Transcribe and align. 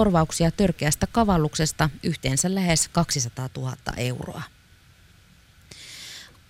korvauksia 0.00 0.50
törkeästä 0.50 1.06
kavalluksesta 1.12 1.90
yhteensä 2.02 2.54
lähes 2.54 2.88
200 2.88 3.48
000 3.56 3.76
euroa. 3.96 4.42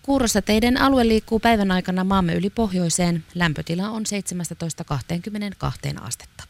Kuurossa 0.03 0.43
teidän 0.43 0.77
alue 0.77 1.09
liikkuu 1.09 1.41
päivän 1.41 1.71
aikana 1.71 2.05
maamme 2.05 2.35
yli 2.35 2.51
pohjoiseen. 2.51 3.25
Lämpötila 3.35 3.89
on 3.89 4.03
17-22 5.99 6.03
astetta. 6.03 6.45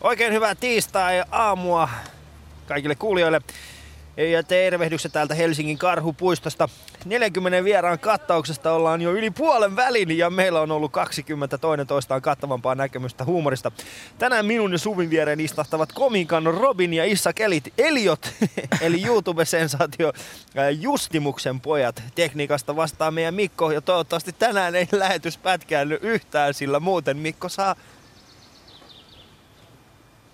Oikein 0.00 0.32
hyvää 0.32 0.54
tiistai-aamua 0.54 1.88
kaikille 2.66 2.94
kuulijoille. 2.94 3.40
Ja 4.16 4.42
tervehdykset 4.42 5.12
täältä 5.12 5.34
Helsingin 5.34 5.78
Karhupuistosta. 5.78 6.68
40 7.04 7.64
vieraan 7.64 7.98
kattauksesta 7.98 8.72
ollaan 8.72 9.02
jo 9.02 9.12
yli 9.12 9.30
puolen 9.30 9.76
välin 9.76 10.18
ja 10.18 10.30
meillä 10.30 10.60
on 10.60 10.70
ollut 10.70 10.92
20 10.92 11.58
toinen 11.58 11.86
toistaan 11.86 12.22
kattavampaa 12.22 12.74
näkemystä 12.74 13.24
huumorista. 13.24 13.72
Tänään 14.18 14.46
minun 14.46 14.72
ja 14.72 14.78
Suvin 14.78 15.10
viereen 15.10 15.40
istahtavat 15.40 15.92
komikan 15.92 16.44
Robin 16.44 16.94
ja 16.94 17.04
Issa 17.04 17.32
Kelit 17.32 17.72
Eliot, 17.78 18.34
eli 18.80 19.02
YouTube-sensaatio 19.06 20.12
Justimuksen 20.80 21.60
pojat. 21.60 22.02
Tekniikasta 22.14 22.76
vastaa 22.76 23.10
meidän 23.10 23.34
Mikko 23.34 23.70
ja 23.70 23.80
toivottavasti 23.80 24.32
tänään 24.32 24.74
ei 24.74 24.88
lähetys 24.92 25.38
pätkäänny 25.38 25.98
yhtään, 26.02 26.54
sillä 26.54 26.80
muuten 26.80 27.16
Mikko 27.16 27.48
saa 27.48 27.76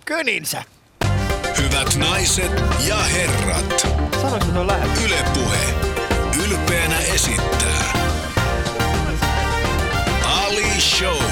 kyninsä. 0.05 0.63
Hyvät 1.57 1.95
naiset 1.95 2.51
ja 2.87 2.95
herrat, 2.95 3.87
Sanoitko 4.21 4.51
se 4.51 4.59
on 4.59 4.67
lähetys? 4.67 5.05
Yle 5.05 5.23
Puhe 5.33 5.59
ylpeänä 6.45 6.99
esittää 6.99 7.93
Ali 10.25 10.81
Show. 10.81 11.23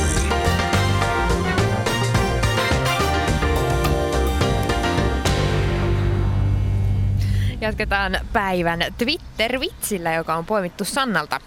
Jatketaan 7.62 8.20
päivän 8.34 8.80
Twitter-vitsillä, 8.98 10.14
joka 10.14 10.36
on 10.36 10.46
poimittu 10.46 10.86
Sannalta. 10.86 11.40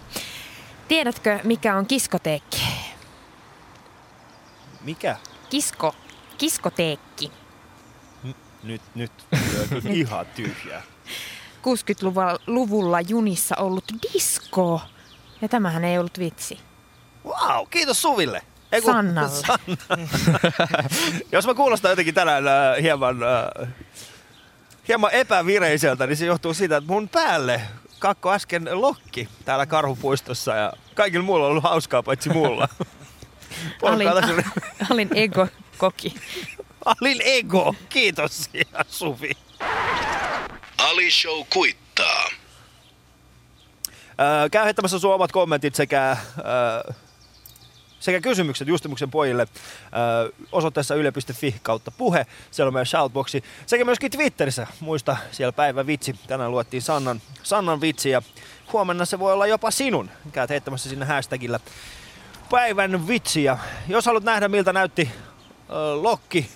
Tiedätkö, 0.89 1.39
mikä 1.45 1.77
on 1.77 1.87
kiskoteekki? 1.87 2.63
Mikä? 4.81 5.17
Kisko, 5.51 5.95
kiskoteekki. 6.39 7.44
Nyt, 8.65 8.83
nyt. 8.95 9.13
Ihan 9.93 10.27
tyhjää. 10.27 10.83
60-luvulla 11.63 13.01
junissa 13.01 13.57
ollut 13.59 13.85
disko. 14.13 14.81
Ja 15.43 15.49
tämähän 15.49 15.85
ei 15.85 15.99
ollut 15.99 16.19
vitsi. 16.19 16.59
Wow, 17.25 17.67
kiitos 17.71 18.03
Suville. 18.03 18.43
Ei 18.73 18.81
kun- 18.83 18.93
Sannalle. 18.95 19.31
Sanna. 19.47 20.09
Jos 21.33 21.47
mä 21.47 21.55
kuulostan 21.55 21.91
jotenkin 21.91 22.15
tänään 22.15 22.49
äh, 22.49 22.83
hieman, 22.83 23.17
äh, 23.23 23.69
hieman 24.89 25.11
epävireiseltä, 25.13 26.07
niin 26.07 26.17
se 26.17 26.27
johtuu 26.27 26.55
siitä, 26.55 26.77
että 26.77 26.93
mun 26.93 27.09
päälle 27.09 27.61
kakko 27.99 28.33
äsken 28.33 28.69
lokki 28.73 29.29
täällä 29.45 29.67
Karhupuistossa 29.67 30.55
ja 30.55 30.73
kaikilla 30.95 31.25
muilla 31.25 31.45
on 31.47 31.51
ollut 31.51 31.65
hauskaa 31.65 32.03
paitsi 32.03 32.29
mulla. 32.31 32.69
Olin, 33.83 34.09
olin 34.91 35.09
ego 35.15 35.49
koki. 35.79 36.15
Alin 36.85 37.21
ego. 37.25 37.75
Kiitos 37.89 38.51
ja 38.53 38.85
Suvi. 38.89 39.31
Ali 40.79 41.11
Show 41.11 41.45
kuittaa. 41.53 42.29
Äh, 44.21 44.51
käy 44.51 44.65
heittämässä 44.65 44.99
sun 44.99 45.15
omat 45.15 45.33
kommentit 45.33 45.75
sekä, 45.75 46.11
äh, 46.11 46.97
sekä 48.01 48.21
kysymykset 48.21 48.69
Justimuksen 48.69 49.11
pojille 49.11 49.43
äh, 49.43 50.49
osoitteessa 50.53 50.95
yle.fi 50.95 51.55
kautta 51.63 51.91
puhe. 51.91 52.27
Siellä 52.51 52.69
on 52.69 52.75
meidän 52.75 52.87
shoutboxi. 52.87 53.45
Sekä 53.67 53.85
myöskin 53.85 54.11
Twitterissä. 54.11 54.67
Muista 54.81 55.17
siellä 55.33 55.53
päivä 55.53 55.87
vitsi. 55.87 56.17
Tänään 56.27 56.51
luettiin 56.51 56.83
Sannan, 56.83 57.23
Sannan 57.43 57.81
vitsi 57.81 58.11
ja 58.11 58.23
huomenna 58.73 59.05
se 59.05 59.19
voi 59.19 59.33
olla 59.33 59.47
jopa 59.47 59.71
sinun. 59.71 60.11
Käyt 60.33 60.51
heittämässä 60.51 60.89
sinne 60.89 61.07
hashtagillä 61.07 61.61
päivän 62.51 63.09
vitsi. 63.09 63.45
Ja 63.45 63.59
jos 63.89 64.07
haluat 64.07 64.25
nähdä 64.25 64.49
miltä 64.49 64.73
näytti 64.73 65.11
äh, 65.13 66.03
Lokki, 66.03 66.49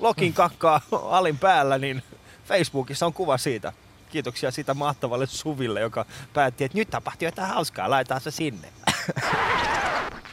Lokin 0.00 0.32
kakkaa 0.32 0.80
alin 0.92 1.38
päällä, 1.38 1.78
niin 1.78 2.02
Facebookissa 2.44 3.06
on 3.06 3.12
kuva 3.12 3.38
siitä. 3.38 3.72
Kiitoksia 4.08 4.50
siitä 4.50 4.74
mahtavalle 4.74 5.26
Suville, 5.26 5.80
joka 5.80 6.06
päätti, 6.32 6.64
että 6.64 6.78
nyt 6.78 6.90
tapahtuu 6.90 7.26
jotain 7.28 7.48
hauskaa, 7.48 7.90
laitetaan 7.90 8.20
se 8.20 8.30
sinne. 8.30 8.68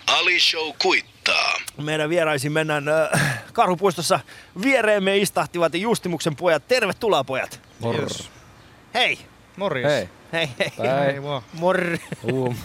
Ali 0.07 0.39
Show 0.39 0.71
kuittaa. 0.81 1.53
Meidän 1.77 2.09
vieraisiin 2.09 2.51
mennään 2.51 2.85
äh, 2.87 3.43
Karhupuistossa. 3.53 4.19
Viereemme 4.61 5.17
istahtivat 5.17 5.73
Justimuksen 5.73 6.35
pojat. 6.35 6.67
Tervetuloa 6.67 7.23
pojat. 7.23 7.61
Moro. 7.79 8.07
Hei. 8.93 9.19
Morjes. 9.57 9.91
Hei. 9.91 10.09
Hei, 10.33 10.49
hei. 10.59 10.71
Päin. 10.77 10.99
Hei 11.05 11.23
vaan. 11.23 11.41
Mor. 11.53 11.77
Uum. 12.31 12.55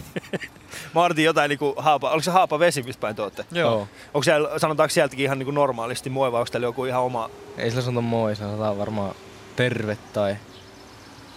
Mä 0.95 1.03
artin 1.03 1.25
jotain 1.25 1.49
niinku 1.49 1.73
haapa. 1.77 2.09
Oliko 2.11 2.23
se 2.23 2.31
haapa 2.31 2.59
vesi, 2.59 2.83
mistä 2.83 3.01
päin 3.01 3.15
te 3.15 3.21
ootte? 3.21 3.45
Joo. 3.51 3.87
Onko 4.13 4.23
siellä, 4.23 4.59
sanotaanko 4.59 4.93
sieltäkin 4.93 5.23
ihan 5.25 5.39
niinku 5.39 5.51
normaalisti 5.51 6.09
moi, 6.09 6.31
vai 6.31 6.39
onko 6.41 6.51
teillä 6.51 6.67
joku 6.67 6.85
ihan 6.85 7.01
oma... 7.01 7.29
Ei 7.57 7.69
sillä 7.69 7.83
sanota 7.83 8.01
moi, 8.01 8.35
sanotaan 8.35 8.77
varmaan 8.77 9.15
terve 9.55 9.97
tai... 10.13 10.35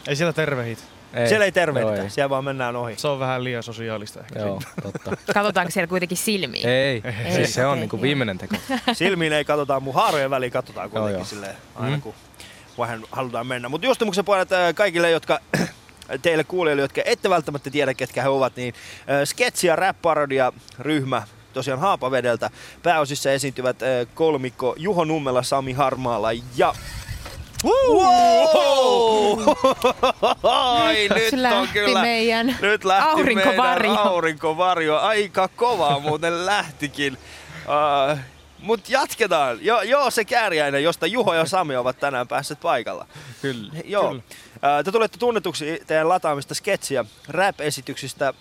Ei 0.08 0.16
siellä 0.16 0.32
tervehit. 0.32 0.84
Ei. 1.14 1.28
Siellä 1.28 1.44
ei 1.44 1.52
tervehditä, 1.52 1.96
Joo, 1.96 2.08
siellä 2.08 2.30
vaan 2.30 2.44
mennään 2.44 2.76
ohi. 2.76 2.94
Se 2.96 3.08
on 3.08 3.18
vähän 3.20 3.44
liian 3.44 3.62
sosiaalista 3.62 4.20
ehkä. 4.20 4.38
Joo, 4.38 4.60
totta. 4.82 5.16
Katsotaanko 5.34 5.70
siellä 5.70 5.86
kuitenkin 5.86 6.18
silmiin? 6.18 6.68
ei, 6.68 7.02
Ei, 7.24 7.32
siis 7.32 7.54
se 7.54 7.64
on 7.66 7.70
okei, 7.72 7.80
niinku 7.80 7.96
joo. 7.96 8.02
viimeinen 8.02 8.38
teko. 8.38 8.56
Silmiin 8.92 9.32
ei 9.32 9.44
katsota, 9.44 9.80
mun 9.80 9.94
haarojen 9.94 10.30
väliin 10.30 10.52
katsotaan 10.52 10.90
kuitenkin 10.90 11.14
joo. 11.18 11.24
silleen, 11.24 11.56
aina 11.74 11.96
Mm. 11.96 12.02
kun 12.02 12.14
vähän 12.78 13.02
halutaan 13.12 13.46
mennä. 13.46 13.68
Mutta 13.68 13.86
Justimuksen 13.86 14.24
pojat 14.24 14.52
äh, 14.52 14.74
kaikille, 14.74 15.10
jotka 15.10 15.38
teille 16.22 16.44
kuulijoille, 16.44 16.82
jotka 16.82 17.00
ette 17.04 17.30
välttämättä 17.30 17.70
tiedä, 17.70 17.94
ketkä 17.94 18.22
he 18.22 18.28
ovat, 18.28 18.56
niin 18.56 18.74
äh, 18.98 19.22
sketsi- 19.24 19.66
ja 19.66 19.76
rap-parodia 19.76 20.52
ryhmä 20.78 21.22
tosiaan 21.52 21.80
Haapavedeltä. 21.80 22.50
Pääosissa 22.82 23.32
esiintyvät 23.32 23.82
äh, 23.82 23.88
kolmikko 24.14 24.74
Juho 24.78 25.04
Nummela, 25.04 25.42
Sami 25.42 25.72
Harmaala 25.72 26.28
ja... 26.56 26.74
Wow! 27.64 29.40
Ai, 30.42 31.08
nyt 31.08 31.30
Se 31.30 31.36
on 31.36 31.42
lähti 31.42 31.72
kyllä... 31.72 32.02
meidän 32.02 32.56
Nyt 32.62 32.84
lähti 32.84 33.08
aurinkovarjo. 33.10 33.88
meidän 33.88 34.06
aurinkovarjo. 34.06 34.98
Aika 34.98 35.48
kovaa 35.48 36.00
muuten 36.00 36.46
lähtikin. 36.46 37.18
Uh, 37.66 38.18
Mutta 38.62 38.92
jatketaan. 38.92 39.58
Jo, 39.64 39.82
joo, 39.82 40.10
se 40.10 40.24
kääriäinen, 40.24 40.82
josta 40.82 41.06
Juho 41.06 41.34
ja 41.34 41.44
Sami 41.46 41.76
ovat 41.76 42.00
tänään 42.00 42.28
päässeet 42.28 42.60
paikalla. 42.60 43.06
Kyllä. 43.42 43.72
Joo. 43.84 44.08
Kyllä. 44.08 44.22
Te 44.84 44.92
tulette 44.92 45.18
tunnetuksi 45.18 45.82
teidän 45.86 46.08
lataamista 46.08 46.54
sketsiä 46.54 47.04
rap-esityksistä 47.28 48.34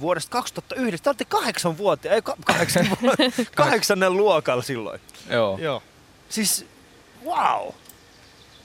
vuodesta 0.00 0.30
2009. 0.30 1.02
Te 1.04 1.08
olette 1.10 1.24
kahdeksan 1.24 1.78
vuotta, 1.78 2.08
ei 2.08 2.22
ka- 2.22 2.36
kahdeksan 2.44 2.86
vuotta, 3.02 3.22
kahdeksannen 3.54 4.16
luokalla 4.16 4.62
silloin. 4.62 5.00
Joo. 5.30 5.58
Joo. 5.58 5.82
Siis, 6.28 6.66
wow. 7.24 7.68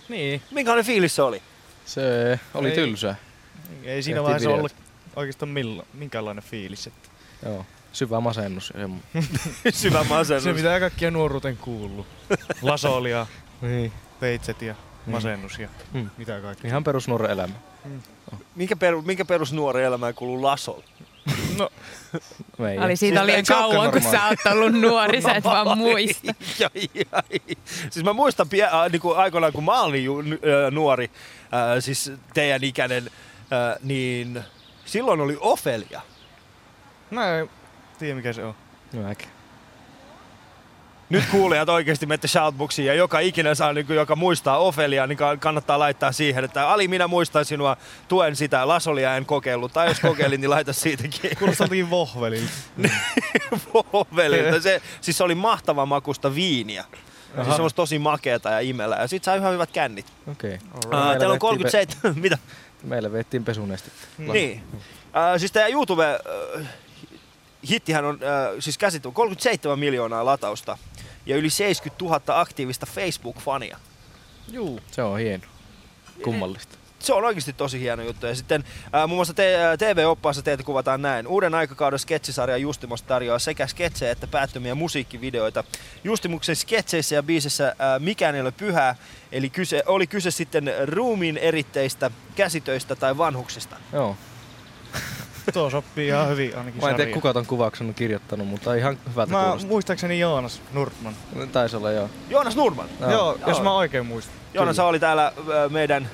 Niin. 0.09 0.41
Minkälainen 0.51 0.85
fiilis 0.85 1.15
se 1.15 1.21
oli? 1.21 1.41
Se 1.85 2.39
oli 2.53 2.69
Ei. 2.69 2.75
tylsää. 2.75 3.15
Ei 3.83 4.03
siinä 4.03 4.15
Tehtiin 4.17 4.23
vaiheessa 4.23 4.49
videot. 4.49 4.57
ollut 4.59 4.75
oikeastaan 5.15 5.49
milla, 5.49 5.85
minkäänlainen 5.93 6.43
fiilis. 6.43 6.87
Että 6.87 7.09
Joo. 7.45 7.65
Syvä 7.91 8.19
masennus. 8.21 8.73
Syvä 9.73 10.03
masennus. 10.03 10.43
se 10.43 10.53
mitä 10.53 10.79
kaikkia 10.79 11.11
nuoruuteen 11.11 11.57
kuuluu. 11.57 12.05
Lasolia, 12.61 13.27
Niin. 13.61 13.91
peitset 14.19 14.61
ja 14.61 14.75
masennus 15.05 15.59
ja 15.59 15.67
Mm. 15.93 16.09
mitä 16.17 16.39
kaikkea. 16.41 16.69
Ihan 16.69 16.83
perusnuoren 16.83 17.31
elämä. 17.31 17.53
Minkä, 18.55 18.75
peru, 18.75 19.01
minkä 19.01 19.25
perusnuori 19.25 19.83
elämään 19.83 20.13
kuuluu 20.13 20.43
Lasol? 20.43 20.81
No, 21.57 21.69
Meidän. 22.57 22.83
Oli 22.85 22.95
siitä 22.95 23.15
Siis 23.19 23.25
liian 23.25 23.37
eikö 23.37 23.47
se 23.47 23.55
olekaan 23.55 23.91
kauan, 23.91 23.91
kun 24.03 24.11
sä 24.11 24.25
oot 24.27 24.39
ollut 24.55 24.81
nuori, 24.81 25.21
sä 25.21 25.33
et 25.33 25.43
vaan 25.43 25.77
muista. 25.77 26.33
Ai, 26.75 26.89
ai. 27.11 27.57
Siis 27.89 28.05
mä 28.05 28.13
muistan 28.13 28.47
pie- 28.49 28.63
äh, 28.63 28.91
niinku 28.91 29.11
aikoinaan, 29.13 29.53
kun 29.53 29.63
mä 29.63 29.81
olin 29.81 30.03
ju- 30.03 30.19
äh, 30.19 30.71
nuori, 30.71 31.11
äh, 31.43 31.51
siis 31.79 32.11
teidän 32.33 32.63
ikäinen, 32.63 33.03
äh, 33.37 33.75
niin 33.83 34.43
silloin 34.85 35.21
oli 35.21 35.37
Ofelia. 35.39 36.01
mä 37.11 37.37
en 37.39 37.49
tiedä 38.01 38.15
mikä 38.15 38.33
se 38.33 38.43
on. 38.45 38.55
Mäkin. 38.93 39.27
Nyt 41.09 41.23
kuulijat 41.31 41.69
oikeasti 41.69 42.05
menette 42.05 42.27
shoutboxiin 42.27 42.85
ja 42.85 42.93
joka 42.93 43.19
ikinen 43.19 43.55
saa, 43.55 43.73
niin 43.73 43.85
kuin, 43.85 43.95
joka 43.95 44.15
muistaa 44.15 44.57
Ofelia, 44.57 45.07
niin 45.07 45.17
ka- 45.17 45.37
kannattaa 45.37 45.79
laittaa 45.79 46.11
siihen, 46.11 46.43
että 46.43 46.69
Ali, 46.69 46.87
minä 46.87 47.07
muistan 47.07 47.45
sinua, 47.45 47.77
tuen 48.07 48.35
sitä, 48.35 48.67
Lasolia 48.67 49.17
en 49.17 49.25
kokeillut, 49.25 49.73
tai 49.73 49.87
jos 49.87 49.99
kokeilin, 49.99 50.41
niin 50.41 50.49
laita 50.49 50.73
siitäkin 50.73 51.31
Kuulostaa 51.39 51.65
jotenkin 51.65 51.89
vohvelilta. 51.89 52.51
Ofelilta. 53.93 54.61
Se, 54.61 54.81
siis 55.01 55.17
se 55.17 55.23
oli 55.23 55.35
mahtava 55.35 55.85
makusta 55.85 56.35
viiniä. 56.35 56.85
Siis 57.35 57.55
semmoista 57.55 57.75
tosi 57.77 57.99
makeeta 57.99 58.49
ja 58.49 58.59
imelää. 58.59 59.01
Ja 59.01 59.07
sit 59.07 59.23
sai 59.23 59.37
ihan 59.37 59.53
hyvät 59.53 59.71
kännit. 59.71 60.05
Okei. 60.31 60.59
Uh, 60.85 60.91
teillä 61.19 61.33
on 61.33 61.39
37, 61.39 62.19
mitä? 62.21 62.37
Meille 62.83 63.11
veettiin 63.11 63.45
pesunestettä. 63.45 64.07
Niin. 64.17 64.63
Äh, 65.15 65.39
siis 65.39 65.53
YouTube 65.71 66.05
äh, 66.59 66.67
hittihän 67.69 68.05
on 68.05 68.19
äh, 68.23 68.55
siis 68.59 68.77
käsitelty 68.77 69.15
37 69.15 69.79
miljoonaa 69.79 70.25
latausta 70.25 70.77
ja 71.25 71.35
yli 71.37 71.49
70 71.49 72.05
000 72.05 72.41
aktiivista 72.41 72.87
Facebook-fania. 72.95 73.77
Juu. 74.51 74.79
Se 74.91 75.03
on 75.03 75.19
hieno. 75.19 75.43
Kummallista. 76.23 76.81
Se 76.99 77.13
on 77.13 77.23
oikeasti 77.23 77.53
tosi 77.53 77.79
hieno 77.79 78.03
juttu. 78.03 78.25
Ja 78.25 78.35
sitten 78.35 78.63
äh, 78.95 79.07
muun 79.07 79.17
muassa 79.17 79.33
te- 79.33 79.55
äh, 79.55 79.77
TV-oppaassa 79.77 80.41
teitä 80.41 80.63
kuvataan 80.63 81.01
näin. 81.01 81.27
Uuden 81.27 81.55
aikakauden 81.55 81.99
sketsisarja 81.99 82.57
Justimos 82.57 83.03
tarjoaa 83.03 83.39
sekä 83.39 83.67
sketsejä 83.67 84.11
että 84.11 84.27
päättömiä 84.27 84.75
musiikkivideoita. 84.75 85.63
Justimuksen 86.03 86.55
sketseissä 86.55 87.15
ja 87.15 87.23
biisissä 87.23 87.67
äh, 87.67 87.75
Mikään 87.99 88.35
ei 88.35 88.41
ole 88.41 88.51
pyhää, 88.51 88.95
eli 89.31 89.49
kyse, 89.49 89.83
oli 89.85 90.07
kyse 90.07 90.31
sitten 90.31 90.73
ruumiin 90.85 91.37
eritteistä, 91.37 92.11
käsitöistä 92.35 92.95
tai 92.95 93.17
vanhuksista. 93.17 93.75
Joo. 93.93 94.15
Tuo 95.53 95.69
sopii 95.69 96.07
ihan 96.07 96.29
hyvin 96.29 96.57
ainakin 96.57 96.81
Mä 96.81 96.89
en 96.89 96.95
tiedä 96.95 97.11
kuka 97.11 97.33
ton 97.33 97.45
kuvauksen 97.45 97.87
on 97.87 97.93
kirjoittanut, 97.93 98.47
mutta 98.47 98.73
ihan 98.75 98.97
hyvältä 99.09 99.31
Mä 99.31 99.43
kuulostaa. 99.43 99.69
muistaakseni 99.69 100.19
Joonas 100.19 100.61
Nurtman. 100.73 101.13
Taisi 101.51 101.75
olla 101.75 101.91
joo. 101.91 102.09
Joonas 102.29 102.55
Nurman. 102.55 102.89
Joo. 102.99 103.11
Joo, 103.11 103.37
jos 103.47 103.61
mä 103.61 103.73
oikein 103.73 104.05
muistan. 104.05 104.35
Joonas 104.53 104.79
oli 104.79 104.99
täällä 104.99 105.33
meidän 105.69 106.09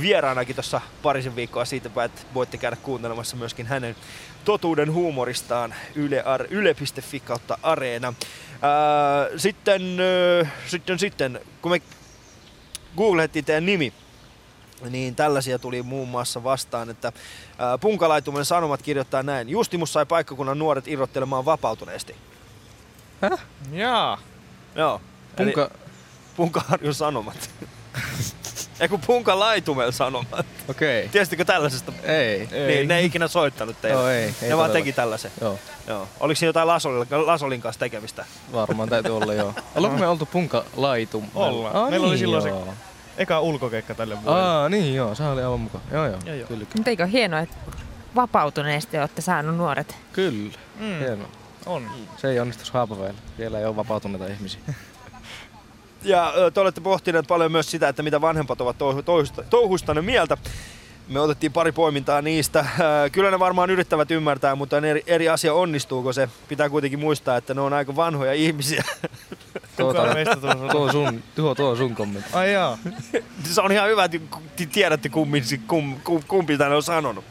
vieraanakin 0.00 0.56
tuossa 0.56 0.80
parisen 1.02 1.36
viikkoa 1.36 1.64
siitä, 1.64 1.90
että 2.04 2.22
voitte 2.34 2.56
käydä 2.56 2.76
kuuntelemassa 2.76 3.36
myöskin 3.36 3.66
hänen 3.66 3.96
totuuden 4.44 4.92
huumoristaan 4.92 5.74
yle, 5.94 6.24
yle.fi 6.50 7.20
kautta 7.20 7.58
areena. 7.62 8.14
Ää, 8.62 9.28
sitten, 9.36 9.82
äh, 10.42 10.52
sitten, 10.66 10.98
sitten, 10.98 11.40
kun 11.62 11.70
me 11.70 11.82
googlettiin 12.96 13.44
teidän 13.44 13.66
nimi, 13.66 13.92
niin 14.90 15.14
tällaisia 15.14 15.58
tuli 15.58 15.82
muun 15.82 16.08
muassa 16.08 16.44
vastaan, 16.44 16.90
että 16.90 17.12
Punkalaitumen 17.80 18.44
Sanomat 18.44 18.82
kirjoittaa 18.82 19.22
näin. 19.22 19.48
Justimus 19.48 19.92
sai 19.92 20.06
paikkakunnan 20.06 20.58
nuoret 20.58 20.88
irrottelemaan 20.88 21.44
vapautuneesti. 21.44 22.16
Jaa. 23.72 24.18
Joo. 24.74 25.00
Eli 25.38 25.52
Punka... 25.52 25.70
Punkaharjun 26.36 26.94
Sanomat. 26.94 27.50
Ei 28.80 28.88
kun 28.88 29.00
Punkalaitumen 29.06 29.92
Sanomat. 29.92 30.46
Okei. 30.68 31.08
Tiesittekö 31.08 31.44
tällaisesta? 31.44 31.92
Ei. 32.02 32.48
Ei. 32.52 32.66
Niin, 32.66 32.88
ne 32.88 32.98
ei 32.98 33.04
ikinä 33.06 33.28
soittanut 33.28 33.80
teille. 33.80 34.00
Joo, 34.00 34.08
ei. 34.08 34.34
ei 34.42 34.48
ne 34.48 34.56
vaan 34.56 34.70
teki 34.70 34.92
tällaisen. 34.92 35.30
Joo, 35.40 35.58
Joo. 35.86 36.08
Oliko 36.20 36.38
siinä 36.38 36.48
jotain 36.48 36.68
Lasolin, 36.68 37.06
Lasolin 37.10 37.60
kanssa 37.60 37.78
tekemistä? 37.78 38.24
varmaan 38.52 38.88
täytyy 38.88 39.16
olla 39.16 39.34
joo. 39.34 39.54
Ollaanko 39.76 39.98
me 40.00 40.06
oltu 40.06 40.26
punka 40.26 40.64
laitum? 40.76 41.24
Ollaan. 41.34 41.76
Aa, 41.76 41.90
Meillä 41.90 42.04
oli 42.04 42.12
niin, 42.14 42.18
silloin 42.18 42.42
se- 42.42 42.48
joo. 42.48 42.74
Eka 43.18 43.40
ulkokeikka 43.40 43.94
tälle 43.94 44.22
vuodelle. 44.22 44.46
Aa, 44.48 44.68
niin 44.68 44.94
joo, 44.94 45.14
se 45.14 45.22
oli 45.24 45.42
aivan 45.42 45.60
mukaan. 45.60 45.84
Joo, 45.92 46.06
joo. 46.06 46.18
Joo, 46.26 46.34
joo. 46.36 46.48
Kyllä, 46.48 46.66
Mutta 46.76 46.90
eikö 46.90 47.06
hienoa, 47.06 47.40
että 47.40 47.56
vapautuneesti 48.16 48.98
olette 48.98 49.22
saanut 49.22 49.56
nuoret? 49.56 49.96
kyllä. 50.12 50.52
Mm, 50.80 50.98
Hieno. 50.98 51.24
on. 51.66 51.90
Se 52.16 52.28
ei 52.30 52.40
onnistus 52.40 52.70
Haapavedellä. 52.70 53.20
Vielä 53.38 53.58
ei 53.58 53.64
ole 53.64 53.76
vapautuneita 53.76 54.26
ihmisiä. 54.26 54.60
Ja 56.06 56.32
te 56.54 56.60
olette 56.60 56.80
pohtineet 56.80 57.26
paljon 57.26 57.52
myös 57.52 57.70
sitä, 57.70 57.88
että 57.88 58.02
mitä 58.02 58.20
vanhempat 58.20 58.60
ovat 58.60 58.78
touhu- 58.78 59.02
touhusta, 59.02 59.42
touhustanne 59.42 60.02
mieltä. 60.02 60.36
Me 61.08 61.20
otettiin 61.20 61.52
pari 61.52 61.72
poimintaa 61.72 62.22
niistä. 62.22 62.66
Ö, 63.06 63.10
Kyllä 63.10 63.30
ne 63.30 63.38
varmaan 63.38 63.70
yrittävät 63.70 64.10
ymmärtää, 64.10 64.54
mutta 64.54 64.76
on 64.76 64.84
eri, 64.84 65.02
eri 65.06 65.28
asia 65.28 65.54
onnistuuko 65.54 66.12
se. 66.12 66.28
Pitää 66.48 66.68
kuitenkin 66.68 66.98
muistaa, 66.98 67.36
että 67.36 67.54
ne 67.54 67.60
on 67.60 67.72
aika 67.72 67.96
vanhoja 67.96 68.32
ihmisiä. 68.32 68.84
Kuka 69.76 70.14
meistä 70.14 70.36
tuossa 70.36 70.68
tuo, 70.72 70.82
on 70.84 70.92
sun, 70.92 71.22
tuo, 71.34 71.54
tuo 71.54 71.70
on 71.70 71.76
sun 71.76 71.94
kommentti. 71.94 72.30
Ai 72.32 72.52
jaa. 72.52 72.78
se 73.44 73.60
on 73.60 73.72
ihan 73.72 73.88
hyvä, 73.88 74.04
että 74.04 74.18
ti- 74.56 74.66
tiedätte 74.66 75.08
kummin, 75.08 75.44
kum, 75.66 76.00
kum, 76.00 76.22
kumpi 76.28 76.58
tänne 76.58 76.76
on 76.76 76.82
sanonut. 76.82 77.24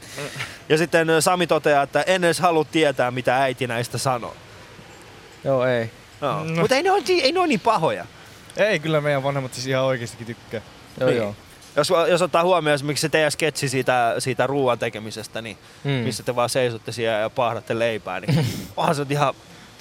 Ja 0.69 0.77
sitten 0.77 1.07
Sami 1.21 1.47
toteaa, 1.47 1.83
että 1.83 2.01
en 2.01 2.23
edes 2.23 2.39
halua 2.39 2.65
tietää, 2.65 3.11
mitä 3.11 3.37
äiti 3.41 3.67
näistä 3.67 3.97
sanoo. 3.97 4.35
Joo, 5.43 5.65
ei. 5.65 5.89
No. 6.21 6.43
No. 6.43 6.61
Mutta 6.61 6.75
ei 6.75 6.83
ne, 6.83 6.91
ole, 6.91 7.03
ei 7.09 7.31
ne 7.31 7.39
ole 7.39 7.47
niin 7.47 7.59
pahoja. 7.59 8.05
Ei, 8.57 8.79
kyllä 8.79 9.01
meidän 9.01 9.23
vanhemmat 9.23 9.53
siis 9.53 9.67
ihan 9.67 9.83
oikeastikin 9.83 10.27
tykkää. 10.27 10.61
Joo, 10.99 11.09
Niin. 11.09 11.17
joo. 11.17 11.35
Jos, 11.75 11.89
jos 12.09 12.21
ottaa 12.21 12.43
huomioon 12.43 12.75
esimerkiksi 12.75 13.01
se 13.01 13.09
teidän 13.09 13.31
sketsi 13.31 13.69
siitä, 13.69 14.15
siitä 14.19 14.47
ruoan 14.47 14.79
tekemisestä, 14.79 15.41
niin 15.41 15.57
Mm. 15.83 15.89
missä 15.91 16.23
te 16.23 16.35
vaan 16.35 16.49
seisotte 16.49 16.91
siellä 16.91 17.19
ja 17.19 17.29
paahdatte 17.29 17.79
leipää, 17.79 18.19
niin 18.19 18.45
onhan 18.77 18.95
se 18.95 19.05
ihan 19.09 19.33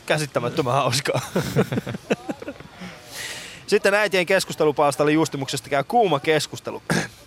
käsittämättömän 0.06 0.74
hauskaa. 0.74 1.20
Sitten 3.66 3.94
äitien 3.94 4.26
keskustelupalstalla 4.26 5.10
Justimuksesta 5.10 5.68
käy 5.70 5.84
kuuma 5.84 6.20
keskustelu. 6.20 6.82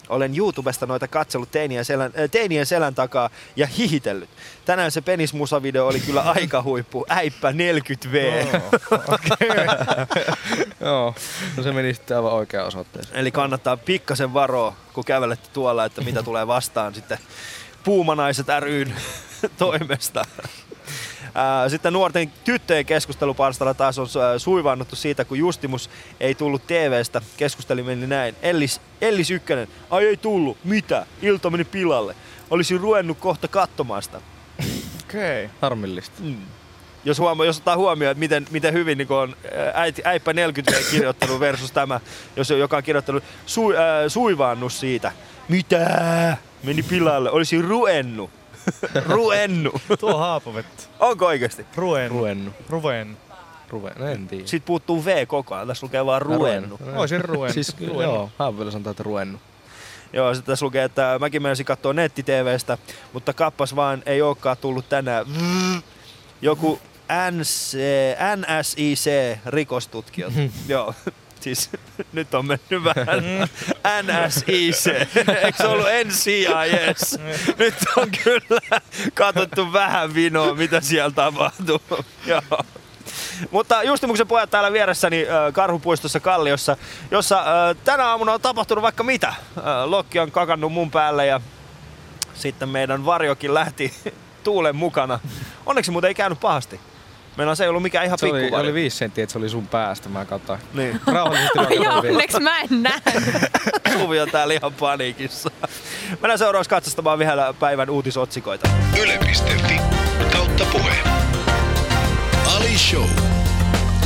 Olen 0.10 0.38
YouTubesta 0.38 0.86
noita 0.86 1.08
katsellut 1.08 1.52
teinien 1.52 1.86
selän, 1.86 2.14
äh, 2.20 2.30
teinien 2.32 2.66
selän 2.66 2.96
takaa 2.96 3.30
ja 3.56 3.68
hihitellyt. 3.68 4.30
Tänään 4.66 4.92
se 4.92 5.02
penismusavideo 5.02 5.88
oli 5.88 6.00
kyllä 6.00 6.22
aika 6.36 6.64
huippu. 6.64 7.06
Äippä 7.10 7.52
40V. 7.52 8.16
Joo. 10.86 11.16
No 11.58 11.64
se 11.64 11.72
meni 11.72 11.94
sitten 11.94 12.18
aivan 12.18 12.34
oikeaan 12.34 12.68
osoitteeseen. 12.68 13.20
Eli 13.20 13.32
kannattaa 13.32 13.78
pikkasen 13.78 14.34
varoa, 14.34 14.76
kun 14.94 15.06
kävelette 15.06 15.50
tuolla, 15.54 15.86
että 15.86 16.02
mitä 16.02 16.24
tulee 16.24 16.48
vastaan 16.48 16.96
sitten 16.96 17.18
Puumanaiset 17.84 18.48
ryn 18.60 18.96
toimesta. 19.58 20.26
Sitten 21.68 21.94
nuorten 21.94 22.32
tyttöjen 22.44 22.86
keskustelupalstalla 22.86 23.74
taas 23.74 24.00
on 24.00 24.08
suivannuttu 24.38 24.96
siitä, 24.96 25.26
kun 25.26 25.38
Justimus 25.38 25.90
ei 26.20 26.36
tullut 26.36 26.68
TVstä. 26.68 27.22
Keskusteli 27.38 27.84
meni 27.84 28.08
näin. 28.08 28.36
Ellis, 28.42 28.82
Ellis 29.02 29.32
Ykkönen, 29.32 29.68
ai 29.90 30.06
ei 30.06 30.18
tullut. 30.18 30.58
Mitä? 30.64 31.06
Ilta 31.22 31.50
meni 31.50 31.64
pilalle. 31.64 32.16
Olisi 32.50 32.78
ruvennut 32.78 33.18
kohta 33.20 33.48
katsomaan 33.48 34.04
sitä. 34.04 34.22
Okei. 35.04 35.50
Harmillista. 35.62 36.22
Mm. 36.24 36.38
Jos, 37.06 37.20
huomaa, 37.20 37.46
jos 37.46 37.58
ottaa 37.58 37.78
huomioon, 37.78 38.12
että 38.12 38.20
miten, 38.20 38.48
miten 38.52 38.74
hyvin 38.74 38.98
niin 38.98 39.12
on 39.12 39.36
äiti, 39.74 40.02
äippä 40.06 40.34
40 40.34 40.82
kirjoittanut 40.92 41.40
versus 41.40 41.72
tämä, 41.72 42.00
jos 42.36 42.52
on, 42.52 42.60
joka 42.60 42.78
on 42.78 42.84
kirjoittanut 42.84 43.24
su, 43.46 43.72
ää, 43.72 44.10
suivaannut 44.10 44.74
siitä. 44.74 45.12
Mitä? 45.50 46.38
Meni 46.64 46.84
pilalle. 46.84 47.32
Olisi 47.32 47.62
ruennut. 47.62 48.30
ruennut. 49.10 49.82
Tuo 50.00 50.18
haapavettä. 50.18 50.84
Onko 51.00 51.26
oikeasti? 51.26 51.66
Ruen. 51.76 52.12
Ruennu. 52.12 52.52
Ruven. 52.70 53.18
Ruven. 53.70 53.94
No 54.00 54.08
en 54.08 54.28
tiedä. 54.28 54.48
Siitä 54.48 54.66
puuttuu 54.66 55.06
V 55.06 55.28
koko 55.28 55.56
ajan. 55.56 55.68
Tässä 55.68 55.86
lukee 55.86 56.06
vaan 56.06 56.22
ruennut. 56.22 56.82
Oisin 56.96 57.26
ruen. 57.26 57.54
Siis 57.54 57.74
kyllä, 57.74 57.94
Ruennu. 57.94 58.14
joo. 58.16 58.30
Haapavedellä 58.40 58.72
sanotaan, 58.72 58.92
että 58.92 59.04
ruennu. 59.04 59.40
Joo, 60.14 60.34
sitten 60.34 60.52
tässä 60.54 60.66
lukee, 60.66 60.84
että 60.84 61.18
mäkin 61.20 61.42
menisin 61.42 61.66
katsoa 61.66 61.94
netti-TVstä, 61.94 62.78
mutta 63.14 63.34
kappas 63.34 63.76
vaan 63.76 64.04
ei 64.06 64.22
olekaan 64.22 64.58
tullut 64.58 64.90
tänään. 64.90 65.26
Joku 66.42 66.80
NC, 67.32 67.78
NSIC-rikostutkijat. 68.36 70.34
Joo, 70.68 70.94
siis 71.46 71.70
nyt 72.14 72.34
on 72.34 72.46
mennyt 72.46 72.84
vähän 72.84 73.24
NSIC. 74.04 74.88
Eikö 75.44 75.58
se 75.58 75.68
ollut 75.68 75.88
NCIS? 76.06 77.20
Nyt 77.60 77.74
on 77.98 78.08
kyllä 78.24 78.82
katsottu 79.14 79.74
vähän 79.74 80.14
vinoa, 80.14 80.56
mitä 80.56 80.82
siellä 80.82 81.12
tapahtuu. 81.12 81.82
Joo. 82.26 82.60
Mutta 83.52 83.84
Justimuksen 83.84 84.28
pojat 84.28 84.50
täällä 84.50 84.74
vieressäni 84.74 85.26
Karhupuistossa 85.54 86.20
Kalliossa, 86.20 86.78
jossa 87.12 87.46
tänä 87.84 88.06
aamuna 88.06 88.34
on 88.34 88.42
tapahtunut 88.42 88.82
vaikka 88.82 89.04
mitä. 89.04 89.34
Lokki 89.86 90.20
on 90.20 90.32
kakannut 90.32 90.74
mun 90.74 90.92
päälle 90.92 91.26
ja 91.26 91.42
sitten 92.34 92.70
meidän 92.70 93.06
varjokin 93.06 93.54
lähti 93.54 93.94
tuulen 94.44 94.76
mukana. 94.76 95.20
Onneksi 95.66 95.92
muuten 95.92 96.08
ei 96.08 96.16
käynyt 96.16 96.40
pahasti. 96.40 96.80
Meillä 97.38 97.56
se 97.56 97.64
ei 97.64 97.70
ollut 97.70 97.84
mikään 97.84 98.06
ihan 98.06 98.20
Se 98.20 98.26
oli, 98.26 98.40
pikkuvarjo. 98.42 98.64
oli 98.64 98.74
viisi 98.74 98.98
senttiä, 98.98 99.24
että 99.24 99.32
se 99.34 99.38
oli 99.40 99.50
sun 99.50 99.68
päästä. 99.68 100.10
Mä 100.10 100.26
katsoin. 100.26 100.60
Niin, 100.74 101.02
Rauhallisesti 101.08 101.58
mä 101.60 101.64
katsoin 101.66 101.82
vielä. 101.82 101.94
onneksi 102.14 102.40
mä 102.40 102.60
en 102.60 102.84
nähnyt. 102.84 103.24
Suvi 104.00 104.20
on 104.20 104.30
täällä 104.32 104.54
ihan 104.54 104.74
paniikissa. 104.74 105.52
Mennään 106.22 106.40
seuraavaksi 106.40 106.70
katsostamaan 106.70 107.20
vielä 107.20 107.54
päivän 107.60 107.90
uutisotsikoita. 107.90 108.70
Yle.fi 109.02 109.80
kautta 110.34 110.66
puhe. 110.72 110.96
Ali 112.56 112.78
Show. 112.78 113.10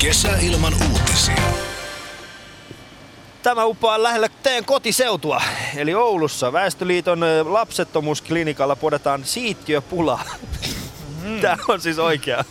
Kesäilman 0.01 0.74
uutisia. 0.91 1.36
Tämä 3.43 3.65
uppoaa 3.65 4.03
lähellä 4.03 4.27
teidän 4.43 4.65
kotiseutua, 4.65 5.41
eli 5.77 5.93
Oulussa. 5.95 6.53
Väestöliiton 6.53 7.19
lapsettomuusklinikalla 7.45 8.75
podetaan 8.75 9.25
siittiöpula. 9.25 10.19
Tämä 11.41 11.57
on 11.67 11.81
siis 11.81 12.00
oikea. 12.00 12.43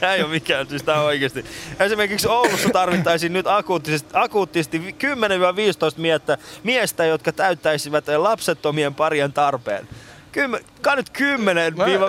Tämä 0.00 0.14
ei 0.14 0.22
ole 0.22 0.30
mikään, 0.30 0.68
siis 0.68 0.82
tämä 0.82 1.00
oikeasti. 1.00 1.44
Esimerkiksi 1.80 2.28
Oulussa 2.28 2.68
tarvittaisiin 2.70 3.32
nyt 3.32 3.46
akuuttisesti, 3.46 4.10
akuuttisti 4.12 4.78
10-15 4.78 4.80
miestä, 5.96 6.38
miestä, 6.62 7.04
jotka 7.04 7.32
täyttäisivät 7.32 8.04
lapsettomien 8.16 8.94
parien 8.94 9.32
tarpeen. 9.32 9.88
Kymmen, 10.32 10.60
nyt 10.96 11.10
10-15 11.10 11.12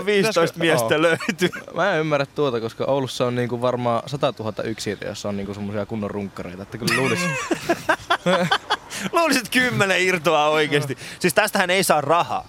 pitäisikö- 0.05 0.59
miestä 0.59 0.93
joo. 0.93 1.01
löytyy. 1.01 1.49
Mä 1.75 1.93
en 1.93 1.99
ymmärrä 1.99 2.25
tuota, 2.25 2.59
koska 2.59 2.85
Oulussa 2.85 3.25
on 3.25 3.35
niinku 3.35 3.61
varmaan 3.61 4.03
100 4.05 4.33
000 4.39 4.63
yksiötä, 4.63 5.05
jossa 5.05 5.29
on 5.29 5.37
niinku 5.37 5.53
semmoisia 5.53 5.85
kunnon 5.85 6.11
runkkareita. 6.11 6.63
Että 6.63 6.77
kyllä 6.77 7.01
luulis, 7.01 7.19
Luulisit, 9.11 9.49
kymmenen 9.49 10.01
irtoaa 10.01 10.49
oikeesti. 10.49 10.97
Siis 11.19 11.33
tästähän 11.33 11.69
ei 11.69 11.83
saa 11.83 12.01
rahaa. 12.01 12.47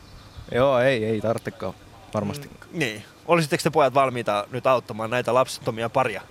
Joo, 0.54 0.80
ei, 0.80 1.04
ei 1.04 1.20
tarvitsekaan. 1.20 1.74
Varmasti. 2.14 2.50
Niin. 2.72 3.04
Olisitteko 3.30 3.62
te 3.62 3.70
pojat 3.70 3.94
valmiita 3.94 4.46
nyt 4.50 4.66
auttamaan 4.66 5.10
näitä 5.10 5.34
lapsettomia 5.34 5.88
paria? 5.88 6.22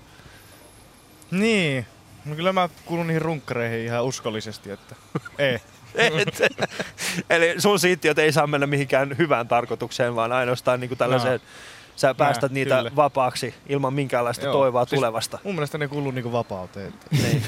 Niin. 1.31 1.85
No 2.25 2.35
kyllä 2.35 2.53
mä 2.53 2.69
kuulun 2.85 3.07
niihin 3.07 3.21
runkkareihin 3.21 3.85
ihan 3.85 4.03
uskollisesti, 4.03 4.71
että 4.71 4.95
ei. 5.37 5.59
Et, 5.95 6.39
eli 7.29 7.55
sun 7.57 7.79
siittiöt 7.79 8.19
ei 8.19 8.31
saa 8.31 8.47
mennä 8.47 8.67
mihinkään 8.67 9.17
hyvään 9.17 9.47
tarkoitukseen, 9.47 10.15
vaan 10.15 10.31
ainoastaan 10.31 10.79
niin 10.79 10.89
kuin 10.89 10.97
tällaiseen, 10.97 11.39
no. 11.39 11.47
sä 11.95 12.13
päästät 12.13 12.51
niitä 12.51 12.77
kyllä. 12.77 12.91
vapaaksi 12.95 13.53
ilman 13.69 13.93
minkäänlaista 13.93 14.45
Joo, 14.45 14.53
toivoa 14.53 14.85
siis 14.85 14.99
tulevasta. 14.99 15.39
Mun 15.43 15.55
mielestä 15.55 15.77
ne 15.77 15.87
kuuluu 15.87 16.11
niinku 16.11 16.31
vapauteen. 16.31 16.87
Että. 16.87 17.07
Niin. 17.11 17.43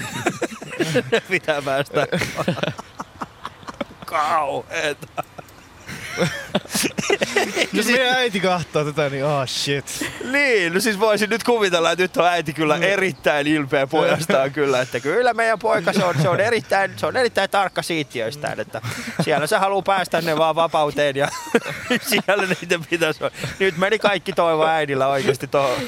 Pitää 1.30 1.62
päästä. 1.62 2.08
Kauheeta. 4.06 5.24
Jos 7.74 7.86
meidän 7.86 8.16
äiti 8.16 8.40
kahtoo 8.40 8.86
tätä, 8.86 9.10
niin 9.10 9.26
ah 9.26 9.42
oh, 9.42 9.48
shit. 9.48 9.86
Niin, 10.32 10.74
no 10.74 10.80
siis 10.80 11.00
voisin 11.00 11.30
nyt 11.30 11.44
kuvitella, 11.44 11.92
että 11.92 12.04
nyt 12.04 12.18
on 12.18 12.26
äiti 12.26 12.54
kyllä 12.54 12.78
erittäin 12.78 13.48
ilpeä 13.48 13.88
pojastaan 13.88 14.52
kyllä, 14.58 14.82
että 14.82 15.00
kyllä 15.00 15.34
meidän 15.34 15.60
poika 15.60 15.94
se 15.94 16.06
on, 16.06 16.16
se 16.22 16.30
on, 16.30 16.40
erittäin, 16.40 16.92
se 16.98 17.06
on 17.06 17.18
erittäin 17.18 17.50
tarkka 17.50 17.82
siittiöistään, 17.82 18.60
että 18.60 18.82
siellä 19.22 19.48
se 19.48 19.58
haluaa 19.58 19.82
päästä 19.82 20.22
ne 20.22 20.38
vaan 20.38 20.56
vapauteen 20.56 21.16
ja 21.16 21.28
siellä 22.10 22.46
niitä 22.48 22.80
pitäisi 22.90 23.24
olla. 23.24 23.36
Nyt 23.60 23.78
meni 23.78 24.00
kaikki 24.00 24.34
toivo 24.34 24.66
äidillä 24.66 25.08
oikeasti 25.08 25.48
tuohon 25.48 25.80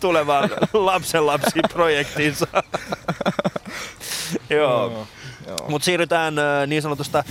tulevaan 0.00 0.50
lapsenlapsi-projektiinsa. 0.72 2.46
Joo. 4.50 5.08
Mutta 5.68 5.84
siirrytään 5.84 6.34
niin 6.66 6.82
sanotusta 6.82 7.24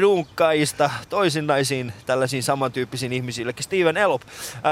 runkkaista 0.00 0.90
toisinnaisiin 1.08 1.92
tällaisiin 2.06 2.42
samantyyppisiin 2.42 3.12
ihmisiin. 3.12 3.48
Eli 3.48 3.54
Steven 3.60 3.96
Elop. 3.96 4.22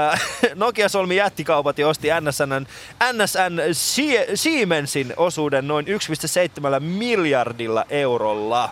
Nokia 0.55 0.89
solmi 0.89 1.15
jättikaupat 1.15 1.79
ja 1.79 1.87
osti 1.87 2.07
NSN, 2.21 2.65
NSN 3.13 3.59
Sie- 3.71 4.27
Siemensin 4.35 5.13
osuuden 5.17 5.67
noin 5.67 5.85
1,7 5.87 6.79
miljardilla 6.79 7.85
eurolla. 7.89 8.69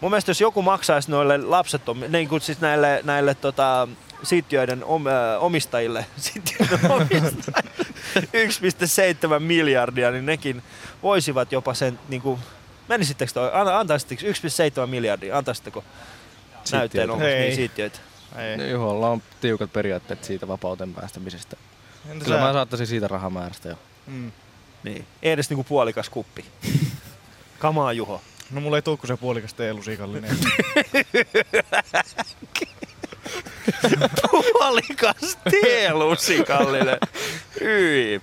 Mun 0.00 0.10
mielestä 0.10 0.30
jos 0.30 0.40
joku 0.40 0.62
maksaisi 0.62 1.10
noille 1.10 1.38
lapsettomille, 1.38 2.08
niin 2.08 2.28
kuin 2.28 2.40
siis 2.40 2.60
näille, 2.60 3.00
näille 3.04 3.34
tota, 3.34 3.88
siittiöiden 4.24 4.84
om, 4.84 5.06
ö, 5.06 5.38
omistajille, 5.38 6.06
siittiöiden 6.16 6.90
omistajille 6.90 7.70
1,7 8.16 9.40
miljardia, 9.40 10.10
niin 10.10 10.26
nekin 10.26 10.62
voisivat 11.02 11.52
jopa 11.52 11.74
sen, 11.74 11.98
niin 12.08 12.22
kuin, 12.22 12.40
menisittekö 12.88 13.32
toi, 13.32 13.50
an- 13.52 13.74
antaisitteko 13.74 14.22
1,7 14.22 14.86
miljardia, 14.86 15.38
antaisitteko 15.38 15.84
näytteen 16.72 17.10
omasta 17.10 17.28
Ei. 17.28 17.40
niin 17.40 17.56
siittiöitä? 17.56 17.98
Ei. 18.36 18.70
Juholla 18.70 19.08
on 19.10 19.22
tiukat 19.40 19.72
periaatteet 19.72 20.24
siitä 20.24 20.48
vapauteen 20.48 20.94
päästämisestä. 20.94 21.56
Entä 22.10 22.24
Kyllä 22.24 22.36
sä? 22.38 22.42
mä 22.44 22.52
saattaisin 22.52 22.86
siitä 22.86 23.08
rahamäärästä 23.08 23.68
jo. 23.68 23.78
Mm. 24.06 24.32
Niin. 24.82 25.06
Ei 25.22 25.32
edes 25.32 25.50
niinku 25.50 25.64
puolikas 25.64 26.08
kuppi. 26.10 26.44
Kamaa 27.58 27.92
Juho. 27.92 28.20
No 28.50 28.60
mulla 28.60 28.76
ei 28.78 28.82
tuu 28.82 28.96
kuin 28.96 29.08
se 29.08 29.16
puolikas 29.16 29.54
teelusikallinen. 29.54 30.36
Puolikas 34.30 35.38
tielusikallinen. 35.50 36.98
Hyi. 37.60 38.20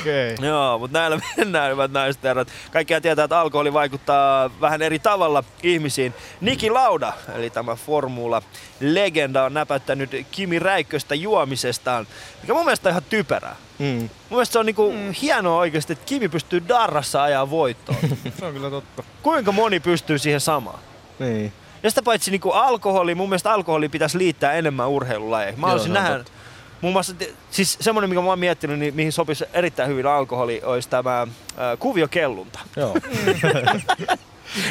Okay. 0.00 0.46
Joo, 0.48 0.78
mutta 0.78 0.98
näillä 0.98 1.20
mennään, 1.36 1.70
hyvät 1.72 1.90
naiset 1.90 2.22
ja 2.22 2.30
herrat. 2.30 2.48
Kaikkia 2.72 3.00
tietää, 3.00 3.24
että 3.24 3.40
alkoholi 3.40 3.72
vaikuttaa 3.72 4.50
vähän 4.60 4.82
eri 4.82 4.98
tavalla 4.98 5.44
ihmisiin. 5.62 6.14
Niki 6.40 6.70
Lauda, 6.70 7.12
eli 7.34 7.50
tämä 7.50 7.74
formula-legenda, 7.74 9.44
on 9.44 9.54
näpättänyt 9.54 10.26
Kimi 10.30 10.58
Räikköstä 10.58 11.14
juomisestaan, 11.14 12.06
mikä 12.42 12.54
mun 12.54 12.64
mielestä 12.64 12.88
on 12.88 12.90
ihan 12.90 13.02
typerää. 13.10 13.56
Mm. 13.78 13.86
Mun 13.86 14.10
mielestä 14.30 14.52
se 14.52 14.58
on 14.58 14.66
niinku 14.66 14.92
mm. 14.92 15.12
hienoa 15.22 15.58
oikeasti, 15.58 15.92
että 15.92 16.04
Kimi 16.06 16.28
pystyy 16.28 16.62
darrassa 16.68 17.22
ajaa 17.22 17.50
voittoon. 17.50 17.98
Se 18.38 18.44
on 18.44 18.52
kyllä 18.52 18.70
totta. 18.70 19.02
Kuinka 19.22 19.52
moni 19.52 19.80
pystyy 19.80 20.18
siihen 20.18 20.40
samaan? 20.40 20.78
Niin. 21.18 21.52
Ja 21.82 21.90
sitä 21.90 22.02
paitsi 22.02 22.30
niinku 22.30 22.50
alkoholi, 22.50 23.14
mun 23.14 23.28
mielestä 23.28 23.52
alkoholi 23.52 23.88
pitäisi 23.88 24.18
liittää 24.18 24.52
enemmän 24.52 24.88
urheilulajeihin. 24.88 25.60
Mä 25.60 25.66
on 25.66 25.92
nähdä, 25.92 26.24
muun 26.80 26.92
muassa, 26.92 27.14
siis 27.50 27.78
semmonen, 27.80 28.10
mikä 28.10 28.22
mä 28.22 28.28
oon 28.28 28.38
miettinyt, 28.38 28.78
niin 28.78 28.94
mihin 28.94 29.12
sopisi 29.12 29.44
erittäin 29.52 29.88
hyvin 29.88 30.06
alkoholi, 30.06 30.60
olisi 30.64 30.88
tämä 30.88 31.22
äh, 31.22 31.28
kuviokellunta. 31.78 32.58
Joo. 32.76 32.96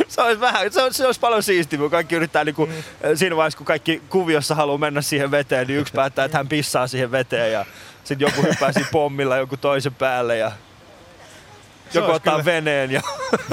Se 0.08 0.22
olisi, 0.22 0.42
vähän, 0.42 0.72
se 0.72 0.84
olisi, 0.84 0.98
se 0.98 1.06
olisi 1.06 1.20
paljon 1.20 1.44
siistiä, 1.44 1.80
kun 1.80 1.92
kaikki 1.92 2.16
yrittää 2.16 2.44
niinku, 2.44 2.66
mm. 2.66 2.74
siinä 3.16 3.36
vaiheessa, 3.36 3.58
kun 3.58 3.66
kaikki 3.66 4.02
kuviossa 4.10 4.56
haluaa 4.56 4.78
mennä 4.78 5.02
siihen 5.02 5.32
veteen, 5.32 5.68
niin 5.68 5.80
yksi 5.80 5.94
päättää, 5.94 6.26
että 6.26 6.38
hän 6.38 6.48
pissaa 6.48 6.88
siihen 6.88 7.12
veteen 7.12 7.52
ja 7.52 7.66
sitten 8.04 8.26
joku 8.26 8.42
hyppää 8.42 8.72
siinä 8.72 8.90
pommilla 8.92 9.38
joku 9.38 9.58
toisen 9.58 9.94
päälle 9.94 10.38
ja 10.38 10.52
joku 11.94 12.12
ottaa 12.12 12.34
kyllä- 12.34 12.46
veneen 12.46 12.92
ja 12.92 13.01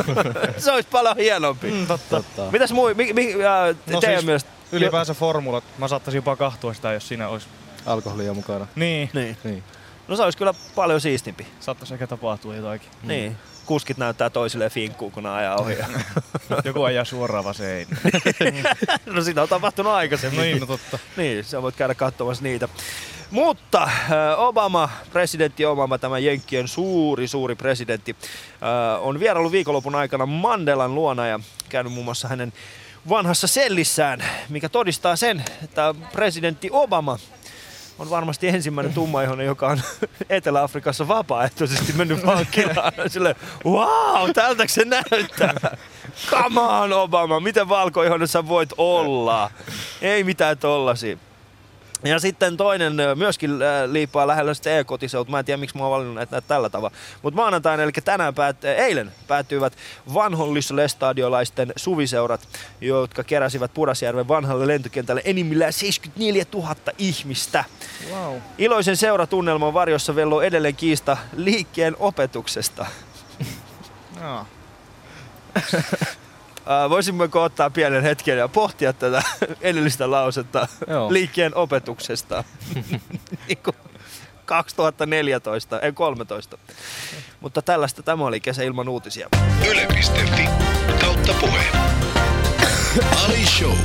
se 0.59 0.73
olisi 0.73 0.89
paljon 0.93 1.17
hienompi. 1.17 1.71
Mm, 1.71 1.87
totta. 1.87 2.17
Totta. 2.17 2.53
Mitäs 2.53 2.73
muu, 2.73 2.91
mi, 2.95 3.13
mi, 3.13 3.33
äh, 3.35 3.77
No 3.87 4.01
teidän 4.01 4.19
siis- 4.19 4.27
mielestä? 4.27 4.51
Ylipäänsä 4.73 5.15
formulat. 5.15 5.65
Mä 5.79 5.89
saattaisin 5.89 6.19
jopa 6.19 6.37
kahtua 6.37 6.75
sitä, 6.75 6.93
jos 6.93 7.09
siinä 7.09 7.29
olisi. 7.29 7.47
Alkoholia 7.87 8.35
mukana. 8.35 8.67
Niin. 8.75 9.11
Niin. 9.13 9.37
Niin. 9.45 9.63
No 10.09 10.17
se 10.17 10.23
olisi 10.23 10.39
kyllä 10.39 10.55
paljon 10.75 11.01
siistimpi. 11.01 11.47
Saattaisi 11.61 11.95
ehkä 11.95 12.07
tapahtua 12.07 12.55
jotakin. 12.57 12.89
Mm. 13.03 13.09
Niin. 13.09 13.37
Kuskit 13.67 13.97
näyttää 13.99 14.31
toisilleen 14.31 14.71
finkkuun, 14.71 15.13
kun 15.13 15.23
ne 15.23 15.31
ajaa 15.31 15.57
ohi. 15.57 15.77
Joku 16.65 16.83
ajaa 16.83 17.05
suoraan 17.05 17.45
vasein. 17.45 17.87
no 19.07 19.23
sitä 19.23 19.43
on 19.43 19.49
tapahtunut 19.49 19.93
aikaisemmin. 19.93 20.41
niin, 20.41 20.61
no 20.61 20.67
totta. 20.67 20.99
Niin, 21.17 21.45
sä 21.45 21.63
voit 21.63 21.77
käydä 21.77 21.95
katsomassa 21.95 22.43
niitä. 22.43 22.69
Mutta 23.33 23.83
äh, 23.83 23.91
Obama, 24.37 24.89
presidentti 25.13 25.67
Obama, 25.67 25.99
tämä 25.99 26.19
Jenkkien 26.19 26.69
suuri, 26.69 27.29
suuri 27.29 27.55
presidentti, 27.55 28.17
äh, 28.53 29.03
on 29.03 29.21
vierailu 29.21 29.53
viikonlopun 29.53 29.95
aikana 29.95 30.27
Mandelan 30.27 30.95
luona 30.95 31.27
ja 31.27 31.41
käynyt 31.69 31.93
muun 31.93 32.05
muassa 32.05 32.29
hänen 32.29 32.53
vanhassa 33.09 33.47
sellissään, 33.47 34.25
mikä 34.49 34.69
todistaa 34.69 35.17
sen, 35.17 35.45
että 35.65 35.95
presidentti 36.13 36.69
Obama 36.73 37.19
on 37.99 38.11
varmasti 38.11 38.49
ensimmäinen 38.49 38.95
tummaihoinen, 38.95 39.47
joka 39.47 39.69
on 39.69 39.81
Etelä-Afrikassa 40.29 41.09
vapaaehtoisesti 41.09 41.93
mennyt 41.93 42.27
vankilaan. 42.27 42.93
Silleen, 43.09 43.37
wow, 43.65 44.31
tältäkö 44.35 44.73
se 44.73 44.85
näyttää? 44.85 45.77
Come 46.31 46.61
on 46.61 46.93
Obama, 46.93 47.41
miten 47.41 47.69
valkoihoinen 47.69 48.29
sä 48.29 48.49
voit 48.49 48.71
olla? 48.77 49.51
Ei 50.03 50.25
mitään 50.25 50.59
tollasia. 50.59 51.17
Ja 52.05 52.19
sitten 52.19 52.57
toinen 52.57 52.93
myöskin 53.15 53.59
liippaa 53.87 54.27
lähellä 54.27 54.55
sitä 54.55 54.79
e-kotiseut. 54.79 55.29
Mä 55.29 55.39
en 55.39 55.45
tiedä, 55.45 55.57
miksi 55.57 55.77
mä 55.77 55.83
oon 55.83 55.93
valinnut 55.93 56.15
näitä, 56.15 56.37
näitä 56.37 56.49
tällä 56.49 56.71
tavalla. 56.71 56.97
Mutta 57.23 57.37
maanantaina, 57.37 57.83
eli 57.83 57.93
tänään, 57.93 58.35
päät, 58.35 58.65
eilen 58.65 59.13
päättyivät 59.29 59.77
vanhollislestadiolaisten 60.15 61.73
suviseurat, 61.77 62.49
jotka 62.81 63.25
keräsivät 63.25 63.75
Pudasjärven 63.75 64.29
vanhalle 64.29 64.67
lentokentälle 64.67 65.23
enimmillään 65.25 65.73
74 65.73 66.45
000 66.53 66.77
ihmistä. 66.99 67.65
Wow. 68.11 68.37
Iloisen 68.59 68.97
seuratunnelman 68.97 69.75
varjossa 69.75 70.15
velloo 70.15 70.43
edelleen 70.43 70.77
kiista 70.77 71.17
liikkeen 71.37 71.97
opetuksesta. 71.99 72.87
Joo. 74.23 74.47
Voisimmeko 76.89 77.43
ottaa 77.43 77.71
pienen 77.71 78.03
hetken 78.03 78.39
ja 78.39 78.49
pohtia 78.49 78.93
tätä 78.93 79.23
edellistä 79.61 80.11
lausetta 80.11 80.69
Joo. 80.87 81.13
liikkeen 81.13 81.55
opetuksesta? 81.55 82.45
niin 83.49 83.59
kuin 83.65 83.77
2014, 84.45 85.81
ei 85.81 85.93
13. 85.93 86.59
Mutta 87.41 87.63
tällaista 87.63 88.03
tämä 88.03 88.25
oli 88.25 88.41
kesä 88.41 88.63
ilman 88.63 88.89
uutisia. 88.89 89.29
Yle.fi 89.71 90.49
kautta 91.01 91.35
puhe. 91.41 91.65
Ali 93.25 93.47
Show. 93.47 93.77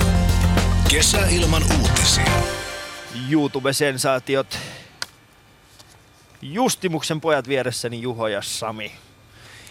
Kesä 0.89 1.27
ilman 1.29 1.63
uutisia. 1.79 2.31
YouTube-sensaatiot. 3.29 4.57
Justimuksen 6.41 7.21
pojat 7.21 7.47
vieressäni 7.47 8.01
Juho 8.01 8.27
ja 8.27 8.41
Sami. 8.41 8.91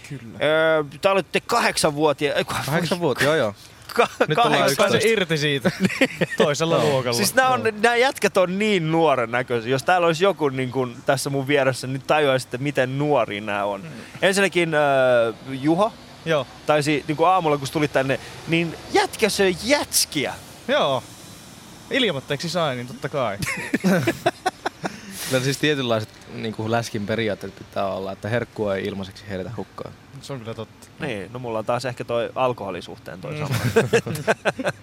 Kyllä. 0.09 0.39
Öö, 0.43 0.85
te 1.01 1.09
olette 1.09 1.41
kahdeksanvuotia. 1.41 2.33
Kahdeksan 2.45 3.01
vuotta, 3.01 3.25
joo 3.25 3.35
joo. 3.35 3.55
Ka- 3.95 4.09
Nyt 4.29 4.39
kahdeksan- 4.39 4.71
11. 4.71 5.09
irti 5.09 5.39
siitä. 5.39 5.71
Toisella 6.37 6.79
luokalla. 6.79 7.17
Siis 7.17 7.35
nämä, 7.35 7.49
on, 7.49 7.63
nämä 7.83 7.97
jätkät 7.97 8.37
on 8.37 8.59
niin 8.59 8.93
nuoren 8.93 9.31
näköisiä. 9.31 9.71
Jos 9.71 9.83
täällä 9.83 10.07
olisi 10.07 10.25
joku 10.25 10.49
niin 10.49 10.71
kuin 10.71 10.97
tässä 11.07 11.31
mun 11.31 11.47
vieressä, 11.49 11.87
niin 11.87 12.03
tajuaisitte, 12.07 12.59
miten 12.59 12.99
nuoria 12.99 13.41
nämä 13.41 13.65
on. 13.65 13.81
Mm. 13.83 13.89
Ensinnäkin 14.23 14.75
äh, 14.75 15.35
Juho 15.49 15.93
Joo. 16.25 16.47
taisi 16.67 17.05
niin 17.09 17.17
kuin 17.17 17.29
aamulla, 17.29 17.59
kun 17.59 17.69
tulit 17.73 17.93
tänne, 17.93 18.21
niin 18.49 18.75
jätkä 18.93 19.29
söi 19.29 19.57
jätskiä. 19.65 20.35
Joo. 20.69 21.03
Ilmoitteeksi 21.91 22.49
sai, 22.49 22.77
niin 22.77 22.87
totta 22.87 23.09
kai. 23.09 23.39
Kyllä 25.31 25.45
siis 25.45 25.59
tietynlaiset 25.59 26.09
niin 26.35 26.55
kuin 26.55 26.71
läskin 26.71 27.07
periaatteet 27.07 27.57
pitää 27.59 27.87
olla, 27.87 28.13
että 28.13 28.29
herkkua 28.29 28.75
ei 28.75 28.85
ilmaiseksi 28.85 29.25
heitetä 29.29 29.51
hukkaan. 29.57 29.93
Se 30.21 30.33
on 30.33 30.39
kyllä 30.39 30.55
totta. 30.55 30.87
Niin, 31.01 31.33
no 31.33 31.39
mulla 31.39 31.59
on 31.59 31.65
taas 31.65 31.85
ehkä 31.85 32.05
toi 32.05 32.31
alkoholisuhteen 32.35 33.21
toi 33.21 33.39
sama. 33.39 33.55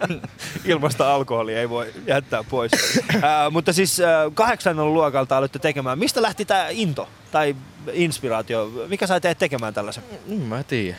Ilmasta 0.65 1.15
alkoholia 1.15 1.59
ei 1.59 1.69
voi 1.69 1.93
jättää 2.07 2.43
pois. 2.43 2.71
Ää, 3.21 3.50
mutta 3.50 3.73
siis 3.73 4.00
ää, 4.00 4.31
kahdeksannen 4.33 4.93
luokalta 4.93 5.38
aloitte 5.38 5.59
tekemään. 5.59 6.00
Mistä 6.00 6.21
lähti 6.21 6.45
tämä 6.45 6.67
into 6.69 7.09
tai 7.31 7.55
inspiraatio? 7.91 8.71
Mikä 8.88 9.07
sai 9.07 9.21
teet 9.21 9.38
tekemään 9.38 9.73
tällaisen? 9.73 10.03
Mm, 10.27 10.41
mä 10.41 10.63
tiedä. 10.63 10.97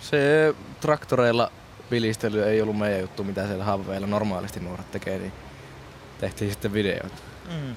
Se 0.00 0.54
traktoreilla 0.80 1.52
vilistely 1.90 2.44
ei 2.44 2.62
ollut 2.62 2.78
meidän 2.78 3.00
juttu, 3.00 3.24
mitä 3.24 3.46
siellä 3.46 3.64
haveilla 3.64 4.06
normaalisti 4.06 4.60
nuoret 4.60 4.90
tekee, 4.90 5.18
niin 5.18 5.32
tehtiin 6.20 6.50
sitten 6.50 6.72
videoita. 6.72 7.16
Mm. 7.50 7.76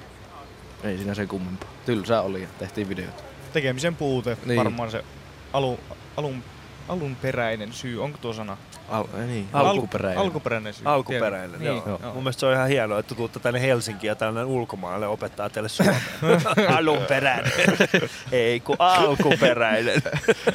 Ei 0.84 0.96
siinä 0.96 1.14
se 1.14 1.26
kummempaa. 1.26 1.68
Tylsää 1.86 2.22
oli 2.22 2.42
ja 2.42 2.48
tehtiin 2.58 2.88
videoita. 2.88 3.22
Tekemisen 3.52 3.96
puute, 3.96 4.30
Niin. 4.30 4.48
niin. 4.48 4.56
varmaan 4.58 4.90
se 4.90 5.04
alu, 5.52 5.80
alun, 6.16 6.44
alunperäinen 6.88 7.72
syy. 7.72 8.02
Onko 8.02 8.18
tuo 8.18 8.32
sana? 8.32 8.56
Al- 8.88 9.04
niin, 9.26 9.48
Alku- 9.52 9.66
alkuperäinen. 9.66 10.18
Alkuperäinen 10.22 10.74
syy. 10.74 10.82
Alkuperäinen, 10.88 11.60
Tiedän. 11.60 11.76
joo. 11.76 11.84
Niin, 11.86 12.02
joo. 12.02 12.14
Mun 12.14 12.22
mielestä 12.22 12.40
se 12.40 12.46
on 12.46 12.52
ihan 12.52 12.68
hienoa, 12.68 12.98
että 12.98 13.14
tuutte 13.14 13.40
tänne 13.40 13.60
Helsinkiin 13.60 14.08
ja 14.08 14.14
tällainen 14.14 14.46
ulkomaalle 14.46 15.06
opettaa 15.06 15.50
teille 15.50 15.68
suomea. 15.68 15.94
Alunperäinen. 16.78 17.52
Ei 18.32 18.60
kun 18.60 18.76
alkuperäinen. 18.78 20.02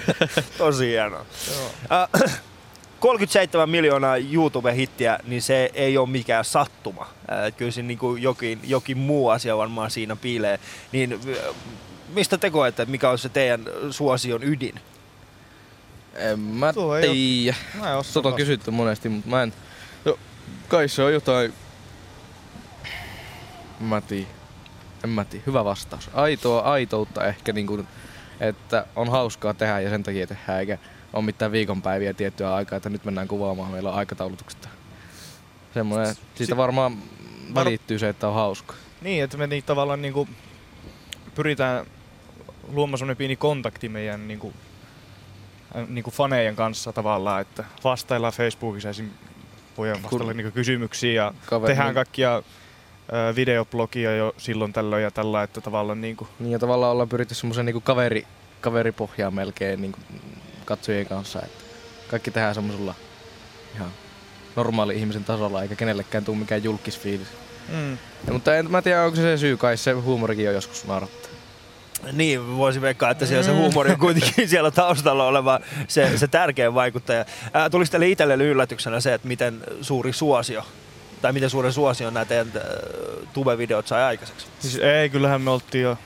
Tosi 0.58 0.88
hienoa. 0.88 1.26
Äh, 1.92 2.40
37 3.00 3.70
miljoonaa 3.70 4.18
YouTube-hittiä, 4.18 5.20
niin 5.28 5.42
se 5.42 5.70
ei 5.74 5.98
ole 5.98 6.10
mikään 6.10 6.46
sattuma. 6.46 7.02
Äh, 7.32 7.54
kyllä 7.58 7.72
siinä 7.72 7.88
niin 7.88 8.22
jokin, 8.22 8.60
jokin 8.64 8.98
muu 8.98 9.30
asia 9.30 9.58
varmaan 9.58 9.92
siinä 9.92 10.16
piilee. 10.16 10.60
Niin 10.92 11.20
mistä 12.14 12.38
te 12.38 12.50
koette, 12.50 12.84
että 12.84 12.92
mikä 12.92 13.10
on 13.10 13.18
se 13.18 13.30
teidän 13.30 13.66
suosion 13.92 14.44
ydin? 14.44 14.80
En 16.16 16.40
mä 16.40 16.74
tiedä. 16.74 17.56
Tota 18.14 18.30
on 18.30 18.36
kysytty 18.36 18.72
monesti, 18.72 19.10
mutta 19.10 19.30
mä 19.30 19.44
en... 19.44 19.54
No, 20.06 20.20
kai 20.68 20.88
se 20.88 21.04
on 21.04 21.14
jotain... 21.14 21.54
Mä 23.80 24.02
tiedä. 24.02 24.28
En 25.04 25.10
mä 25.10 25.26
tiedä. 25.26 25.44
Hyvä 25.48 25.66
vastaus. 25.66 26.10
Aitoa, 26.14 26.60
aitoutta 26.60 27.26
ehkä 27.26 27.54
niin 27.54 27.68
kuin, 27.68 27.88
että 28.40 28.86
on 28.96 29.10
hauskaa 29.10 29.54
tehdä 29.54 29.80
ja 29.80 29.90
sen 29.90 30.04
takia 30.04 30.28
tehdään, 30.28 30.60
eikä 30.60 30.78
ole 31.14 31.26
mitään 31.26 31.52
viikonpäiviä 31.52 32.14
tiettyä 32.14 32.56
aikaa, 32.56 32.78
että 32.78 32.90
nyt 32.90 33.06
mennään 33.06 33.28
kuvaamaan, 33.28 33.72
meillä 33.72 33.90
on 33.90 33.96
aikataulutukset. 33.96 34.70
Semmoinen, 35.74 36.16
siitä 36.36 36.54
Si- 36.54 36.58
varmaan 36.58 36.98
välittyy 37.56 38.00
se, 38.00 38.10
että 38.10 38.28
on 38.28 38.34
hauska. 38.34 38.74
Niin, 39.02 39.24
että 39.24 39.38
me 39.38 39.48
niin 39.48 39.64
tavallaan 39.64 40.02
niinku 40.02 40.28
pyritään 41.36 41.86
luomaan 42.68 42.98
semmoinen 42.98 43.18
pieni 43.18 43.36
kontakti 43.36 43.90
meidän 43.90 44.28
niinku, 44.28 44.54
äh, 45.76 45.88
niinku 45.88 46.12
fanejen 46.12 46.56
kanssa 46.56 46.94
tavallaan, 46.94 47.42
että 47.42 47.64
vastaillaan 47.84 48.34
Facebookissa 48.34 48.90
esim. 48.90 49.10
voidaan 49.78 50.04
vastailla 50.04 50.34
niinku 50.34 50.52
kysymyksiin 50.52 51.16
ja 51.16 51.34
Kaveri- 51.46 51.68
tehdään 51.68 51.94
kaikkia 51.94 52.36
ö, 52.36 53.36
videoblogia 53.36 54.16
jo 54.16 54.34
silloin 54.38 54.74
tällöin 54.74 55.04
ja 55.04 55.12
tällä, 55.12 55.44
että 55.44 55.62
tavallaan 55.62 56.02
niinku, 56.02 56.28
Niin 56.40 56.52
ja 56.52 56.60
tavallaan 56.60 56.92
ollaan 56.92 57.10
pyritty 57.10 57.36
semmoisen 57.36 57.66
niin 57.66 57.82
kaveri, 57.82 58.28
kaveripohjaan 58.62 59.34
melkein 59.34 59.82
niin 59.82 59.96
katsojien 60.70 61.06
kanssa. 61.06 61.40
Että 61.42 61.64
kaikki 62.08 62.32
tehdään 62.32 62.56
semmoisella 62.56 62.96
ihan 63.76 63.92
normaali 64.56 64.96
ihmisen 64.96 65.24
tasolla, 65.24 65.62
eikä 65.62 65.76
kenellekään 65.76 66.26
tule 66.26 66.38
mikään 66.38 66.64
julkisfiilis. 66.64 67.28
mm. 67.70 67.92
Ja, 68.28 68.34
mutta 68.34 68.56
en 68.56 68.72
mä 68.72 68.82
tiedä, 68.82 69.04
onko 69.04 69.16
se 69.16 69.22
se 69.22 69.38
syy, 69.38 69.58
kai 69.58 69.78
se 69.78 69.92
huumorikin 69.92 70.50
on 70.50 70.56
joskus 70.56 70.86
naurattaa. 70.86 71.32
Niin, 72.12 72.58
voisin 72.58 72.82
veikkaa, 72.82 73.12
että 73.12 73.26
siellä 73.26 73.44
se 73.44 73.52
huumori 73.52 73.92
on 73.92 74.00
kuitenkin 74.00 74.50
siellä 74.50 74.72
taustalla 74.72 75.26
oleva 75.26 75.60
se, 75.88 76.18
se 76.18 76.28
tärkein 76.28 76.74
vaikuttaja. 76.74 77.26
Ää, 77.54 77.70
tuliko 77.70 77.92
teille 77.92 78.08
itselle 78.08 78.36
yllätyksenä 78.36 79.00
se, 79.00 79.14
että 79.14 79.28
miten 79.28 79.62
suuri 79.82 80.14
suosio, 80.14 80.66
tai 81.22 81.34
miten 81.34 81.50
suuren 81.50 81.74
suosion 81.74 82.14
nämä 82.14 82.26
teidän 82.26 82.48
äh, 82.56 82.62
tube-videot 83.34 83.88
sai 83.88 84.04
aikaiseksi? 84.04 84.48
siis 84.60 84.76
ei, 84.76 85.10
kyllähän 85.10 85.42
me 85.42 85.50
oltiin 85.50 85.84
jo 85.84 85.98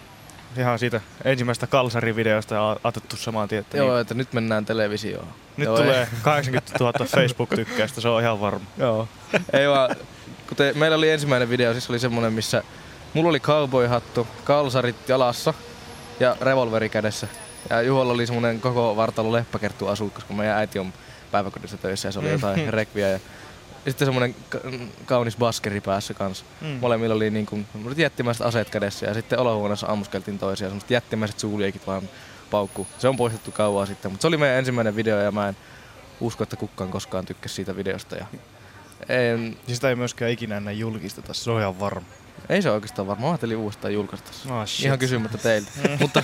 ihan 0.58 0.80
siitä 0.80 1.02
ensimmäistä 1.26 1.68
kalsarivideosta 1.68 2.72
a- 2.72 2.78
otettu 2.84 3.16
saman 3.18 3.48
tien, 3.48 3.62
että 3.62 3.78
Joo, 3.78 3.90
niin, 3.90 4.02
että 4.02 4.14
nyt 4.14 4.34
mennään 4.34 4.66
televisioon. 4.66 5.28
nyt 5.58 5.66
Joo, 5.66 5.78
tulee 5.78 6.00
ei. 6.02 6.08
80 6.22 6.78
000 6.80 7.06
Facebook-tykkäystä, 7.06 8.02
se 8.02 8.08
on 8.10 8.22
ihan 8.22 8.42
varma. 8.42 8.66
Joo. 8.78 9.08
Ei 9.54 9.68
vaan, 9.70 9.96
kuten 10.50 10.78
meillä 10.78 10.98
oli 10.98 11.10
ensimmäinen 11.10 11.50
video, 11.50 11.72
siis 11.72 11.90
oli 11.90 12.00
semmonen, 12.00 12.34
missä 12.34 12.64
mulla 13.14 13.30
oli 13.30 13.40
cowboy-hattu, 13.40 14.28
kalsarit 14.44 15.10
jalassa 15.10 15.54
ja 16.20 16.38
revolveri 16.42 16.90
kädessä. 16.90 17.28
Ja 17.70 17.82
Juholla 17.82 18.14
oli 18.14 18.26
semmonen 18.26 18.62
koko 18.62 18.96
vartalo 18.96 19.32
leppäkerttu 19.32 19.88
asukas, 19.88 20.24
kun 20.24 20.36
meidän 20.38 20.58
äiti 20.58 20.80
on 20.80 20.94
päiväkodissa 21.32 21.78
töissä 21.78 22.08
ja 22.08 22.12
se 22.12 22.20
oli 22.20 22.32
jotain 22.32 22.74
rekviä. 22.74 23.10
Ja, 23.10 23.20
ja 23.86 23.92
sitten 23.92 24.06
semmonen 24.06 24.36
ka- 24.50 24.60
kaunis 25.06 25.38
baskeri 25.38 25.82
päässä 25.82 26.14
kanssa. 26.14 26.46
Mm. 26.62 26.68
Molemmilla 26.68 27.16
oli 27.16 27.30
niin 27.30 27.46
kuin, 27.46 27.66
jättimäiset 27.98 28.46
aseet 28.46 28.70
kädessä 28.70 29.06
ja 29.06 29.14
sitten 29.14 29.40
olohuoneessa 29.40 29.88
ammuskeltiin 29.88 30.40
toisia. 30.40 30.68
Semmoiset 30.68 30.92
jättimäiset 30.92 31.40
suuliekit 31.40 31.88
vaan 31.88 32.10
paukkuu. 32.52 32.88
Se 33.00 33.08
on 33.08 33.18
poistettu 33.18 33.52
kauan 33.52 33.88
sitten, 33.88 34.12
mutta 34.12 34.22
se 34.22 34.28
oli 34.28 34.38
meidän 34.38 34.58
ensimmäinen 34.58 34.96
video 34.96 35.18
ja 35.20 35.32
mä 35.32 35.48
en 35.48 35.58
usko, 36.20 36.44
että 36.44 36.56
kukaan 36.56 36.90
koskaan 36.90 37.26
tykkäsi 37.26 37.56
siitä 37.56 37.76
videosta. 37.76 38.16
Ja 38.16 38.26
en, 39.10 39.58
Ja 39.68 39.76
sitä 39.76 39.90
ei 39.90 39.96
myöskään 39.96 40.32
ikinä 40.32 40.58
enää 40.58 40.74
julkisteta, 40.74 41.34
se 41.34 41.52
on 41.52 41.62
ihan 41.62 41.80
varma. 41.80 42.08
Ei 42.50 42.62
se 42.62 42.72
oikeastaan 42.72 43.08
varmaan. 43.08 43.28
Mä 43.30 43.32
ajattelin 43.32 43.58
uudestaan 43.58 43.94
julkaista. 43.94 44.32
Oh, 44.54 44.68
shit. 44.68 44.86
Ihan 44.86 45.00
kysymättä 45.00 45.38
teiltä. 45.38 45.72
Mutta 46.02 46.24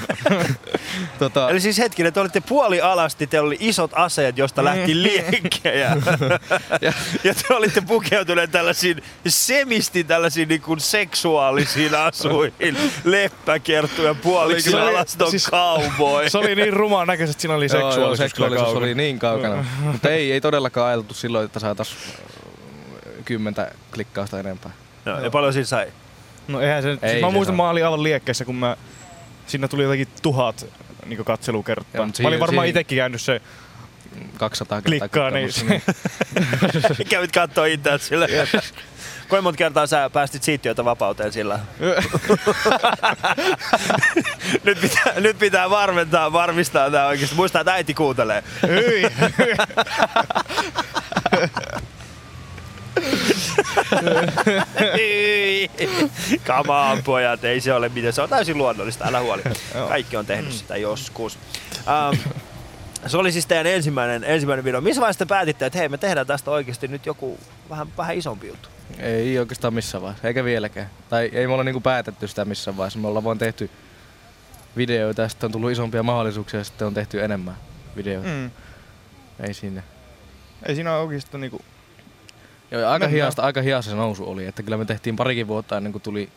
tota, 1.19 1.49
Eli 1.49 1.59
siis 1.59 1.77
hetkinen, 1.77 2.13
te 2.13 2.19
olitte 2.19 2.41
puoli 2.41 2.81
alasti, 2.81 3.27
teillä 3.27 3.47
oli 3.47 3.57
isot 3.59 3.91
aseet, 3.93 4.37
josta 4.37 4.63
lähti 4.63 5.03
liekkejä. 5.03 5.97
Ja- 6.81 6.93
ja 7.23 7.33
te 7.33 7.53
olitte 7.53 7.81
pukeutuneet 7.81 8.51
tällaisiin 8.51 9.03
semisti 9.27 10.03
tällaisiin 10.03 10.47
niin 10.49 10.61
kuin 10.61 10.79
seksuaalisiin 10.79 11.95
asuihin. 11.95 12.77
Leppäkerttu 13.03 14.01
ja 14.03 14.15
puoliksi 14.15 14.71
Se 14.71 14.77
oli- 14.77 14.89
alaston 14.89 15.31
siis- 15.31 15.47
cowboy. 15.49 16.29
Se 16.29 16.37
oli 16.37 16.55
niin 16.55 16.73
ruma 16.73 17.05
näköistä, 17.05 17.31
että 17.31 17.41
siinä 17.41 17.55
oli 17.55 17.67
joo, 17.71 17.79
joo, 17.79 17.89
seksuaalisuus, 17.91 18.17
seksuaalisuus 18.29 18.67
oli 18.69 18.75
kaukana. 18.79 18.95
niin 18.95 19.19
kaukana. 19.19 19.65
Mutta 19.79 20.09
ei, 20.09 20.31
ei 20.31 20.41
todellakaan 20.41 20.87
ajateltu 20.87 21.13
silloin, 21.13 21.45
että 21.45 21.59
saatais 21.59 21.95
kymmentä 23.25 23.71
klikkausta 23.93 24.39
enempää. 24.39 24.71
No, 25.17 25.23
ja 25.23 25.29
paljon 25.31 25.53
siinä 25.53 25.65
sai? 25.65 25.87
No 26.47 26.61
eihän 26.61 26.83
se, 26.83 26.89
Ei 26.89 26.97
siis 27.09 27.21
mä 27.21 27.27
se 27.27 27.33
muistan, 27.33 27.55
saa. 27.57 27.65
mä 27.65 27.69
olin 27.69 27.85
aivan 27.85 28.03
liekkeissä, 28.03 28.45
kun 28.45 28.55
mä, 28.55 28.77
siinä 29.47 29.67
tuli 29.67 29.83
jotakin 29.83 30.07
tuhat 30.21 30.65
niin 31.05 31.25
katselukertaa. 31.25 31.89
Joo, 31.93 32.05
Mä 32.05 32.11
siinä- 32.13 32.27
olin 32.27 32.39
varmaan 32.39 32.65
siinä- 32.65 32.69
itsekin 32.79 32.95
käynyt 32.95 33.21
se 33.21 33.41
200 34.37 34.81
kertaa 34.81 34.99
klikkaa, 34.99 35.31
niin, 35.31 35.49
niin. 35.69 35.81
Kävit 37.09 37.31
kattoo 37.31 37.65
itseäsi 37.65 38.05
sillä. 38.05 38.27
Kuinka 39.29 39.41
monta 39.41 39.57
kertaa 39.57 39.87
sä 39.87 40.09
päästit 40.09 40.43
siittiötä 40.43 40.85
vapauteen 40.85 41.31
sillä? 41.31 41.59
nyt, 44.63 44.81
pitää, 44.81 45.13
nyt 45.19 45.39
pitää 45.39 45.69
varmentaa, 45.69 46.33
varmistaa 46.33 46.91
tää 46.91 47.07
oikeesti. 47.07 47.35
Muistaa, 47.35 47.61
että 47.61 47.73
äiti 47.73 47.93
kuuntelee. 47.93 48.43
Come 56.45 56.73
on, 56.73 57.03
pojat, 57.03 57.43
ei 57.43 57.61
se 57.61 57.73
ole 57.73 57.89
miten. 57.89 58.13
Se 58.13 58.21
on 58.21 58.29
täysin 58.29 58.57
luonnollista, 58.57 59.05
älä 59.07 59.19
huoli. 59.19 59.41
Kaikki 59.89 60.17
on 60.17 60.25
tehnyt 60.25 60.53
sitä 60.53 60.77
joskus. 60.77 61.37
Um, 62.11 62.17
se 63.07 63.17
oli 63.17 63.31
siis 63.31 63.45
teidän 63.45 63.73
ensimmäinen, 63.73 64.23
ensimmäinen 64.23 64.65
video. 64.65 64.81
Missä 64.81 65.01
vaiheessa 65.01 65.25
te 65.25 65.29
päätitte, 65.29 65.65
että 65.65 65.79
hei, 65.79 65.89
me 65.89 65.97
tehdään 65.97 66.27
tästä 66.27 66.51
oikeasti 66.51 66.87
nyt 66.87 67.05
joku 67.05 67.39
vähän, 67.69 67.87
vähän 67.97 68.17
isompi 68.17 68.47
juttu? 68.47 68.69
Ei 68.99 69.39
oikeastaan 69.39 69.73
missään 69.73 70.01
vaiheessa, 70.01 70.27
eikä 70.27 70.43
vieläkään. 70.43 70.89
Tai 71.09 71.29
ei 71.33 71.47
me 71.47 71.53
olla 71.53 71.63
niinku 71.63 71.81
päätetty 71.81 72.27
sitä 72.27 72.45
missään 72.45 72.77
vaiheessa. 72.77 72.99
Me 72.99 73.07
ollaan 73.07 73.23
vaan 73.23 73.37
tehty 73.37 73.69
videoita 74.77 75.21
ja 75.21 75.29
sitten 75.29 75.47
on 75.47 75.51
tullut 75.51 75.71
isompia 75.71 76.03
mahdollisuuksia 76.03 76.59
ja 76.59 76.63
sitten 76.63 76.87
on 76.87 76.93
tehty 76.93 77.23
enemmän 77.23 77.57
videoita. 77.95 78.29
Mm. 78.29 78.35
Mm. 78.35 78.51
Ei 79.39 79.53
siinä. 79.53 79.83
Ei 80.65 80.75
siinä 80.75 80.97
oikeastaan 80.97 81.41
niinku... 81.41 81.61
Joo, 82.71 82.81
ja 82.81 82.91
aika 82.91 83.05
Mennään. 83.05 83.11
hiasta, 83.23 83.41
aika 83.41 83.61
hiasta 83.61 83.91
se 83.91 83.95
nousu 83.97 84.29
oli, 84.29 84.45
että 84.45 84.63
kyllä 84.63 84.77
me 84.77 84.85
tehtiin 84.85 85.15
parikin 85.15 85.47
vuotta 85.47 85.77
ennen 85.77 85.91
kuin 85.91 86.01
tuli 86.01 86.29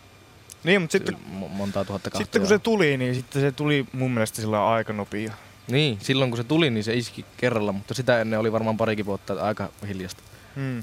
Niin, 0.64 0.80
mutta 0.80 0.92
sitten, 0.92 1.14
mo- 1.14 1.48
montaa 1.48 1.84
tuhatta 1.84 2.10
katsojaa. 2.10 2.24
sitten 2.24 2.40
kun 2.42 2.48
se 2.48 2.58
tuli, 2.58 2.96
niin 2.96 3.14
sitten 3.14 3.42
se 3.42 3.52
tuli 3.52 3.86
mun 3.92 4.10
mielestä 4.10 4.36
sillä 4.40 4.68
aika 4.68 4.92
nopea. 4.92 5.32
Niin, 5.70 5.98
silloin 6.00 6.30
kun 6.30 6.36
se 6.38 6.44
tuli, 6.44 6.70
niin 6.70 6.84
se 6.84 6.94
iski 6.94 7.24
kerralla, 7.36 7.72
mutta 7.72 7.94
sitä 7.94 8.20
ennen 8.20 8.38
oli 8.38 8.52
varmaan 8.52 8.76
parikin 8.76 9.06
vuotta 9.06 9.34
aika 9.42 9.68
hiljasta. 9.88 10.22
Mm. 10.56 10.82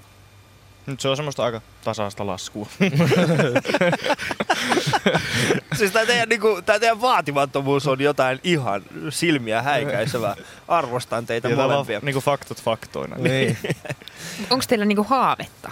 Nyt 0.89 0.99
se 0.99 1.09
on 1.09 1.15
semmoista 1.15 1.43
aika 1.43 1.61
tasaista 1.83 2.27
laskua. 2.27 2.67
Siis 5.77 5.91
tää 5.91 6.05
teidän, 6.05 6.29
niinku, 6.29 6.61
tää 6.65 6.79
teidän 6.79 7.01
vaatimattomuus 7.01 7.87
on 7.87 7.99
jotain 8.01 8.39
ihan 8.43 8.81
silmiä 9.09 9.61
häikäisevää. 9.61 10.35
Arvostan 10.67 11.25
teitä 11.25 11.49
ja 11.49 11.55
molempia. 11.55 11.99
niinku 12.03 12.21
faktot 12.21 12.61
faktoina. 12.61 13.15
Niin. 13.15 13.57
Onko 14.49 14.65
teillä 14.67 14.85
niinku 14.85 15.03
haavetta? 15.03 15.71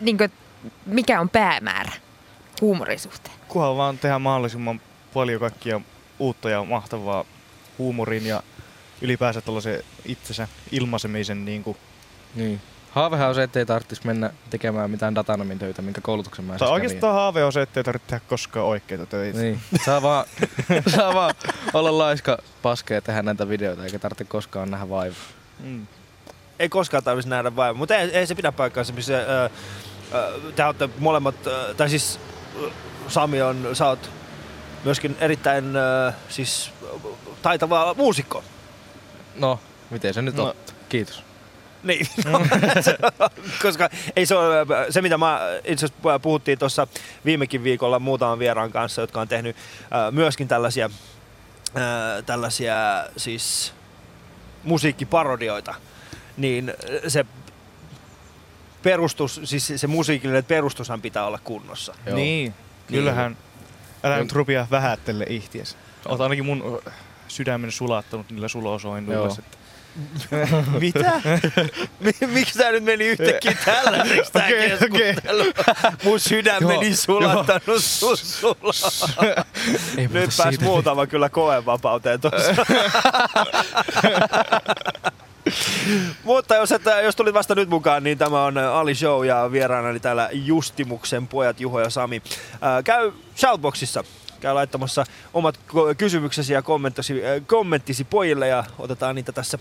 Niinku, 0.00 0.24
mikä 0.86 1.20
on 1.20 1.28
päämäärä 1.28 1.92
huumorin 2.60 3.00
suhteen? 3.00 3.36
Kunhan 3.48 3.76
vaan 3.76 3.98
tehdään 3.98 4.22
mahdollisimman 4.22 4.80
paljon 5.14 5.40
kaikkia 5.40 5.80
uutta 6.18 6.50
ja 6.50 6.64
mahtavaa 6.64 7.24
huumorin 7.78 8.26
ja 8.26 8.42
ylipäänsä 9.00 9.40
tällaisen 9.40 9.82
itsensä 10.04 10.48
ilmaisemisen 10.72 11.44
niin 11.44 11.62
kuin, 11.64 11.76
Niin. 12.34 12.60
Haavehan 12.90 13.28
on 13.28 13.34
se, 13.34 13.42
ettei 13.42 13.66
tarvitsisi 13.66 14.06
mennä 14.06 14.30
tekemään 14.50 14.90
mitään 14.90 15.14
datanomin 15.14 15.58
töitä, 15.58 15.82
minkä 15.82 16.00
koulutuksen 16.00 16.44
mä 16.44 16.56
tai 16.58 16.68
oikeastaan 16.68 17.14
haave 17.14 17.44
on 17.44 17.52
se, 17.52 17.62
ettei 17.62 17.84
tarvitse 17.84 18.08
tehdä 18.08 18.24
koskaan 18.28 18.66
oikeita 18.66 19.06
töitä. 19.06 19.38
Niin. 19.38 19.60
Saa 19.84 20.02
vaan, 20.02 20.24
saa 20.96 21.14
vaan 21.14 21.34
olla 21.74 21.98
laiska 21.98 22.38
paske 22.62 22.94
ja 22.94 23.00
tehdä 23.02 23.22
näitä 23.22 23.48
videoita, 23.48 23.84
eikä 23.84 23.98
tarvitse 23.98 24.24
koskaan 24.24 24.70
nähdä 24.70 24.88
vaivaa. 24.88 25.18
Mm. 25.60 25.86
Ei 26.58 26.68
koskaan 26.68 27.04
tarvitsisi 27.04 27.28
nähdä 27.30 27.56
vaivaa, 27.56 27.78
mutta 27.78 27.96
ei, 27.96 28.10
ei 28.10 28.26
se 28.26 28.34
pidä 28.34 28.52
paikkaansa, 28.52 28.92
missä 28.92 29.18
äh, 29.18 29.44
äh, 29.44 29.50
te 30.56 30.64
olette 30.64 30.88
molemmat, 30.98 31.46
äh, 31.46 31.76
tai 31.76 31.88
siis 31.90 32.20
äh, 32.64 32.72
Sami 33.08 33.42
on, 33.42 33.68
sä 33.72 33.86
oot 33.86 34.10
myöskin 34.84 35.16
erittäin 35.20 35.76
äh, 35.76 36.14
siis 36.28 36.70
äh, 36.94 37.00
taitava 37.42 37.94
muusikko. 37.94 38.44
No, 39.36 39.60
miten 39.90 40.14
se 40.14 40.22
nyt 40.22 40.34
No. 40.34 40.44
on? 40.44 40.54
Kiitos. 40.88 41.22
Niin, 41.82 42.06
no, 42.24 42.40
koska 43.62 43.90
ei 44.16 44.26
se 44.26 44.34
ole, 44.34 44.66
se 44.90 45.02
mitä 45.02 45.18
mä 45.18 45.40
itse 45.64 45.86
asiassa 45.86 46.18
puhuttiin 46.18 46.58
tuossa 46.58 46.86
viimekin 47.24 47.64
viikolla 47.64 47.98
muutaman 47.98 48.38
vieraan 48.38 48.72
kanssa, 48.72 49.00
jotka 49.00 49.20
on 49.20 49.28
tehnyt 49.28 49.56
äh, 49.56 50.12
myöskin 50.12 50.48
tällaisia, 50.48 50.84
äh, 51.76 52.24
tällaisia 52.26 52.74
siis 53.16 53.72
musiikkiparodioita, 54.64 55.74
niin 56.36 56.74
se 57.08 57.26
perustus, 58.82 59.40
siis 59.44 59.72
se 59.76 59.86
musiikillinen 59.86 60.44
perustushan 60.44 61.00
pitää 61.02 61.24
olla 61.24 61.38
kunnossa. 61.44 61.94
Joo. 62.06 62.16
Niin, 62.16 62.54
kyllähän. 62.86 63.36
Älä 64.04 64.18
nyt 64.18 64.32
rupia 64.32 64.66
vähättele 64.70 65.24
ihtiäsi. 65.28 65.76
Oot 66.06 66.20
ainakin 66.20 66.44
mun 66.46 66.82
sydämen 67.28 67.72
sulattanut 67.72 68.30
niillä 68.30 68.48
sulosoinnuilla. 68.48 69.22
Joo. 69.24 69.34
että- 69.38 69.59
Mitä? 70.80 71.20
Mi- 72.00 72.26
Miksi 72.26 72.58
tää 72.58 72.70
nyt 72.70 72.84
meni 72.84 73.06
yhtäkkiä 73.06 73.56
tällaiseksi 73.64 74.32
tää 74.32 74.46
Okei, 74.46 74.68
keskustelu? 74.68 75.44
Mun 76.04 76.20
sydämeni 76.20 76.86
Joo, 76.86 76.96
sulattanut 76.96 77.84
sun 77.84 78.16
Nyt 79.96 80.30
pääs 80.38 80.60
muutama 80.60 81.06
kyllä 81.06 81.28
koevapauteen 81.28 82.20
tuossa. 82.20 82.54
Mutta 86.24 86.54
jos, 86.54 86.72
et, 86.72 86.82
jos 87.04 87.16
tulit 87.16 87.34
vasta 87.34 87.54
nyt 87.54 87.68
mukaan, 87.68 88.04
niin 88.04 88.18
tämä 88.18 88.44
on 88.44 88.58
Ali 88.58 88.94
Show 88.94 89.26
ja 89.26 89.52
vieraanani 89.52 90.00
täällä 90.00 90.28
Justimuksen 90.32 91.28
pojat 91.28 91.60
Juho 91.60 91.80
ja 91.80 91.90
Sami. 91.90 92.22
Ää, 92.60 92.82
käy 92.82 93.12
Shoutboxissa. 93.36 94.04
Käy 94.40 94.54
laittamassa 94.54 95.04
omat 95.34 95.60
kysymyksesi 95.98 96.52
ja 96.52 96.62
kommenttisi, 96.62 97.26
äh, 97.26 97.42
kommenttisi 97.46 98.04
pojille 98.04 98.48
ja 98.48 98.64
otetaan 98.78 99.14
niitä 99.14 99.32
tässä, 99.32 99.58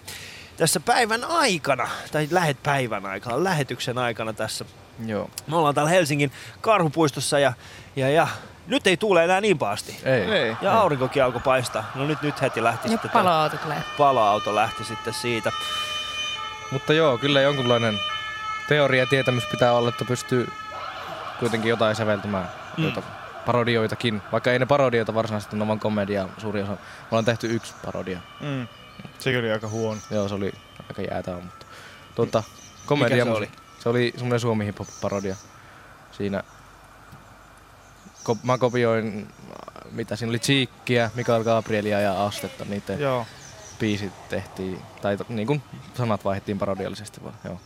tässä 0.57 0.79
päivän 0.79 1.23
aikana, 1.23 1.87
tai 2.11 2.27
lähet 2.31 2.63
päivän 2.63 3.05
aikana, 3.05 3.43
lähetyksen 3.43 3.97
aikana 3.97 4.33
tässä. 4.33 4.65
Joo. 5.05 5.29
Me 5.47 5.55
ollaan 5.55 5.75
täällä 5.75 5.91
Helsingin 5.91 6.31
Karhupuistossa 6.61 7.39
ja, 7.39 7.53
ja, 7.95 8.09
ja 8.09 8.27
nyt 8.67 8.87
ei 8.87 8.97
tuule 8.97 9.23
enää 9.23 9.41
niin 9.41 9.57
paasti. 9.57 9.97
Ei. 10.03 10.21
Ei. 10.21 10.55
Ja 10.61 10.79
aurinkokin 10.79 11.23
alkoi 11.23 11.41
paistaa. 11.41 11.91
No 11.95 12.05
nyt, 12.07 12.21
nyt 12.21 12.41
heti 12.41 12.63
lähti 12.63 12.87
Ja 12.87 12.91
sitten. 12.91 13.11
tää 13.11 13.21
paloauto 13.23 13.57
tulee. 13.57 13.83
Paloauto 13.97 14.55
lähti 14.55 14.83
sitten 14.83 15.13
siitä. 15.13 15.51
Mutta 16.71 16.93
joo, 16.93 17.17
kyllä 17.17 17.41
jonkunlainen 17.41 17.99
teoria 18.67 19.03
ja 19.03 19.07
tietämys 19.07 19.45
pitää 19.45 19.73
olla, 19.73 19.89
että 19.89 20.05
pystyy 20.05 20.47
kuitenkin 21.39 21.69
jotain 21.69 21.95
säveltämään. 21.95 22.49
Mm. 22.77 22.83
Joita 22.83 23.01
parodioitakin. 23.49 24.21
Vaikka 24.31 24.51
ei 24.51 24.59
ne 24.59 24.65
parodioita 24.65 25.13
varsinaisesti 25.13 25.55
ole 25.55 25.67
vaan 25.67 25.79
komediaa 25.79 26.29
suuri 26.37 26.61
osa. 26.61 26.71
Me 26.71 26.77
ollaan 27.11 27.25
tehty 27.25 27.47
yksi 27.55 27.73
parodia. 27.85 28.19
Mm. 28.41 28.67
Sekin 29.19 29.39
oli 29.39 29.51
aika 29.51 29.67
huono. 29.67 30.01
Joo, 30.11 30.27
se 30.27 30.35
oli 30.35 30.53
aika 30.89 31.01
jäätävä, 31.01 31.39
mutta 31.39 31.65
tuota, 32.15 32.43
komedia 32.85 33.25
Mikä 33.25 33.33
se 33.33 33.37
oli? 33.37 33.49
Se 33.79 33.89
oli 33.89 34.13
semmoinen 34.15 34.39
Suomi 34.39 34.65
hip 34.65 34.77
parodia. 35.01 35.35
Siinä 36.11 36.43
ko- 38.23 38.37
mä 38.43 38.57
kopioin, 38.57 39.27
mitä 39.91 40.15
siinä 40.15 40.29
oli 40.29 40.39
Cheekkiä, 40.39 41.11
Mikael 41.15 41.43
Gabrielia 41.43 41.99
ja 41.99 42.25
Astetta, 42.25 42.65
niiden 42.65 42.99
Joo. 42.99 43.25
biisit 43.79 44.29
tehtiin, 44.29 44.81
tai 45.01 45.17
to, 45.17 45.25
niin 45.29 45.47
kuin 45.47 45.61
sanat 45.93 46.25
vaihdettiin 46.25 46.59
parodiallisesti 46.59 47.23
vaan, 47.23 47.35
joo. 47.45 47.59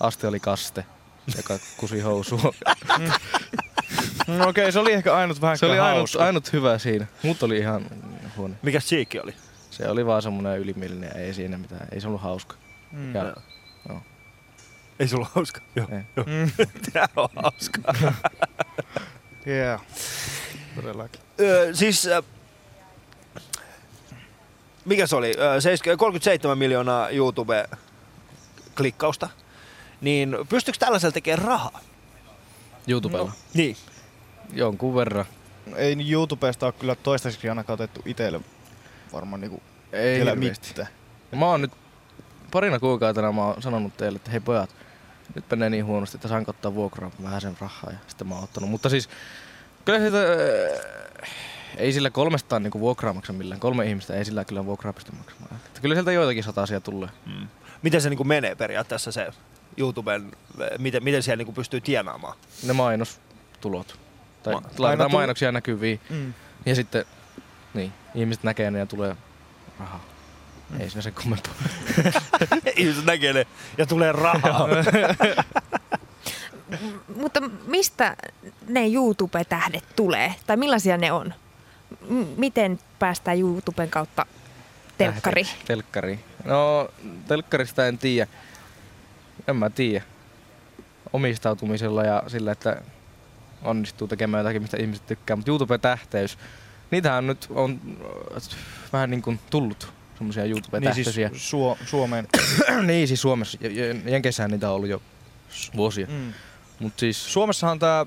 Aste 0.00 0.26
oli 0.26 0.40
kaste, 0.40 0.84
joka 1.36 1.58
kusi 1.76 2.00
housua. 2.00 2.40
No 4.38 4.48
okei, 4.48 4.62
okay, 4.62 4.72
se 4.72 4.78
oli 4.78 4.92
ehkä 4.92 5.16
ainut 5.16 5.40
vähän 5.40 5.58
Se 5.58 5.66
oli 5.66 5.78
ainut, 5.78 6.10
ainut 6.18 6.52
hyvä 6.52 6.78
siinä. 6.78 7.06
Mut 7.22 7.42
oli 7.42 7.58
ihan 7.58 7.86
huono. 8.36 8.54
Mikä 8.62 8.80
Cheekki 8.80 9.20
oli? 9.20 9.34
Se 9.70 9.88
oli 9.88 10.06
vaan 10.06 10.22
semmonen 10.22 10.58
ylimielinen, 10.58 11.16
ei 11.16 11.34
siinä 11.34 11.58
mitään. 11.58 11.88
Ei 11.92 12.00
se 12.00 12.06
ollut 12.06 12.22
hauska. 12.22 12.56
Mm. 12.92 13.14
Ja, 13.14 13.34
Ei 14.98 15.08
sulla 15.08 15.26
ole 15.26 15.32
hauska? 15.34 15.60
Joo. 15.76 15.86
Ei. 15.92 16.00
Joo. 16.16 16.26
Mm. 16.26 16.50
Tää 16.92 17.08
on 17.16 17.28
hauska. 17.36 17.80
Yeah. 19.46 19.80
Todellakin. 20.76 21.20
Öö, 21.40 21.74
siis... 21.74 22.06
Äh, 22.06 22.22
mikä 24.84 25.06
se 25.06 25.16
oli? 25.16 25.34
Öö, 25.38 25.60
70 25.60 26.00
37 26.00 26.58
miljoonaa 26.58 27.10
YouTube-klikkausta. 27.10 29.28
Niin 30.00 30.36
pystyykö 30.48 30.78
tällaisella 30.78 31.12
tekemään 31.12 31.48
rahaa? 31.48 31.80
YouTubella. 32.88 33.28
No. 33.28 33.34
Niin. 33.54 33.76
Jonkun 34.52 34.94
verran. 34.94 35.24
Ei 35.76 35.96
niin 35.96 36.12
YouTubesta 36.12 36.66
ole 36.66 36.74
kyllä 36.78 36.94
toistaiseksi 36.94 37.48
ainakaan 37.48 37.74
otettu 37.74 38.02
itselle 38.04 38.40
varmaan 39.12 39.40
niinku 39.40 39.62
Ei 39.92 40.16
vielä 40.18 40.30
hirveesti. 40.30 40.68
mitään. 40.68 40.88
Mä 41.36 41.46
oon 41.46 41.60
nyt 41.60 41.72
parina 42.50 42.78
kuukautena 42.78 43.32
mä 43.32 43.44
oon 43.44 43.62
sanonut 43.62 43.96
teille, 43.96 44.16
että 44.16 44.30
hei 44.30 44.40
pojat, 44.40 44.70
nyt 45.34 45.44
menee 45.50 45.70
niin 45.70 45.84
huonosti, 45.84 46.16
että 46.16 46.28
saanko 46.28 46.50
ottaa 46.50 46.74
vuokraa 46.74 47.10
vähän 47.22 47.40
sen 47.40 47.56
rahaa 47.60 47.90
ja 47.90 47.98
sitten 48.08 48.26
mä 48.26 48.34
oon 48.34 48.44
ottanut. 48.44 48.70
Mutta 48.70 48.88
siis 48.88 49.08
kyllä 49.84 49.98
sitä, 49.98 50.18
äh, 50.22 51.30
ei 51.76 51.92
sillä 51.92 52.10
kolmestaan 52.10 52.62
niinku 52.62 52.80
vuokraa 52.80 53.12
maksa 53.12 53.32
millään. 53.32 53.60
Kolme 53.60 53.86
ihmistä 53.86 54.14
ei 54.14 54.24
sillä 54.24 54.44
kyllä 54.44 54.66
vuokraa 54.66 54.92
pysty 54.92 55.12
maksamaan. 55.12 55.56
Että 55.66 55.80
kyllä 55.80 55.94
sieltä 55.94 56.12
joitakin 56.12 56.44
satasia 56.44 56.80
tulee. 56.80 57.08
Mm. 57.26 57.48
Miten 57.82 58.00
se 58.00 58.10
niinku 58.10 58.24
menee 58.24 58.54
periaatteessa 58.54 59.12
se 59.12 59.28
YouTuben, 59.76 60.32
miten, 60.78 61.04
miten 61.04 61.22
siellä 61.22 61.36
niinku 61.36 61.52
pystyy 61.52 61.80
tienaamaan? 61.80 62.36
Ne 62.66 62.72
mainostulot. 62.72 63.98
Tai 64.42 64.54
Ma- 64.54 64.62
laitetaan 64.78 65.12
mainoksia 65.12 65.52
näkyviin 65.52 66.00
Mm. 66.10 66.34
ja 66.66 66.74
sitten 66.74 67.04
niin, 67.74 67.92
ihmiset 68.14 68.44
näkee 68.44 68.70
ne 68.70 68.78
ja 68.78 68.86
tulee 68.86 69.16
rahaa. 69.78 70.04
Ei 70.80 70.90
siinä 70.90 71.02
sen 71.02 71.12
kummempaa. 71.14 71.52
Ihmiset 72.76 73.04
näkee 73.04 73.32
ne 73.32 73.46
ja 73.78 73.86
tulee 73.86 74.12
rahaa. 74.12 74.68
Mutta 77.16 77.40
mistä 77.66 78.16
ne 78.68 78.86
YouTube-tähdet 78.86 79.84
tulee? 79.96 80.34
Tai 80.46 80.56
millaisia 80.56 80.96
ne 80.96 81.12
on? 81.12 81.34
M- 82.08 82.24
miten 82.36 82.78
päästään 82.98 83.38
YouTuben 83.40 83.90
kautta 83.90 84.26
telkkari? 84.98 85.44
Tähdeksi. 85.44 85.66
Telkkari. 85.66 86.20
No, 86.44 86.88
telkkarista 87.28 87.86
en 87.86 87.98
tiedä. 87.98 88.30
En 89.48 89.56
mä 89.56 89.70
tiedä. 89.70 90.04
Omistautumisella 91.12 92.02
ja 92.04 92.22
sillä, 92.26 92.52
että 92.52 92.82
onnistuu 93.64 94.08
tekemään 94.08 94.40
jotakin, 94.44 94.62
mistä 94.62 94.76
ihmiset 94.76 95.06
tykkää. 95.06 95.36
Mutta 95.36 95.50
YouTube-tähteys, 95.50 96.38
niitähän 96.90 97.26
nyt 97.26 97.46
on 97.50 97.80
äh, 98.36 98.42
vähän 98.92 99.10
niin 99.10 99.22
kuin 99.22 99.40
tullut 99.50 99.92
semmoisia 100.18 100.42
Niin 100.42 100.50
YouTube-tähtöisiä. 100.52 101.28
siis 101.28 101.50
Suo- 101.50 101.78
Suomeen. 101.86 102.28
niin 102.86 103.08
siis 103.08 103.22
Suomessa. 103.22 103.58
J- 103.60 103.66
j- 103.66 104.10
Jenkessähän 104.10 104.50
niitä 104.50 104.68
on 104.70 104.74
ollut 104.76 104.88
jo 104.90 105.02
vuosia. 105.76 106.06
Mm. 106.06 106.32
Mut 106.78 106.92
siis, 106.98 107.32
Suomessahan 107.32 107.78
tää 107.78 108.06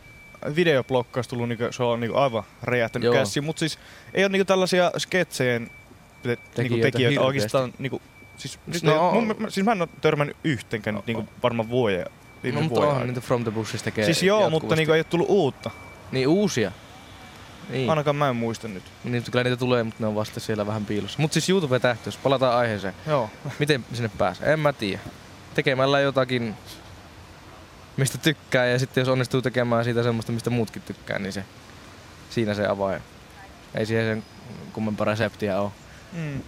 videoblokkaus 0.56 1.28
tullut, 1.28 1.50
niinku, 1.50 1.63
se 1.72 1.84
on 1.84 2.00
niinku 2.00 2.18
aivan 2.18 2.44
räjähtänyt 2.63 3.06
Joo. 3.06 3.13
käsiin, 3.16 3.44
mutta 3.44 3.60
siis 3.60 3.80
ei 4.13 4.24
ole 4.24 4.32
niinku 4.32 4.46
tällaisia 4.46 4.92
sketseen 4.98 5.70
te- 6.24 6.28
niinku 6.30 6.46
Tekijöitä 6.56 6.92
tekijöitä 6.92 7.22
oikeastaan 7.22 7.74
niinku, 7.80 8.02
siis, 8.38 8.60
nyt 8.68 8.84
No, 8.84 8.96
no, 8.96 9.08
ei, 9.08 9.13
mun, 9.13 9.36
mä, 9.39 9.50
siis 9.50 9.66
mä 9.66 9.72
en 9.72 9.82
ole 9.82 9.89
törmännyt 10.02 10.38
yhtenkään 10.44 10.96
nyt 10.96 11.08
niinku 11.08 11.30
varmaan 11.44 11.70
vuoden, 11.70 12.06
no, 12.51 12.56
viime 12.56 12.62
mutta 12.62 12.69
vuoden 12.69 12.88
onhan 12.89 13.01
aikana. 13.01 13.08
niitä 13.13 13.27
From 13.27 13.43
the 13.43 13.51
Bushes 13.51 13.84
tekee 13.84 14.06
Siis 14.06 14.23
joo, 14.23 14.39
mutta 14.39 14.56
jatkuvasti. 14.56 14.75
niinku 14.75 14.93
ei 14.93 14.99
ole 14.99 15.03
tullut 15.03 15.29
uutta. 15.29 15.71
Niin 16.12 16.27
uusia. 16.27 16.71
Niin. 17.69 17.89
Ainakaan 17.89 18.15
mä 18.15 18.29
en 18.29 18.36
muista 18.36 18.67
nyt. 18.67 18.84
niin. 19.03 19.23
Kyllä 19.32 19.43
niitä 19.43 19.58
tulee, 19.58 19.84
mutta 19.84 20.03
ne 20.03 20.08
on 20.08 20.15
vasta 20.15 20.39
siellä 20.39 20.67
vähän 20.67 20.86
piilossa. 20.86 21.21
Mutta 21.21 21.34
siis 21.34 21.49
YouTube-tähteys, 21.49 22.17
palataan 22.17 22.58
aiheeseen. 22.58 22.93
Joo. 23.08 23.29
Miten 23.60 23.86
sinne 23.93 24.12
pääsee? 24.17 24.53
En 24.53 24.60
mä 24.60 24.73
tiedä. 24.73 24.99
Tekemällä 25.53 25.99
jotakin, 25.99 26.56
mistä 27.97 28.17
tykkää 28.17 28.65
ja 28.65 28.79
sitten 28.79 29.01
jos 29.01 29.08
onnistuu 29.08 29.41
tekemään 29.41 29.84
siitä 29.84 30.03
semmoista, 30.03 30.32
mistä 30.32 30.49
muutkin 30.49 30.82
tykkää, 30.82 31.19
niin 31.19 31.34
se, 31.34 31.45
siinä 32.29 32.53
se 32.53 32.67
avain. 32.67 33.01
Ei 33.75 33.86
siihen 33.86 34.06
sen 34.06 34.23
kummempaa 34.73 35.06
reseptiä 35.06 35.60
ole. 35.62 35.71
Mm. 36.13 36.41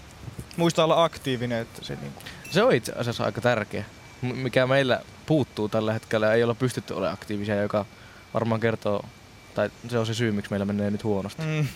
Muista 0.57 0.83
olla 0.83 1.03
aktiivinen, 1.03 1.61
että 1.61 1.85
se 1.85 1.95
niinku... 2.01 2.21
Se 2.51 2.63
on 2.63 2.73
itse 2.73 2.91
asiassa 2.91 3.23
aika 3.23 3.41
tärkeä. 3.41 3.85
Mikä 4.21 4.67
meillä 4.67 5.01
puuttuu 5.25 5.69
tällä 5.69 5.93
hetkellä, 5.93 6.33
ei 6.33 6.43
olla 6.43 6.55
pystytty 6.55 6.93
olemaan 6.93 7.13
aktiivisia, 7.13 7.61
joka 7.61 7.85
varmaan 8.33 8.61
kertoo, 8.61 9.05
tai 9.55 9.69
se 9.87 9.99
on 9.99 10.05
se 10.05 10.13
syy, 10.13 10.31
miksi 10.31 10.51
meillä 10.51 10.65
menee 10.65 10.91
nyt 10.91 11.03
huonosti. 11.03 11.41
Mm. 11.41 11.67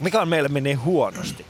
Mikä 0.00 0.20
on 0.20 0.28
meille 0.28 0.48
menee 0.48 0.74
huonosti? 0.74 1.46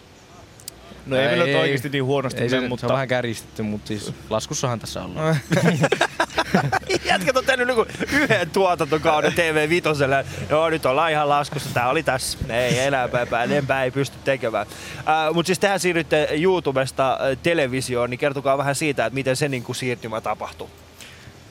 No 1.07 1.17
ei, 1.17 1.27
meillä 1.27 1.45
nyt 1.45 1.57
oikeasti 1.57 1.89
niin 1.89 2.05
huonosti 2.05 2.43
ei 2.43 2.49
se, 2.49 2.57
mene, 2.57 2.69
mutta... 2.69 2.69
mutta... 2.69 2.81
se 2.81 2.93
on 2.93 2.95
vähän 2.95 3.09
käristetty, 3.09 3.63
mutta 3.63 3.89
siis 3.89 4.13
laskussahan 4.31 4.81
tässä 4.81 5.03
ollaan. 5.05 5.37
Jätkät 7.05 7.37
on 7.37 7.45
tehnyt 7.45 7.67
niinku 7.67 7.87
yhden 8.13 8.51
tuotantokauden 8.51 9.33
TV 9.33 9.69
Vitoselle. 9.69 10.27
Joo, 10.51 10.71
nyt 10.71 10.87
ollaan 10.87 11.11
ihan 11.11 11.29
laskussa. 11.29 11.71
Tää 11.75 11.89
oli 11.89 12.03
tässä. 12.03 12.39
Ei 12.49 12.79
enää 12.79 13.09
päivää, 13.09 13.45
enempää 13.45 13.85
ei 13.85 13.91
pysty 13.91 14.17
tekemään. 14.25 14.67
Äh, 14.99 15.35
Mutta 15.35 15.47
siis 15.47 15.59
tehän 15.59 15.81
siirrytte 15.81 16.29
YouTubesta 16.33 17.19
televisioon, 17.43 18.11
niin 18.11 18.19
kertokaa 18.19 18.59
vähän 18.59 18.75
siitä, 18.75 19.07
että 19.07 19.15
miten 19.15 19.37
se 19.37 19.49
niinku 19.49 19.75
siirtymä 19.75 20.21
tapahtui. 20.21 20.69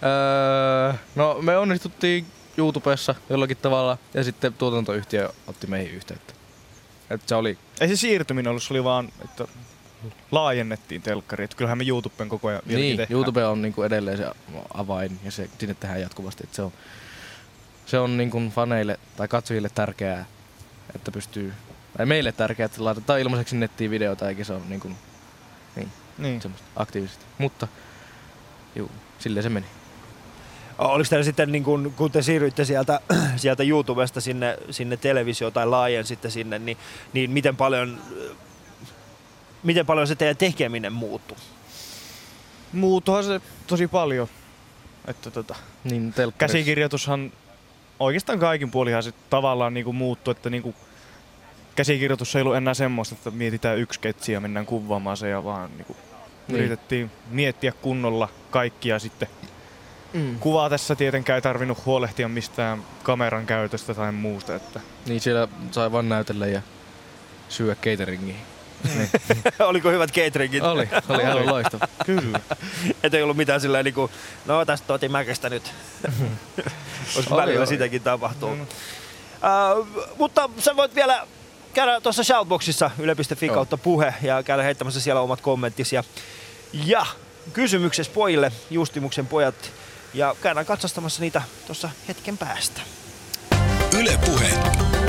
Öö, 0.04 0.94
no 1.16 1.38
me 1.42 1.58
onnistuttiin 1.58 2.26
YouTubessa 2.58 3.16
jollakin 3.30 3.58
tavalla 3.58 3.98
ja 4.14 4.24
sitten 4.24 4.54
tuotantoyhtiö 4.54 5.30
otti 5.48 5.68
meihin 5.68 5.94
yhteyttä. 5.96 6.34
Et 7.10 7.22
se 7.26 7.36
oli, 7.36 7.58
Ei 7.82 7.88
se 7.88 7.96
siirtyminen 7.96 8.50
ollut, 8.50 8.64
se 8.64 8.74
oli 8.74 8.84
vaan, 8.84 9.10
että 9.24 9.48
laajennettiin 10.32 11.02
telkkari. 11.02 11.44
Että 11.44 11.58
kyllähän 11.58 11.78
me 11.78 11.84
YouTuben 11.88 12.30
koko 12.30 12.48
ajan 12.48 12.62
vieläkin 12.68 12.88
niin, 12.88 12.98
tehdään. 12.98 13.16
YouTube 13.16 13.46
on 13.46 13.62
niinku 13.62 13.84
edelleen 13.84 14.18
se 14.18 14.26
avain 14.74 15.20
ja 15.24 15.32
se, 15.32 15.50
sinne 15.60 15.74
tehdään 15.74 16.02
jatkuvasti. 16.02 16.44
Et 16.44 16.54
se 16.54 16.62
on, 16.62 16.72
se 17.86 18.00
on 18.00 18.18
niinku 18.18 18.42
faneille 18.56 19.00
tai 19.18 19.28
katsojille 19.28 19.70
tärkeää, 19.76 20.26
että 20.96 21.12
pystyy, 21.12 21.54
tai 21.98 22.06
meille 22.06 22.32
tärkeää, 22.32 22.66
että 22.66 22.84
laitetaan 22.84 23.20
ilmaiseksi 23.20 23.56
nettiin 23.56 23.92
videoita 23.92 24.30
eikä 24.30 24.44
se 24.44 24.54
ole 24.54 24.62
niinku, 24.70 24.92
niin, 25.76 25.92
Niin. 26.18 26.42
aktiivisesti. 26.76 27.26
Mutta 27.38 27.68
juu, 28.76 28.92
silleen 29.20 29.44
se 29.44 29.50
meni. 29.50 29.66
Oliko 30.78 31.10
teillä 31.10 31.24
sitten, 31.24 31.52
niin 31.52 31.64
kun, 31.64 31.94
kun 31.98 32.12
te 32.12 32.22
siirryitte 32.22 32.66
sieltä, 32.66 33.00
sieltä 33.36 33.64
YouTubesta 33.64 34.22
sinne, 34.22 34.58
sinne 34.70 34.98
televisioon 34.98 35.54
tai 35.54 35.68
laajen 35.68 36.06
sitten 36.06 36.32
sinne, 36.32 36.60
niin, 36.60 36.78
niin 37.14 37.32
miten, 37.32 37.56
paljon, 37.56 38.02
miten 39.64 39.86
paljon 39.86 40.08
se 40.08 40.16
teidän 40.16 40.38
tekeminen 40.38 40.94
muuttui? 40.94 41.38
Muutuhan 42.74 43.24
se 43.24 43.42
tosi 43.68 43.88
paljon. 43.88 44.28
Että 45.08 45.32
tota, 45.32 45.56
Niin 45.84 46.14
telkkarissa. 46.14 46.58
käsikirjoitushan 46.58 47.32
oikeastaan 48.00 48.40
kaikin 48.40 48.72
puolihan 48.72 49.04
se 49.04 49.14
tavallaan 49.30 49.74
niinku 49.74 49.94
muuttui, 49.94 50.32
että 50.32 50.50
niinku 50.50 50.76
käsikirjoitus 51.76 52.36
ei 52.36 52.42
ollut 52.42 52.56
enää 52.56 52.74
semmoista, 52.74 53.16
että 53.16 53.32
mietitään 53.32 53.78
yksi 53.78 54.00
ketsi 54.00 54.32
ja 54.32 54.40
mennään 54.42 54.66
kuvaamaan 54.66 55.18
se 55.18 55.30
ja 55.30 55.44
vaan 55.44 55.70
niinku 55.78 55.96
Niin. 56.48 56.58
yritettiin 56.60 57.12
miettiä 57.30 57.72
kunnolla 57.72 58.30
kaikkia 58.52 59.00
sitten. 59.00 59.28
Mm. 60.16 60.40
Kuvatessa 60.40 60.96
tietenkään 60.96 61.36
ei 61.36 61.42
tarvinnut 61.42 61.86
huolehtia 61.86 62.28
mistään 62.28 62.84
kameran 63.04 63.46
käytöstä 63.46 63.94
tai 63.94 64.12
muusta, 64.12 64.56
että 64.56 64.80
Niin 65.06 65.22
siellä 65.22 65.48
sai 65.72 65.92
vaan 65.92 66.10
näytellä 66.10 66.48
ja 66.48 66.62
syödä 67.50 67.76
cateringiin. 67.76 68.40
Oliko 69.60 69.92
hyvät 69.92 70.12
cateringit? 70.12 70.64
Oli, 70.64 70.90
oli 71.10 71.24
aivan 71.24 71.46
loistava. 71.46 71.88
kyllä. 72.06 72.40
Että 73.04 73.18
ei 73.18 73.24
ollut 73.24 73.38
mitään 73.38 73.62
sillä 73.62 73.84
niin 73.84 73.94
kuin, 73.94 74.12
no 74.46 74.66
tästä 74.66 74.88
tuotiin 74.88 75.12
mäkestä 75.12 75.50
nyt. 75.50 75.64
Olisi 77.16 77.34
Oli, 77.34 77.42
välillä 77.42 77.60
oli. 77.60 77.68
sitäkin 77.68 78.02
tapahtuu. 78.02 78.52
Uh, 78.52 79.88
mutta 80.18 80.50
sä 80.60 80.76
voit 80.76 80.96
vielä 80.96 81.28
käydä 81.74 82.02
tuossa 82.02 82.24
shoutboxissa 82.24 82.92
yle.fi 83.00 83.50
kautta 83.50 83.78
puhe 83.78 84.14
ja 84.22 84.44
käydä 84.44 84.64
heittämässä 84.64 85.02
siellä 85.02 85.22
omat 85.22 85.42
kommenttisi. 85.42 85.96
Ja, 85.96 86.04
ja 86.74 87.06
kysymyksessä 87.54 88.14
pojille, 88.14 88.52
Justimuksen 88.70 89.28
pojat, 89.28 89.72
ja 90.16 90.36
käydään 90.42 90.66
katsastamassa 90.66 91.22
niitä 91.22 91.42
tuossa 91.66 91.90
hetken 92.08 92.38
päästä. 92.38 92.82
Yle 94.00 94.20
Puhe 94.26 94.50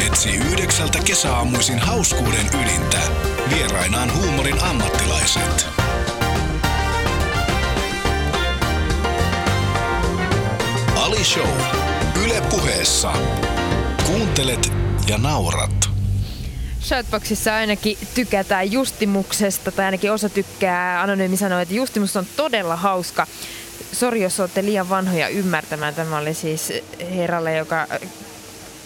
etsii 0.07 0.37
yhdeksältä 0.37 0.99
kesäaamuisin 1.05 1.79
hauskuuden 1.79 2.47
ydintä. 2.63 2.99
Vierainaan 3.55 4.15
huumorin 4.15 4.65
ammattilaiset. 4.65 5.67
Ali 10.97 11.25
Show. 11.25 11.61
Yle 12.25 12.43
Puheessa. 12.51 13.13
Kuuntelet 14.07 14.73
ja 15.09 15.19
naurat. 15.19 15.87
Shoutboxissa 16.81 17.55
ainakin 17.55 17.99
tykätään 18.15 18.73
Justimuksesta, 18.73 19.73
tai 19.73 19.85
ainakin 19.85 20.13
osa 20.13 20.29
tykkää. 20.29 21.03
Anonyymi 21.03 21.37
sanoi, 21.37 21.63
että 21.63 21.75
Justimus 21.75 22.17
on 22.17 22.27
todella 22.37 22.77
hauska. 22.77 23.27
Sori, 23.93 24.23
jos 24.23 24.41
olette 24.41 24.63
liian 24.65 24.89
vanhoja 24.89 25.29
ymmärtämään. 25.29 25.95
Tämä 25.95 26.19
oli 26.19 26.35
siis 26.35 26.73
herralle, 27.17 27.55
joka 27.57 27.87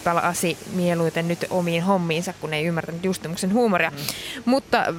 palasi 0.03 0.57
mieluiten 0.73 1.27
nyt 1.27 1.45
omiin 1.49 1.83
hommiinsa, 1.83 2.33
kun 2.33 2.53
ei 2.53 2.65
ymmärtänyt 2.65 3.03
Justimuksen 3.05 3.53
huumoria. 3.53 3.89
Mm. 3.89 3.97
Mutta 4.45 4.93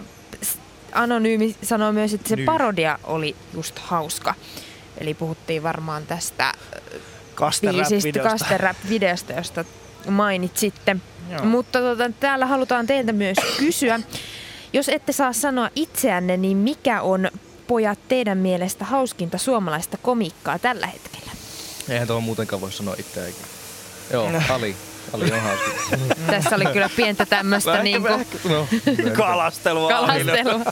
s- 0.44 0.59
Anonyymi 0.92 1.57
sanoi 1.62 1.92
myös, 1.92 2.14
että 2.14 2.28
se 2.28 2.37
Niin. 2.37 2.46
parodia 2.46 2.98
oli 3.05 3.37
just 3.55 3.78
hauska. 3.78 4.35
Eli 4.98 5.14
puhuttiin 5.14 5.62
varmaan 5.62 6.07
tästä 6.07 6.52
biisistä, 7.61 8.20
Kasterap-videosta. 8.20 8.28
Kasterap-videosta, 8.31 9.33
josta 9.33 9.64
mainitsitte. 10.09 10.96
Joo. 11.31 11.44
Mutta 11.44 11.78
tota, 11.81 12.11
täällä 12.20 12.46
halutaan 12.46 12.87
teiltä 12.87 13.12
myös 13.12 13.37
kysyä, 13.59 14.00
jos 14.72 14.88
ette 14.88 15.12
saa 15.12 15.33
sanoa 15.33 15.70
itseänne, 15.76 16.37
niin 16.37 16.57
mikä 16.57 17.02
on 17.02 17.31
pojat 17.72 17.98
teidän 18.08 18.38
mielestä 18.38 18.85
hauskinta 18.85 19.38
suomalaista 19.38 19.96
komiikkaa 19.96 20.58
tällä 20.58 20.87
hetkellä? 20.87 21.32
Eihän 21.88 22.08
tuo 22.08 22.20
muutenkaan 22.20 22.61
voi 22.61 22.72
sanoa 22.72 22.94
itseäänkin. 22.98 23.44
Joo, 24.12 24.30
Ali. 24.48 24.76
Ali 25.12 25.32
on 25.32 25.40
hauska. 25.40 25.70
Tässä 26.30 26.56
oli 26.56 26.66
kyllä 26.66 26.90
pientä 26.96 27.26
tämmöistä 27.26 27.82
niin 27.82 28.02
kuin 28.02 28.26
No, 28.44 28.66
Kalastelua. 29.16 29.88
kalastelua. 29.88 30.64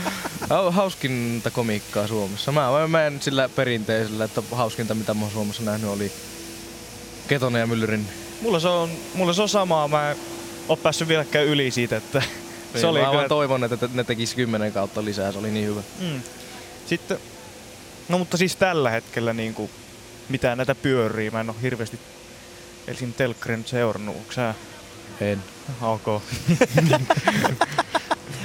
Hau- 0.50 0.70
hauskinta 0.70 1.50
komiikkaa 1.50 2.06
Suomessa. 2.06 2.52
Mä, 2.52 2.70
mä 2.70 2.88
menen 2.88 3.22
sillä 3.22 3.48
perinteisellä, 3.48 4.24
että 4.24 4.42
hauskinta 4.52 4.94
mitä 4.94 5.14
mä 5.14 5.20
oon 5.22 5.30
Suomessa 5.32 5.62
nähnyt 5.62 5.90
oli 5.90 6.12
Ketonen 7.28 7.60
ja 7.60 7.66
Myllyrin. 7.66 8.08
Mulla 8.40 8.60
se 8.60 8.68
on, 8.68 8.90
mulla 9.14 9.32
se 9.32 9.42
on 9.42 9.48
samaa, 9.48 9.88
mä 9.88 10.10
en 10.10 10.16
oo 10.68 10.76
päässyt 10.76 11.08
vieläkään 11.08 11.46
yli 11.46 11.70
siitä, 11.70 11.96
että 11.96 12.22
se 12.80 12.86
oli 12.86 12.98
mä 12.98 13.04
kyllä... 13.04 13.16
vaan 13.18 13.28
toivon, 13.28 13.64
että 13.64 13.88
ne 13.94 14.04
tekis 14.04 14.34
kymmenen 14.34 14.72
kautta 14.72 15.04
lisää, 15.04 15.32
se 15.32 15.38
oli 15.38 15.50
niin 15.50 15.66
hyvä. 15.66 15.82
Mm. 16.00 16.22
Sitten, 16.88 17.18
no 18.08 18.18
mutta 18.18 18.36
siis 18.36 18.56
tällä 18.56 18.90
hetkellä 18.90 19.32
niin 19.32 19.54
kuin, 19.54 19.70
mitä 20.28 20.56
näitä 20.56 20.74
pyörii, 20.74 21.30
mä 21.30 21.40
en 21.40 21.50
oo 21.50 21.56
hirveästi 21.62 21.98
Helsingin 22.86 23.14
telkkarin 23.14 23.58
nyt 23.58 23.68
seurannut, 23.68 24.16
onko 24.16 24.32
sä? 24.32 24.54
En. 25.20 25.42
Ok. 25.82 26.06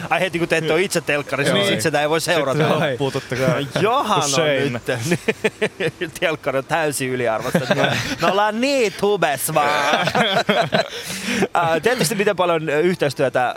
Ai 0.09 0.19
heti 0.19 0.39
kun 0.39 0.47
te 0.47 0.57
ette 0.57 0.73
ole 0.73 0.81
itse 0.81 1.01
telkkarissa, 1.01 1.53
niin 1.53 1.65
Joo. 1.65 1.71
sit 1.73 1.81
sitä 1.81 2.01
ei 2.01 2.09
voi 2.09 2.21
seurata. 2.21 2.59
Sitten 2.59 2.79
se 2.79 2.89
loppuu 2.89 3.11
totta 3.11 3.35
kai. 3.35 3.67
Johan 3.81 4.21
on 4.23 4.73
nyt. 5.09 6.13
Telkkari 6.19 6.57
on 6.57 6.65
täysin 6.65 7.09
yliarvostettu. 7.09 7.75
Me 8.21 8.27
ollaan 8.31 8.61
niin 8.61 8.93
tubes 8.99 9.53
vaan. 9.53 10.07
Äh, 11.55 11.81
Teettekö 11.83 12.09
te 12.09 12.15
miten 12.15 12.35
paljon 12.35 12.69
ö, 12.69 12.79
yhteistyötä 12.79 13.47
äh, 13.47 13.55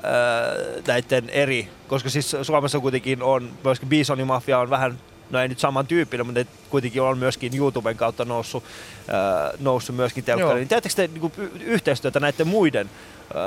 näiden 0.87 1.31
eri, 1.31 1.69
koska 1.89 2.11
siis 2.11 2.37
Suomessa 2.43 2.81
kuitenkin 2.81 3.23
on, 3.23 3.51
myöskin 3.65 3.89
Bisonin 3.89 4.27
Mafia 4.27 4.59
on 4.59 4.71
vähän 4.71 4.99
no 5.31 5.41
ei 5.41 5.49
nyt 5.49 5.59
samantyyppinen, 5.59 6.27
mutta 6.27 6.45
kuitenkin 6.71 7.03
on 7.03 7.19
myöskin 7.19 7.57
YouTuben 7.57 7.97
kautta 7.97 8.25
noussut, 8.25 8.65
äh, 8.65 9.59
noussut 9.61 9.97
myöskin 9.97 10.25
telkkariin. 10.25 10.49
Joo. 10.51 10.57
Niin 10.59 10.69
Teettekö 10.69 10.95
te 10.95 11.07
niinku, 11.07 11.33
y- 11.39 11.51
yhteistyötä 11.65 12.21
näiden 12.21 12.47
muiden 12.47 12.91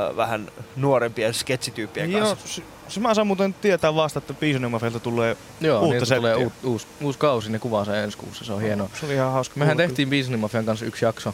äh, 0.10 0.18
vähän 0.18 0.52
nuorempien 0.76 1.34
sketsityyppien 1.34 2.12
Joo, 2.12 2.28
kanssa? 2.28 2.48
se, 2.48 2.62
se 2.89 2.99
mä 2.99 3.13
saan 3.13 3.28
muuten 3.28 3.54
tietää 3.54 3.95
vasta, 3.95 4.19
että 4.19 4.34
Biisonimafelta 4.34 4.99
tulee 4.99 5.38
Joo, 5.62 5.80
uutta 5.80 5.93
niin, 5.93 6.04
että 6.04 6.15
tulee 6.15 6.34
settiä. 6.34 6.45
uus, 6.47 6.54
uusi, 6.63 6.88
uusi 7.02 7.19
kausi, 7.19 7.52
ne 7.52 7.60
kuvaa 7.60 7.86
sen 7.86 7.95
ensi 7.95 8.17
kuussa, 8.17 8.45
se 8.45 8.54
on 8.54 8.62
hienoa. 8.62 8.89
Se 8.99 9.06
oli 9.06 9.13
ihan 9.13 9.32
hauska. 9.32 9.60
Mehän 9.60 9.78
tehtiin 9.78 10.10
Business 10.10 10.41
Mafian 10.41 10.65
kanssa 10.65 10.86
yksi 10.86 11.06
jakso 11.06 11.34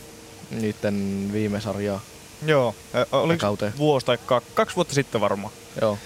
niiden 0.51 1.29
viime 1.33 1.61
sarjaa. 1.61 2.01
Joo, 2.45 2.75
Ä, 2.95 3.05
oliko 3.11 3.41
kauteen. 3.41 3.73
vuosi 3.77 4.05
tai 4.05 4.17
kaksi, 4.25 4.49
kaksi 4.53 4.75
vuotta 4.75 4.93
sitten 4.93 5.21
varmaan. 5.21 5.53
Joo, 5.81 5.97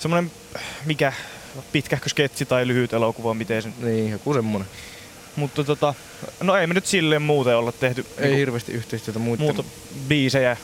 Semmoinen, 0.00 0.32
mikä 0.84 1.12
pitkähkö 1.72 2.08
sketsi 2.08 2.44
tai 2.46 2.66
lyhyt 2.66 2.92
elokuva, 2.92 3.34
miten 3.34 3.62
se 3.62 3.68
niin 3.82 4.10
joku 4.10 4.34
semmonen. 4.34 4.68
Mutta 5.36 5.64
tota, 5.64 5.94
no 6.42 6.56
ei 6.56 6.66
me 6.66 6.74
nyt 6.74 6.86
silleen 6.86 7.22
muuten 7.22 7.56
olla 7.56 7.72
tehty 7.72 8.06
Ei 8.16 8.22
niinku 8.24 8.36
hirveästi 8.38 8.72
yhteistyötä 8.72 9.18
muiden. 9.18 9.44
muuta 9.44 9.64
biisejä. 10.08 10.56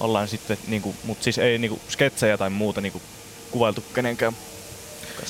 Ollaan 0.00 0.28
sitten, 0.28 0.58
niinku, 0.66 0.94
mutta 1.04 1.24
siis 1.24 1.38
ei 1.38 1.58
niinku 1.58 1.80
sketsejä 1.88 2.38
tai 2.38 2.50
muuta 2.50 2.80
niinku 2.80 3.02
kuvailtu 3.50 3.84
kenenkään. 3.94 4.36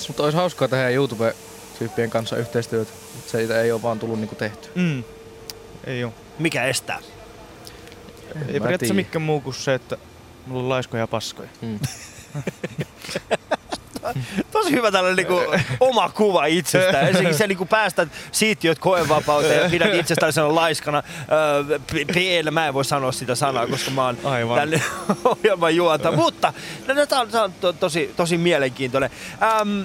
Mutta 0.09 0.23
olisi 0.23 0.37
hauskaa 0.37 0.69
tehdä 0.69 0.89
YouTube-tyyppien 0.91 2.11
kanssa 2.11 2.37
yhteistyötä. 2.37 2.93
Mut 3.15 3.29
Se 3.29 3.61
ei 3.63 3.73
ole 3.73 3.83
vaan 3.83 3.99
tullut 3.99 4.21
niinku 4.21 4.35
tehty. 4.35 4.69
Mm. 4.75 5.05
Ei 5.85 6.05
oo. 6.05 6.15
Mikä 6.39 6.65
estää? 6.65 6.99
Ei 8.35 8.53
mä 8.53 8.61
periaatteessa 8.61 8.95
mikään 8.95 9.23
muu 9.23 9.41
kuin 9.41 9.55
se, 9.55 9.75
että 9.75 9.97
mulla 10.47 10.63
on 10.63 10.69
laiskoja 10.69 11.03
ja 11.03 11.07
paskoja. 11.07 11.49
Mm. 11.63 11.79
tosi 14.53 14.71
hyvä 14.71 14.91
tällainen 14.91 15.17
niinku 15.17 15.43
oma 15.81 16.09
kuva 16.09 16.47
itsestään. 16.47 17.09
Ensinnäkin 17.09 17.39
se 17.39 17.47
niinku 17.47 17.67
päästät 17.67 18.09
siittiöt 18.33 18.79
koevapauteen 18.79 19.63
ja 19.63 19.71
pidät 19.77 19.95
itsestään 19.95 20.33
sen 20.33 20.55
laiskana. 20.55 21.03
Öö, 21.69 21.79
pienellä 22.15 22.51
mä 22.51 22.67
en 22.67 22.75
voi 22.75 22.85
sanoa 22.85 23.13
sitä 23.13 23.35
sanaa, 23.35 23.67
koska 23.67 23.91
mä 23.91 24.05
oon 24.05 24.17
Aivan. 24.25 24.59
tänne 24.59 24.83
ohjelman 25.25 25.77
juonta. 25.77 26.13
Mutta 26.13 26.53
no, 26.89 26.95
no, 26.95 27.07
tää 27.07 27.21
on, 27.21 27.29
tää 27.29 27.43
on 27.43 27.53
to, 27.53 27.73
tosi, 27.73 28.15
tosi 28.17 28.39
mielenkiintoinen. 28.39 29.11
Ähm, 29.43 29.83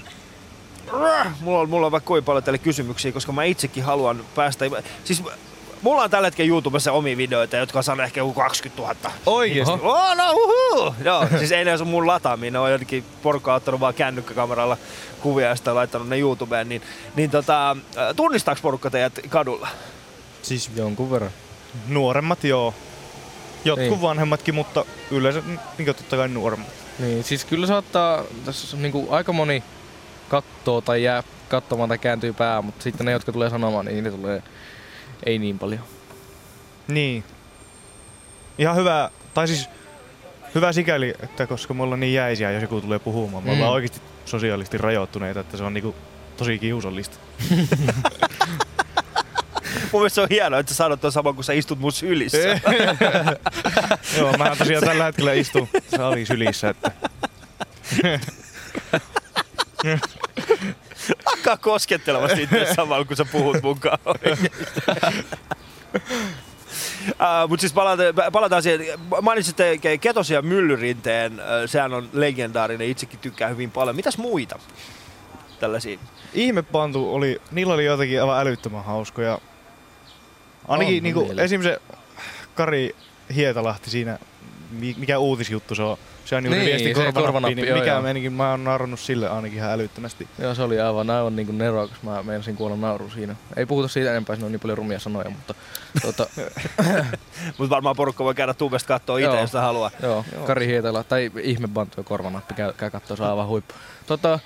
Mulla 1.41 1.59
on, 1.59 1.69
mulla 1.69 1.85
on 1.85 1.91
vaikka 1.91 2.07
kuinka 2.07 2.25
paljon 2.25 2.43
teille 2.43 2.57
kysymyksiä, 2.57 3.11
koska 3.11 3.31
mä 3.31 3.43
itsekin 3.43 3.83
haluan 3.83 4.23
päästä... 4.35 4.65
Siis 5.03 5.23
mulla 5.81 6.03
on 6.03 6.09
tällä 6.09 6.27
hetkellä 6.27 6.49
YouTubessa 6.49 6.91
omia 6.91 7.17
videoita, 7.17 7.57
jotka 7.57 7.79
on 7.79 7.83
saanut 7.83 8.05
ehkä 8.05 8.19
joku 8.19 8.33
20 8.33 8.81
000. 8.81 8.95
Oikeesti? 9.25 9.73
Oh, 9.81 10.15
no, 10.15 10.31
uhu. 10.31 10.95
Joo, 11.03 11.27
siis 11.39 11.51
ei 11.51 11.65
ne 11.65 11.73
ole 11.73 11.83
mun 11.83 12.07
lataaminen, 12.07 12.53
ne 12.53 12.59
on 12.59 12.71
jotenkin 12.71 13.03
porukka 13.23 13.53
ottanut 13.55 13.79
vaan 13.79 13.93
kännykkäkameralla 13.93 14.77
kuvia 15.21 15.47
ja 15.47 15.55
sitten 15.55 15.75
laittanut 15.75 16.09
ne 16.09 16.19
YouTubeen. 16.19 16.69
Niin, 16.69 16.81
niin 17.15 17.29
tota, 17.31 17.71
äh, 17.71 18.15
tunnistaako 18.15 18.61
porukka 18.61 18.89
teidät 18.89 19.19
kadulla? 19.29 19.67
Siis 20.41 20.69
Jonkun 20.75 21.11
verran. 21.11 21.31
nuoremmat 21.87 22.43
joo. 22.43 22.73
Jotkut 23.65 23.89
Niin. 23.89 24.01
vanhemmatkin, 24.01 24.55
mutta 24.55 24.85
yleensä 25.11 25.41
niin 25.77 25.85
totta 25.85 26.17
kai 26.17 26.27
nuoremmat. 26.27 26.67
Niin, 26.99 27.23
siis 27.23 27.45
kyllä 27.45 27.67
saattaa, 27.67 28.23
tässä 28.45 28.77
on 28.77 28.81
niinku 28.83 29.07
aika 29.09 29.33
moni 29.33 29.63
kattoo 30.29 30.81
tai 30.81 31.03
jää 31.03 31.23
katsomaan 31.49 31.89
tai 31.89 31.97
kääntyy 31.97 32.33
pää, 32.33 32.61
mutta 32.61 32.83
sitten 32.83 33.05
ne, 33.05 33.11
jotka 33.11 33.31
tulee 33.31 33.49
sanomaan, 33.49 33.85
niin 33.85 34.03
ne 34.03 34.11
tulee 34.11 34.43
ei 35.25 35.39
niin 35.39 35.59
paljon. 35.59 35.81
Niin. 36.87 37.23
Ihan 38.57 38.75
hyvä, 38.75 39.09
tai 39.33 39.47
siis 39.47 39.69
hyvä 40.55 40.73
sikäli, 40.73 41.13
että 41.23 41.47
koska 41.47 41.73
me 41.73 41.83
ollaan 41.83 41.99
niin 41.99 42.13
jäisiä, 42.13 42.51
jos 42.51 42.61
joku 42.61 42.81
tulee 42.81 42.99
puhumaan. 42.99 43.43
Me 43.43 43.49
Mm. 43.49 43.55
ollaan 43.55 43.73
oikeasti 43.73 44.01
sosiaalisesti 44.25 44.77
rajoittuneita, 44.77 45.39
että 45.39 45.57
se 45.57 45.63
on 45.63 45.73
niinku 45.73 45.95
tosi 46.37 46.59
kiusallista. 46.59 47.17
Mun 49.91 50.01
mielestä 50.01 50.15
se 50.15 50.21
on 50.21 50.27
hienoa, 50.29 50.59
että 50.59 50.73
sä 50.73 50.77
sanot 50.77 51.01
ton 51.01 51.11
saman, 51.11 51.35
kun 51.35 51.43
sä 51.43 51.53
istut 51.53 51.79
mun 51.79 51.91
sylissä. 51.91 52.37
Joo, 54.17 54.37
mä 54.37 54.55
tosiaan 54.57 54.83
tällä 54.83 55.03
hetkellä 55.03 55.33
istun 55.33 55.67
salin 55.97 56.27
sylissä, 56.27 56.69
että 56.69 56.91
Lakkaa 61.25 61.57
koskettelemasta 61.57 62.39
itse 62.39 62.73
samalla, 62.75 63.05
kun 63.05 63.17
sä 63.17 63.25
puhut 63.25 63.61
mukaan. 63.63 63.99
Uh, 64.05 64.15
Mutta 67.49 67.61
siis 67.61 67.73
palataan, 67.73 68.13
palataan 68.31 68.63
siihen. 68.63 68.99
Mainitsitte 69.21 69.75
Ke- 69.75 69.97
Ketosen 70.01 70.35
ja 70.35 70.41
Myllyrinteen. 70.41 71.41
Sehän 71.65 71.93
on 71.93 72.09
legendaarinen. 72.13 72.87
Itsekin 72.89 73.19
tykkään 73.19 73.51
hyvin 73.51 73.71
paljon. 73.71 73.95
Mitäs 73.95 74.17
muita 74.17 74.59
tällaisia? 75.59 75.99
ihmepantu 76.33 77.13
oli, 77.15 77.41
niillä 77.51 77.73
oli 77.73 77.85
jotenkin 77.85 78.21
aivan 78.21 78.39
älyttömän 78.39 78.83
hauskoja. 78.83 79.39
Ainakin 80.67 80.97
On 80.97 81.03
niinku, 81.03 81.33
esimerkiksi 81.37 81.79
se 81.91 81.97
Kari 82.55 82.95
Hietalahti 83.35 83.89
siinä, 83.89 84.19
mi- 84.71 84.95
mikä 84.97 85.19
uutisjuttu 85.19 85.75
se 85.75 85.83
on. 85.83 85.97
Se 86.31 86.35
on 86.35 86.43
Niin, 86.43 86.51
niin, 86.51 86.65
viesti 86.65 86.87
se 86.87 86.93
korvanappiin, 86.93 87.25
korvanappi, 87.25 87.55
niin 87.55 87.67
joo, 87.67 87.79
mikä 87.79 87.91
joo. 87.91 88.01
menikin, 88.01 88.33
mä 88.33 88.49
oon 88.51 88.63
naurannut 88.63 88.99
sille 88.99 89.29
ainakin 89.29 89.57
ihan 89.57 89.71
älyttömästi. 89.71 90.27
Joo, 90.39 90.55
se 90.55 90.61
oli 90.61 90.79
aivan, 90.79 91.09
aivan 91.09 91.35
niin 91.35 91.45
kuin 91.45 91.57
nerokas. 91.57 92.03
Mä 92.03 92.23
meinasin 92.23 92.55
kuolla 92.55 92.75
nauru 92.75 93.09
siinä. 93.09 93.35
Ei 93.57 93.65
puhuta 93.65 93.87
siitä 93.87 94.11
enempää, 94.11 94.35
siinä 94.35 94.45
on 94.45 94.51
niin 94.51 94.59
paljon 94.59 94.77
rumia 94.77 94.99
sanoja, 94.99 95.29
mutta 95.29 95.53
tota, 96.01 96.27
Mutta 97.57 97.69
varmaan 97.69 97.95
porukka 97.95 98.23
voi 98.23 98.35
käydä 98.35 98.53
tubesta 98.53 98.87
katsoa 98.87 99.17
itse, 99.17 99.25
Joo. 99.25 99.41
jos 99.41 99.53
haluaa. 99.53 99.91
joo, 100.03 100.25
Kari 100.45 100.67
Hietala, 100.67 101.03
tai 101.03 101.31
ihmebantu 101.41 101.93
ja 101.97 102.03
korvanappi, 102.03 102.53
käy, 102.53 102.73
käy 102.73 102.89
kattoo, 102.89 103.17
se 103.17 103.23
on 103.23 103.29
aivan 103.29 103.47
huippu. 103.47 103.73
Tota, 104.07 104.39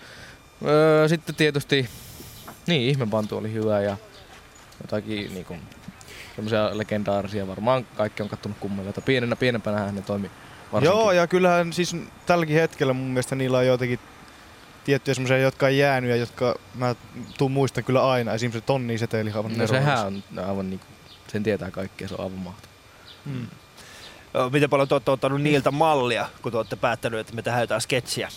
öö, 0.67 1.07
sitten 1.07 1.35
tietysti, 1.35 1.89
niin 2.67 2.81
ihmebantu 2.81 3.37
oli 3.37 3.53
hyvä 3.53 3.81
ja 3.81 3.97
jotakin 4.81 5.33
niinku, 5.33 5.55
semmoisia 6.35 6.77
legendaarisia, 6.77 7.47
varmaan 7.47 7.87
kaikki 7.95 8.23
on 8.23 8.29
kattonut 8.29 8.57
kummeleita. 8.59 9.01
Pienenä, 9.01 9.35
pienempänä 9.35 9.91
ne 9.91 10.01
toimi 10.01 10.31
varsinkin. 10.75 10.99
Joo, 10.99 11.11
ja 11.11 11.27
kyllähän 11.27 11.73
siis 11.73 11.95
tälläkin 12.25 12.55
hetkellä 12.55 12.93
mun 12.93 13.07
mielestä 13.07 13.35
niillä 13.35 13.57
on 13.57 13.67
joitakin 13.67 13.99
tiettyjä 14.83 15.15
semmoisia, 15.15 15.37
jotka 15.37 15.65
on 15.65 15.77
jäänyt 15.77 16.09
ja 16.09 16.15
jotka 16.15 16.55
mä 16.75 16.95
tuun 17.37 17.51
muistan 17.51 17.83
kyllä 17.83 18.11
aina. 18.11 18.33
Esimerkiksi 18.33 18.59
se 18.59 18.65
tonni 18.65 18.97
seteli 18.97 19.31
aivan 19.31 19.57
No 19.57 19.67
sehän 19.67 20.05
on 20.07 20.23
aivan 20.47 20.69
niinku, 20.69 20.85
sen 21.27 21.43
tietää 21.43 21.71
kaikkea, 21.71 22.07
se 22.07 22.15
on 22.17 22.23
aivan 22.23 22.39
mahtava. 22.39 22.73
Mm. 23.25 23.47
Ö, 24.35 24.49
Miten 24.49 24.69
paljon 24.69 24.87
te 24.87 24.95
olette 24.95 25.11
ottanut 25.11 25.41
niiltä 25.41 25.71
mallia, 25.71 26.29
kun 26.41 26.51
te 26.51 26.57
olette 26.57 26.75
päättänyt, 26.75 27.19
että 27.19 27.33
me 27.33 27.41
tehdään 27.41 27.63
jotain 27.63 27.81
sketsiä? 27.81 28.29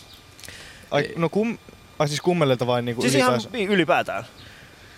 Ai, 0.90 1.08
no 1.16 1.28
kum, 1.28 1.58
ai 1.98 2.08
siis 2.08 2.20
kummelelta 2.20 2.66
vai 2.66 2.82
niinku 2.82 3.02
Siis 3.02 3.14
ihan 3.14 3.34
ylipäänsä? 3.34 3.72
ylipäätään. 3.74 4.24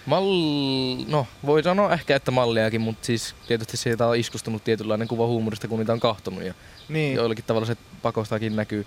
Mall... 0.06 1.04
No, 1.08 1.26
voi 1.46 1.62
sanoa 1.62 1.92
ehkä, 1.92 2.16
että 2.16 2.30
malliakin, 2.30 2.80
mutta 2.80 3.06
siis 3.06 3.34
tietysti 3.48 3.76
siitä 3.76 4.06
on 4.06 4.16
iskustunut 4.16 4.64
tietynlainen 4.64 5.08
kuva 5.08 5.26
huumorista, 5.26 5.68
kun 5.68 5.78
niitä 5.78 5.92
on 5.92 6.00
kahtonut. 6.00 6.42
Ja 6.42 6.54
Niin. 6.90 7.14
joillakin 7.14 7.44
tavalla 7.44 7.66
se 7.66 7.76
pakostakin 8.02 8.56
näkyy. 8.56 8.86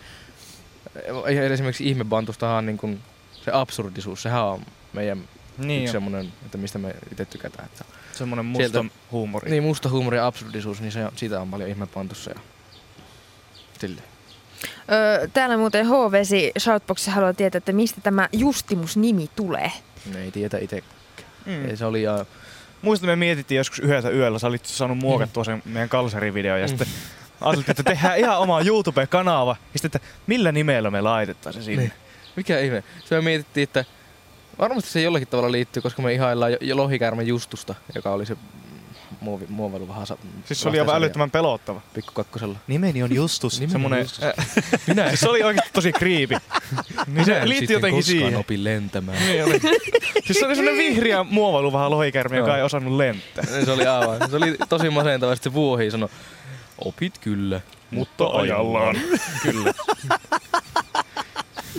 Esimerkiksi 1.51 1.89
ihmebantustahan 1.89 2.65
niin 2.65 2.77
kun 2.77 2.99
se 3.45 3.51
absurdisuus, 3.53 4.21
sehän 4.21 4.43
on 4.43 4.61
meidän 4.93 5.23
niin 5.57 5.81
yksi 5.81 5.91
semmoinen, 5.91 6.33
että 6.45 6.57
mistä 6.57 6.79
me 6.79 6.95
itse 7.11 7.25
tykätään. 7.25 7.65
Että 7.65 7.85
semmonen 8.13 8.45
musta 8.45 8.69
Sieltä- 8.69 8.89
huumori. 9.11 9.49
niin 9.51 9.63
musta 9.63 9.89
huumori 9.89 10.17
ja 10.17 10.27
absurdisuus, 10.27 10.81
niin 10.81 10.91
se, 10.91 11.05
on- 11.05 11.11
siitä 11.15 11.41
on 11.41 11.51
paljon 11.51 11.69
ihmebantussa. 11.69 12.31
Ja 12.31 12.39
silleen. 13.79 14.07
Öö, 14.91 15.27
täällä 15.33 15.57
muuten 15.57 15.85
H-Vesi 15.87 16.51
Shoutboxissa 16.59 17.11
haluaa 17.11 17.33
tietää, 17.33 17.57
että 17.57 17.71
mistä 17.71 18.01
tämä 18.01 18.29
Justimus-nimi 18.31 19.29
tulee. 19.35 19.71
Ne 20.13 20.23
ei 20.23 20.31
tiedä 20.31 20.57
itse. 20.57 20.83
Mm. 21.45 21.65
Ei, 21.69 21.77
se 21.77 21.85
oli 21.85 22.03
ja 22.03 22.25
Muistan, 22.81 23.09
me 23.09 23.15
mietittiin 23.15 23.57
joskus 23.57 23.79
yhdessä 23.79 24.09
yöllä, 24.09 24.39
sä 24.39 24.47
olit 24.47 24.65
saanut 24.65 24.97
muokattua 24.97 25.43
sen 25.43 25.61
meidän 25.65 25.89
kalsarivideo 25.89 26.57
ja 26.57 26.67
sitten 26.67 26.87
ajateltiin, 27.43 27.71
että 27.71 27.83
tehdään 27.83 28.19
ihan 28.19 28.39
oma 28.39 28.61
YouTube-kanava 28.61 29.55
ja 29.73 29.79
sitten, 29.79 29.99
että 30.01 30.09
millä 30.27 30.51
nimellä 30.51 30.91
me 30.91 31.01
laitetaan 31.01 31.53
se 31.53 31.61
sinne. 31.63 31.81
Niin. 31.83 31.93
Mikä 32.35 32.59
ihme? 32.59 32.83
Se 33.05 33.15
me 33.15 33.21
mietittiin, 33.21 33.63
että 33.63 33.85
varmasti 34.59 34.89
se 34.89 35.01
jollakin 35.01 35.27
tavalla 35.27 35.51
liittyy, 35.51 35.81
koska 35.81 36.01
me 36.01 36.13
ihaillaan 36.13 36.51
jo, 36.51 36.57
jo 36.61 36.77
lohikäärmen 36.77 37.27
Justusta, 37.27 37.75
joka 37.95 38.11
oli 38.11 38.25
se 38.25 38.37
muovi, 39.21 39.45
muovailu 39.49 39.87
vähän 39.87 40.07
sa- 40.07 40.17
Siis 40.45 40.61
se 40.61 40.69
oli 40.69 40.79
aivan 40.79 40.95
älyttömän 40.95 41.31
pelottava. 41.31 41.81
Pikku 41.93 42.11
kakkosella. 42.13 42.57
Nimeni 42.67 43.03
on 43.03 43.15
Justus. 43.15 43.53
Nimeni 43.59 43.65
on 43.67 43.71
Semmonen, 43.71 43.99
Justus. 43.99 44.23
äh, 44.23 44.33
Minä 44.87 45.07
siis 45.07 45.19
se 45.19 45.29
oli 45.29 45.43
oikeesti 45.43 45.69
tosi 45.73 45.91
kriipi. 45.93 46.35
niin 47.07 47.25
se 47.25 47.41
liittyy 47.49 47.75
jotenkin 47.75 47.97
koskaan 47.99 48.17
siihen. 48.19 48.35
opi 48.35 48.63
lentämään. 48.63 49.17
Niin 49.27 49.43
oli. 49.43 49.59
Siis 50.25 50.39
se 50.39 50.45
oli 50.45 50.55
semmonen 50.55 50.77
vihreä 50.77 51.23
muovailu 51.23 51.73
vähän 51.73 51.91
lohikärmi, 51.91 52.37
joka 52.37 52.49
Joo. 52.49 52.57
ei 52.57 52.63
osannut 52.63 52.93
lentää. 52.97 53.45
se 53.65 53.71
oli 53.71 53.87
aivan. 53.87 54.29
Se 54.29 54.35
oli 54.35 54.55
tosi 54.69 54.89
masentava. 54.89 55.35
Sitten 55.35 55.51
se 55.51 55.53
vuohi 55.53 55.91
sanoi, 55.91 56.09
opit 56.77 57.17
kyllä. 57.17 57.61
Mutta 57.91 58.25
ajallaan. 58.27 58.95
Kyllä. 59.43 59.73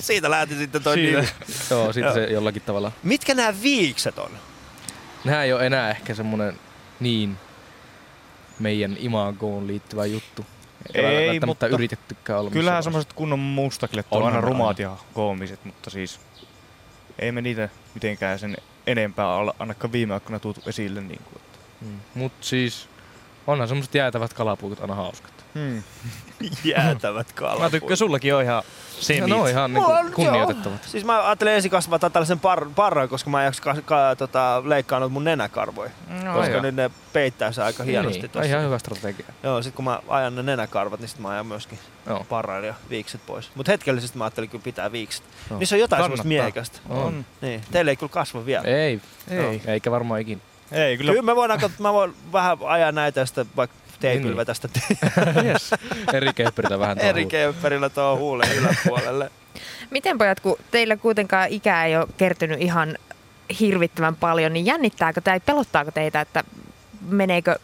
Siitä 0.00 0.30
lähti 0.30 0.54
sitten 0.54 0.82
toi 0.82 0.94
Siitä. 0.94 1.20
nimi. 1.20 1.28
Joo, 1.70 1.92
sitten 1.92 2.12
se 2.14 2.24
jollakin 2.24 2.62
tavalla. 2.62 2.92
Mitkä 3.02 3.34
nämä 3.34 3.54
viikset 3.62 4.18
on? 4.18 4.30
Nämä 5.24 5.42
ei 5.44 5.52
ole 5.52 5.66
enää 5.66 5.90
ehkä 5.90 6.14
semmonen 6.14 6.58
niin 7.00 7.36
meidän 8.58 8.96
imagoon 8.98 9.66
liittyvä 9.66 10.06
juttu. 10.06 10.46
Ei, 10.94 11.02
välttämättä 11.04 11.46
mutta 11.46 11.66
yritettykään 11.66 12.40
olla. 12.40 12.50
Kyllähän 12.50 12.82
semmoiset 12.82 13.12
kunnon 13.12 13.38
mustaklet 13.38 14.06
on 14.10 14.16
Onhan 14.22 14.34
aina 14.34 14.46
rumaat 14.48 14.78
ja 14.78 14.96
koomiset, 15.14 15.64
mutta 15.64 15.90
siis 15.90 16.20
ei 17.18 17.32
me 17.32 17.40
niitä 17.42 17.68
mitenkään 17.94 18.38
sen 18.38 18.56
enempää 18.86 19.34
olla 19.34 19.54
ainakaan 19.58 19.92
viime 19.92 20.14
aikoina 20.14 20.38
tuotu 20.38 20.60
esille. 20.66 21.00
Niin 21.00 21.20
kuin. 21.24 21.36
että- 21.36 21.54
Mm. 21.80 22.00
Mut 22.14 22.32
siis 22.40 22.88
onhan 23.46 23.68
semmoset 23.68 23.94
jäätävät 23.94 24.32
kalapuukot 24.34 24.80
aina 24.80 24.94
hauskat. 24.94 25.32
Hmm. 25.54 25.82
Jäätävät 26.64 27.32
kalat. 27.32 27.58
Mä 27.58 27.70
tykkään, 27.70 27.96
sullakin 27.96 28.34
on 28.34 28.42
ihan 28.42 28.62
semit. 29.00 29.24
Ne 29.26 29.34
on 29.34 29.48
ihan 29.48 29.72
niinku 29.74 29.90
on- 29.90 30.12
kunnioitettavat. 30.12 30.80
Joo. 30.82 30.90
Siis 30.90 31.04
mä 31.04 31.26
ajattelin 31.26 31.52
ensin 31.52 31.70
kasvattaa 31.70 32.10
tällaisen 32.10 32.40
par, 32.40 32.66
parran, 32.76 33.08
koska 33.08 33.30
mä 33.30 33.40
en 33.40 33.44
jaksa 33.44 33.62
ka, 33.62 33.74
ka, 33.84 34.16
tota, 34.18 34.62
leikkaa 34.64 34.98
noita 35.00 35.12
mun 35.12 35.24
nenäkarvoja. 35.24 35.90
No, 36.24 36.32
koska 36.34 36.50
joo. 36.52 36.62
nyt 36.62 36.74
ne 36.74 36.90
peittää 37.12 37.52
se 37.52 37.62
aika 37.62 37.82
hienosti 37.82 38.20
niin, 38.20 38.30
tossa. 38.30 38.48
ihan 38.48 38.62
hyvä 38.64 38.78
strategia. 38.78 39.26
Joo, 39.42 39.62
sit 39.62 39.74
kun 39.74 39.84
mä 39.84 40.00
ajan 40.08 40.34
ne 40.34 40.42
nenäkarvat, 40.42 41.00
niin 41.00 41.08
sit 41.08 41.18
mä 41.18 41.28
ajan 41.30 41.46
myöskin 41.46 41.78
Joo. 42.06 42.26
parran 42.28 42.64
ja 42.64 42.74
viikset 42.90 43.20
pois. 43.26 43.50
Mut 43.54 43.68
hetkellisesti 43.68 44.18
mä 44.18 44.24
ajattelin 44.24 44.50
kyllä 44.50 44.64
pitää 44.64 44.92
viikset. 44.92 45.24
Joo. 45.50 45.58
Niissä 45.58 45.76
on 45.76 45.80
jotain 45.80 46.02
Kannattaa. 46.02 46.22
semmoista 46.22 46.28
miehekästä. 46.28 46.78
On. 46.88 47.24
Niin, 47.40 47.62
teille 47.72 47.90
ei 47.90 47.96
kyllä 47.96 48.12
kasva 48.12 48.46
vielä. 48.46 48.64
Ei, 48.64 49.00
Ei. 49.30 49.38
ei. 49.38 49.62
eikä 49.66 49.90
varmaan 49.90 50.20
ikinä. 50.20 50.40
Ei, 50.72 50.96
kyllä. 50.96 51.10
Kyllä 51.12 51.22
me 51.22 51.36
voidaan, 51.36 51.60
kat- 51.60 51.70
mä 51.82 51.92
voin 51.92 52.14
vähän 52.32 52.58
ajaa 52.66 52.92
näitä 52.92 53.20
ja 53.20 53.26
sitten 53.26 53.46
vaikka 53.56 53.76
teipillä 54.00 54.28
Niin. 54.30 54.36
vetästä 54.36 54.68
yes. 55.44 55.70
Eri 56.12 56.32
kehperillä 56.34 56.78
vähän 56.78 56.96
tuohon 56.98 57.10
eri 57.10 57.22
huuleen. 57.22 57.28
keypperillä 57.28 57.88
tuohon 57.88 58.18
huulen 58.18 58.48
yläpuolelle. 58.52 59.30
Miten 59.90 60.18
pojat, 60.18 60.40
kun 60.40 60.56
teillä 60.70 60.96
kuitenkaan 60.96 61.48
ikää 61.48 61.86
ei 61.86 61.96
ole 61.96 62.06
kertynyt 62.16 62.60
ihan 62.60 62.98
hirvittävän 63.60 64.16
paljon, 64.16 64.52
niin 64.52 64.66
jännittääkö 64.66 65.20
tai 65.20 65.40
pelottaako 65.40 65.90
teitä, 65.90 66.20
että 66.20 66.44
meneekö, 67.08 67.56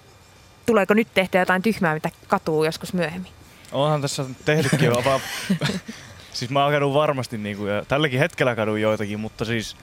tuleeko 0.67 0.95
nyt 0.95 1.09
tehtyä 1.15 1.41
jotain 1.41 1.63
tyhmää, 1.63 1.95
mitä 1.95 2.11
katuu 2.29 2.65
joskus 2.65 2.93
myöhemmin? 2.93 3.33
Onhan 3.73 4.01
tässä 4.03 4.25
tehtykin 4.45 4.87
jo 4.87 5.03
vaan 5.05 5.21
Siis 6.33 6.51
mä 6.51 6.69
kadun 6.71 6.95
varmasti 6.95 7.39
niinku, 7.39 7.67
ja 7.67 7.85
tälläkin 7.85 8.19
hetkellä 8.19 8.55
kadun 8.57 8.81
joitakin, 8.81 9.21
mutta 9.21 9.45
siis 9.45 9.77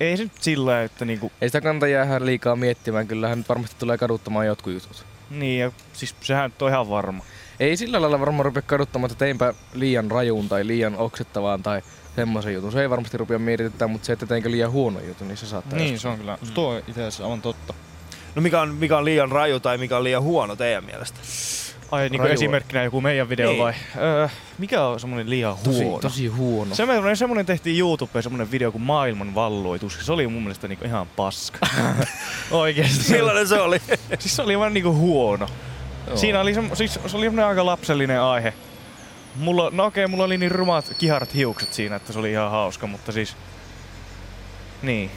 ei 0.00 0.16
se 0.16 0.22
nyt 0.22 0.32
sillä 0.40 0.82
että 0.82 1.04
niinku, 1.04 1.32
Ei 1.40 1.48
sitä 1.48 1.60
kannata 1.60 1.86
jäädä 1.86 2.26
liikaa 2.26 2.56
miettimään, 2.56 3.06
kyllähän 3.06 3.38
nyt 3.38 3.48
varmasti 3.48 3.76
tulee 3.78 3.98
kaduttamaan 3.98 4.46
jotkut 4.46 4.72
jutut. 4.72 5.04
niin 5.30 5.60
ja 5.60 5.72
siis 5.92 6.14
sehän 6.20 6.50
nyt 6.50 6.62
on 6.62 6.68
ihan 6.68 6.90
varma. 6.90 7.24
Ei 7.60 7.76
sillä 7.76 8.00
lailla 8.00 8.20
varmaan 8.20 8.44
rupea 8.44 8.62
kaduttamaan, 8.62 9.10
että 9.10 9.18
teinpä 9.18 9.54
liian 9.74 10.10
rajuun 10.10 10.48
tai 10.48 10.66
liian 10.66 10.96
oksettavaan 10.96 11.62
tai 11.62 11.82
semmoisen 12.16 12.54
jutun. 12.54 12.72
Se 12.72 12.80
ei 12.80 12.90
varmasti 12.90 13.16
rupea 13.16 13.38
mietityttää, 13.38 13.88
mutta 13.88 14.06
se, 14.06 14.12
että 14.12 14.26
teinkö 14.26 14.50
liian 14.50 14.70
huono 14.70 15.00
jutun, 15.00 15.28
niin 15.28 15.36
se 15.38 15.46
saattaa. 15.46 15.78
Niin, 15.78 15.98
se 15.98 16.08
on 16.08 16.18
kyllä. 16.18 16.38
Mm. 16.40 16.52
Tuo 16.52 16.78
itse 16.78 16.92
asiassa 16.92 17.24
aivan 17.24 17.42
totta. 17.42 17.74
No 18.34 18.42
mikä 18.42 18.60
on, 18.60 18.74
mikä 18.74 18.98
on 18.98 19.04
liian 19.04 19.32
raju 19.32 19.60
tai 19.60 19.78
mikä 19.78 19.96
on 19.96 20.04
liian 20.04 20.22
huono 20.22 20.56
teidän 20.56 20.84
mielestä? 20.84 21.18
Ai 21.90 22.08
niin 22.08 22.20
Rajua. 22.20 22.32
esimerkkinä 22.34 22.82
joku 22.84 23.00
meidän 23.00 23.28
video 23.28 23.50
Niin. 23.50 23.62
vai? 23.62 23.72
Öö, 23.96 24.28
mikä 24.58 24.84
on 24.84 25.00
semmonen 25.00 25.30
liian 25.30 25.56
tosi, 25.64 25.84
huono? 25.84 25.98
tosi 26.00 26.26
huono. 26.26 26.74
Semmoinen, 26.74 27.16
semmoinen 27.16 27.46
tehtiin 27.46 27.78
YouTubeen 27.78 28.22
semmoinen 28.22 28.50
video 28.50 28.72
kuin 28.72 28.82
maailman 28.82 29.34
valloitus. 29.34 29.98
Se 30.02 30.12
oli 30.12 30.26
mun 30.26 30.42
mielestä 30.42 30.68
niinku 30.68 30.84
ihan 30.84 31.06
paska. 31.16 31.66
Oikeesti. 32.50 33.12
Millainen 33.12 33.48
se 33.48 33.60
oli? 33.60 33.80
Siis 34.18 34.36
se 34.36 34.42
oli 34.42 34.58
vaan 34.58 34.74
niinku 34.74 34.92
huono. 34.94 35.46
Joo. 36.06 36.16
Siinä 36.16 36.40
oli, 36.40 36.54
semmo, 36.54 36.74
siis 36.74 36.94
se 36.94 37.16
oli 37.16 37.26
semmonen 37.26 37.46
aika 37.46 37.66
lapsellinen 37.66 38.20
aihe. 38.20 38.54
Mulla, 39.36 39.70
no 39.72 39.84
okei, 39.84 40.06
mulla 40.06 40.24
oli 40.24 40.38
niin 40.38 40.50
rumat 40.52 40.92
kiharat 40.98 41.34
hiukset 41.34 41.72
siinä, 41.72 41.96
että 41.96 42.12
se 42.12 42.18
oli 42.18 42.30
ihan 42.32 42.50
hauska, 42.50 42.86
mutta 42.86 43.12
siis... 43.12 43.36
Niin. 44.82 45.10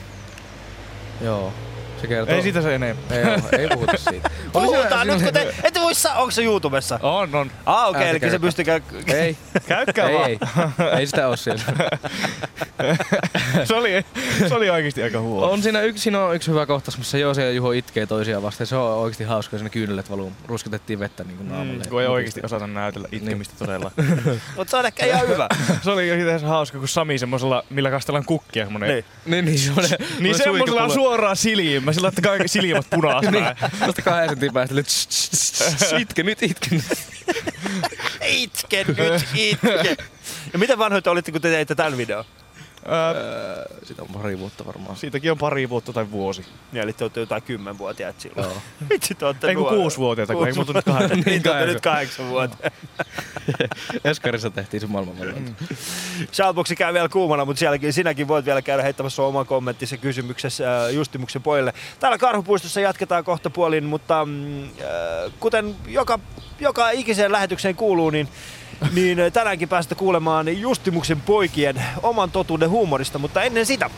Joo. 1.21 1.53
Se 2.01 2.07
kertoo. 2.07 2.35
Ei 2.35 2.41
siitä 2.41 2.61
se 2.61 2.75
enempää. 2.75 3.17
Ei, 3.17 3.59
ei 3.59 3.67
puhuta 3.67 3.97
siitä. 3.97 4.29
Oli 4.53 4.67
se- 4.67 4.73
Puhutaan 4.75 5.07
nyt, 5.07 5.21
kun 5.23 5.33
te, 5.33 5.53
ette 5.63 5.81
voi 5.81 5.95
saa, 5.95 6.15
onko 6.15 6.31
se 6.31 6.43
YouTubessa? 6.43 6.99
On, 7.03 7.35
on. 7.35 7.51
Ah, 7.65 7.89
okei, 7.89 8.01
okay, 8.01 8.09
eli 8.09 8.31
se 8.31 8.39
pystyy 8.39 8.65
käy... 8.65 8.81
Ei, 9.07 9.37
Käykää 9.67 10.09
ei, 10.09 10.15
vaan. 10.15 10.29
ei. 10.29 10.39
Ei 10.99 11.07
sitä 11.07 11.27
oo 11.27 11.35
siellä. 11.35 11.61
se, 13.63 13.75
oli, 13.75 14.05
se 14.47 14.55
oli 14.55 14.69
oikeesti 14.69 15.03
aika 15.03 15.19
huono. 15.19 15.51
On 15.51 15.63
siinä 15.63 15.81
yksi, 15.81 16.03
siinä 16.03 16.25
on 16.25 16.35
yksi 16.35 16.51
hyvä 16.51 16.65
kohtaus, 16.65 16.97
missä 16.97 17.17
Joose 17.17 17.45
ja 17.45 17.51
Juho 17.51 17.71
itkee 17.71 18.05
toisiaan 18.05 18.43
vastaan. 18.43 18.67
Se 18.67 18.75
on 18.75 18.97
oikeasti 18.97 19.23
hauska, 19.23 19.57
siinä 19.57 19.69
kyynelet 19.69 20.09
valuu. 20.09 20.31
Rusketettiin 20.47 20.99
vettä 20.99 21.23
niin 21.23 21.37
kuin 21.37 21.49
naamulle. 21.49 21.83
Mm, 21.83 21.89
kun 21.89 22.01
ei 22.01 22.07
oikeesti 22.07 22.41
osata 22.43 22.67
näytellä 22.67 23.07
itkemistä 23.11 23.53
todella. 23.59 23.91
Mutta 24.55 24.71
se 24.71 24.77
on 24.77 24.85
ehkä 24.85 25.05
ihan 25.05 25.27
hyvä. 25.27 25.47
se 25.81 25.91
oli 25.91 26.07
itse 26.09 26.23
asiassa 26.27 26.47
hauska, 26.47 26.79
kun 26.79 26.87
Sami 26.87 27.17
semmosella, 27.17 27.63
millä 27.69 27.91
kastellaan 27.91 28.25
kukkia, 28.25 28.63
semmonen 28.65 28.89
niin. 28.89 29.05
Niin, 29.25 29.45
niin 29.45 29.59
semmonen... 29.59 29.89
Niin 30.19 30.37
semmoisella 30.37 30.89
suoraan 30.89 31.35
silmä, 31.93 31.93
sillä 31.93 32.07
että 32.07 32.21
kaikki 32.21 32.47
silmät 32.47 32.89
punaisena. 32.89 33.31
Niin, 33.31 33.85
tosta 33.85 34.01
kahden 34.01 34.29
sentin 34.29 34.53
päästä. 34.53 34.75
Itke 35.99 36.23
nyt, 36.23 36.43
itke 36.43 36.67
nyt. 36.71 36.83
Itke 38.27 38.85
nyt, 38.87 39.25
itke. 39.33 39.97
Ja 40.53 40.59
miten 40.59 40.77
vanhoit 40.77 41.07
olitte, 41.07 41.31
kun 41.31 41.41
te 41.41 41.49
teitte 41.49 41.75
tämän 41.75 41.97
videon? 41.97 42.25
Öö, 42.87 43.65
Sitä 43.83 44.01
on 44.01 44.07
pari 44.07 44.39
vuotta 44.39 44.65
varmaan. 44.65 44.95
siitäkin 44.97 45.31
on 45.31 45.37
pari 45.37 45.69
vuotta 45.69 45.93
tai 45.93 46.11
vuosi. 46.11 46.45
Ja 46.73 46.83
eli 46.83 46.93
te 46.93 47.03
olette 47.03 47.19
jotain 47.19 47.41
kymmenvuotiaat 47.43 48.19
silloin. 48.19 48.43
Joo. 48.49 48.61
Vitsi, 48.89 49.15
te 49.15 49.25
olette 49.25 49.47
Ei 49.47 49.55
kun 49.55 49.61
nuoria. 49.63 49.79
kuusivuotiaita, 49.79 50.33
kun 50.33 50.47
ei 50.47 50.53
muutu 50.53 50.73
nyt 50.73 50.85
kahdeksan. 50.85 51.23
Niin, 51.25 51.43
te 51.43 51.65
nyt 51.65 51.81
kahdeksan 51.81 52.29
vuotta. 52.29 52.71
Eskarissa 54.03 54.49
tehtiin 54.49 54.81
se 54.81 54.87
maailmanvalloitus. 54.87 55.51
Shoutboxi 56.31 56.75
käy 56.75 56.93
vielä 56.93 57.09
kuumana, 57.09 57.45
mutta 57.45 57.59
sielläkin 57.59 57.93
sinäkin 57.93 58.27
voit 58.27 58.45
vielä 58.45 58.61
käydä 58.61 58.83
heittämässä 58.83 59.21
oman 59.23 59.45
kommenttisi 59.45 59.97
kysymyksessä 59.97 60.85
äh, 60.85 60.93
Justimuksen 60.93 61.41
pojille. 61.43 61.73
Täällä 61.99 62.17
Karhupuistossa 62.17 62.79
jatketaan 62.81 63.23
kohta 63.23 63.49
puolin, 63.49 63.83
mutta 63.83 64.25
mm, 64.25 64.63
äh, 64.63 64.69
kuten 65.39 65.75
joka, 65.87 66.19
joka 66.59 66.89
ikiseen 66.89 67.31
lähetykseen 67.31 67.75
kuuluu, 67.75 68.09
niin 68.09 68.27
niin 68.93 69.19
äh, 69.19 69.31
tänäänkin 69.31 69.69
päästä 69.69 69.95
kuulemaan 69.95 70.59
Justimuksen 70.59 71.21
poikien 71.21 71.83
oman 72.03 72.31
totuuden 72.31 72.69
huumorista, 72.69 73.19
mutta 73.19 73.41
ennen 73.41 73.65
sitä 73.65 73.89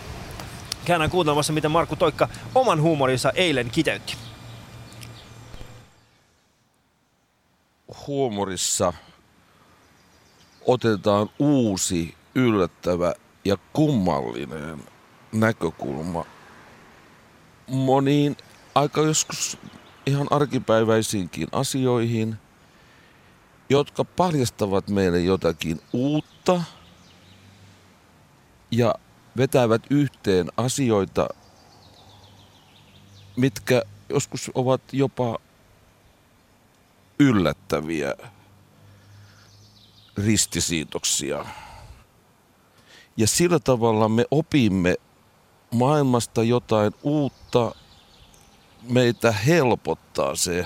käydään 0.86 1.10
kuuntelemassa, 1.10 1.54
miten 1.54 1.72
Markku 1.72 1.96
Toikka 1.96 2.30
oman 2.56 2.82
huumorinsa 2.82 3.32
eilen 3.36 3.70
kiteytti. 3.70 4.18
huumorissa 8.08 8.94
otetaan 10.68 11.30
uusi, 11.40 12.16
yllättävä 12.36 13.14
ja 13.46 13.58
kummallinen 13.74 14.84
näkökulma 15.32 16.26
moniin 17.68 18.38
aika 18.76 19.02
joskus 19.02 19.58
ihan 20.06 20.28
arkipäiväisiinkin 20.30 21.48
asioihin, 21.52 22.38
jotka 23.72 24.04
paljastavat 24.04 24.88
meille 24.88 25.20
jotakin 25.20 25.82
uutta 25.94 26.64
ja 28.72 28.96
vetävät 29.38 29.82
yhteen 29.90 30.52
asioita, 30.58 31.30
mitkä 33.36 33.82
joskus 34.10 34.52
ovat 34.56 34.82
jopa 34.92 35.38
yllättäviä 37.20 38.16
ristisiitoksia. 40.18 41.46
Ja 43.18 43.28
sillä 43.28 43.60
tavalla 43.60 44.10
me 44.10 44.26
opimme 44.32 44.96
maailmasta 45.72 46.44
jotain 46.44 46.94
uutta. 47.04 47.76
Meitä 48.82 49.32
helpottaa 49.32 50.36
se, 50.36 50.66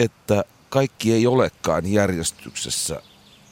että 0.00 0.44
kaikki 0.72 1.12
ei 1.12 1.26
olekaan 1.26 1.86
järjestyksessä. 1.86 3.02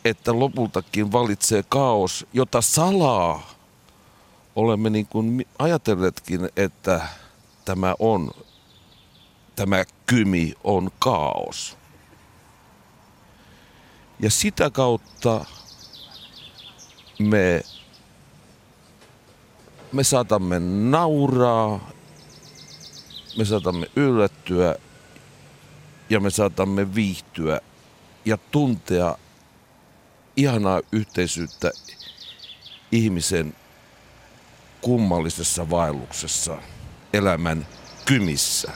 Että 0.04 0.38
lopultakin 0.38 1.12
valitsee 1.12 1.64
kaos, 1.68 2.26
jota 2.32 2.60
salaa 2.60 3.54
olemme 4.56 4.90
niin 4.90 5.06
kuin 5.06 5.46
ajatelleetkin, 5.58 6.48
että 6.56 7.00
tämä 7.64 7.94
on 7.98 8.30
tämä 9.56 9.84
kymi 10.06 10.54
on 10.64 10.90
kaos. 10.98 11.76
Ja 14.20 14.30
sitä 14.30 14.70
kautta 14.70 15.44
me, 17.18 17.62
me 19.92 20.04
saatamme 20.04 20.58
nauraa, 20.90 21.90
me 23.38 23.44
saatamme 23.44 23.86
yllättyä 23.96 24.76
ja 26.10 26.20
me 26.20 26.30
saatamme 26.30 26.94
viihtyä 26.94 27.60
ja 28.24 28.38
tuntea 28.50 29.16
ihanaa 30.36 30.80
yhteisyyttä 30.92 31.70
ihmisen 32.92 33.54
kummallisessa 34.80 35.70
vaelluksessa 35.70 36.58
elämän 37.12 37.66
kymissä. 38.04 38.72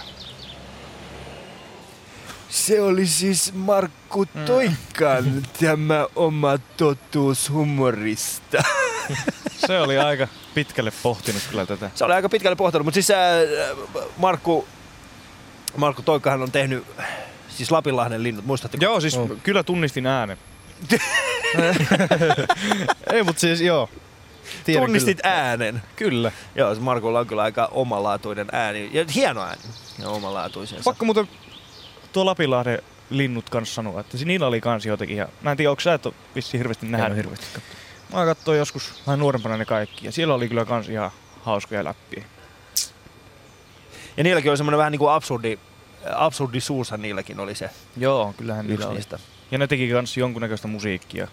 Se 2.49 2.81
oli 2.81 3.07
siis 3.07 3.53
Markku 3.55 4.27
Toikkan 4.47 5.47
tämä 5.61 6.07
oma 6.17 6.59
totuus 6.77 7.51
humorista. 7.51 8.63
Se 9.67 9.81
oli 9.81 9.99
aika 9.99 10.29
pitkälle 10.55 10.93
pohtinut 11.03 11.43
kyllä 11.51 11.67
tätä. 11.67 11.91
Se 11.95 12.05
oli 12.05 12.13
aika 12.13 12.29
pitkälle 12.29 12.57
pohtinut, 12.57 12.85
mutta 12.85 12.95
siis 12.95 13.11
ää, 13.11 13.39
Markku, 14.17 14.69
Markku 15.77 16.03
Toikkahan 16.03 16.43
on 16.43 16.53
tehnyt 16.53 16.87
siis 17.49 17.71
Lapinlahden 17.71 18.23
linnut, 18.23 18.47
muistatteko? 18.47 18.85
Joo, 18.85 19.01
siis 19.01 19.19
kyllä 19.43 19.63
tunnistin 19.63 20.07
äänen. 20.07 20.39
Ei, 23.13 23.23
mutta 23.23 23.41
siis 23.41 23.61
joo. 23.61 23.89
Tiedän 24.65 24.85
Tunnistit 24.85 25.19
äänen. 25.23 25.83
Kyllä. 25.97 26.33
Joo, 26.55 26.75
se 26.75 26.81
Markulla 26.81 27.21
on 27.21 27.27
kyllä 27.27 27.43
aika 27.43 27.69
omalaatuinen 27.73 28.47
ääni. 28.53 28.91
Ja 28.93 29.05
hieno 29.15 29.43
ääni. 29.43 29.63
Ja 29.99 30.09
omalaatuisensa. 30.09 30.85
Pakko 30.85 31.05
muuten 31.05 31.29
tuo 32.13 32.27
Lapinlahden 32.27 32.83
linnut 33.11 33.51
kanssa 33.51 33.75
sanoa, 33.75 34.01
että 34.01 34.17
niillä 34.25 34.47
oli 34.47 34.61
kans 34.61 34.87
jotenkin. 34.87 35.17
Ja 35.17 35.29
mä 35.43 35.51
en 35.51 35.57
tiedä, 35.57 35.71
onko 35.71 35.81
sä 35.81 35.95
et 35.95 36.07
ole 36.07 36.15
vissiin 36.35 36.59
hirveästi 36.59 36.87
nähnyt. 36.87 37.17
hirveästi 37.17 37.47
Mä 38.13 38.25
katsoin 38.25 38.59
joskus 38.59 39.03
vähän 39.07 39.19
nuorempana 39.19 39.57
ne 39.57 39.65
kaikki. 39.65 40.07
Ja 40.07 40.13
siellä 40.13 40.35
oli 40.35 40.49
kyllä 40.49 40.65
kans 40.65 40.89
ihan 40.89 41.11
hauskoja 41.43 41.85
läppiä. 41.85 42.25
Ja 44.17 44.25
niilläkin 44.25 44.51
oli 44.51 44.57
semmoinen 44.57 44.79
vähän 44.79 44.93
niin 44.93 44.99
kuin 44.99 45.11
absurdi, 45.13 45.59
absurdisuushan 46.15 47.03
niilläkin 47.03 47.41
oli 47.41 47.55
se 47.55 47.71
Joo, 47.97 48.35
kyllähän 48.37 48.67
niillä 48.67 48.87
oli. 48.87 48.95
niistä. 48.95 49.19
Ja 49.51 49.59
ne 49.59 49.67
teki 49.67 49.89
kans 49.89 50.17
jonkunnäköistä 50.17 50.69
musiikkia. 50.69 51.29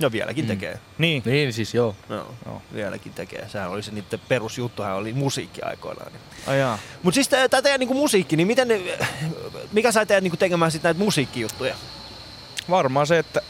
Ja 0.00 0.12
vieläkin 0.12 0.44
Mm. 0.44 0.48
tekee. 0.48 0.78
Niin. 0.98 1.22
Niin 1.26 1.52
siis 1.52 1.74
joo. 1.74 1.96
No, 2.08 2.16
Joo. 2.46 2.62
vieläkin 2.74 3.12
tekee. 3.14 3.48
Sehän 3.48 3.70
oli 3.70 3.82
se 3.82 3.92
niiden 3.92 4.20
perusjuttuhan 4.28 4.94
oli 4.94 5.12
musiikki 5.12 5.62
aikoinaan. 5.62 6.12
Niin. 6.12 6.20
Ai 6.46 6.58
jaa. 6.58 6.78
Mutta 7.02 7.14
siis 7.14 7.28
tämä 7.28 7.48
teidän 7.62 7.80
niinku 7.80 7.94
musiikki, 7.94 8.36
niin 8.36 8.46
miten, 8.46 8.68
ne- 8.68 8.98
mikä 9.72 9.92
sai 9.92 10.06
teidät 10.06 10.22
niinku 10.22 10.36
tekemään 10.36 10.70
sit 10.72 10.82
näitä 10.82 11.00
musiikkijuttuja? 11.00 11.74
Varmaan 12.70 13.06
se, 13.06 13.18
että 13.18 13.40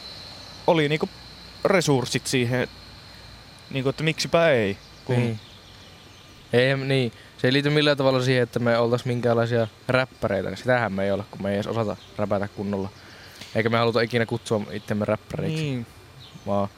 oli 0.67 0.89
niinku 0.89 1.09
resurssit 1.65 2.27
siihen, 2.27 2.67
niinku, 3.69 3.89
että 3.89 4.03
miksipä 4.03 4.49
ei. 4.49 4.77
Kun 5.05 5.15
Niin. 5.15 5.39
Ei, 6.53 6.77
niin. 6.77 7.11
Se 7.41 7.47
ei 7.47 7.53
liity 7.53 7.69
millään 7.69 7.97
tavalla 7.97 8.21
siihen, 8.21 8.43
että 8.43 8.59
me 8.59 8.77
oltais 8.77 9.05
minkäänlaisia 9.05 9.67
räppäreitä. 9.87 10.55
Sitähän 10.55 10.93
me 10.93 11.05
ei 11.05 11.11
ole, 11.11 11.23
kun 11.31 11.43
me 11.43 11.49
ei 11.49 11.55
edes 11.55 11.67
osata 11.67 11.95
räpätä 12.17 12.47
kunnolla. 12.47 12.89
Eikä 13.55 13.69
me 13.69 13.77
haluta 13.77 14.01
ikinä 14.01 14.25
kutsua 14.25 14.61
itsemme 14.71 15.05
räppäreiksi. 15.05 15.61
Niin. 15.63 15.85
Vaan, 16.47 16.69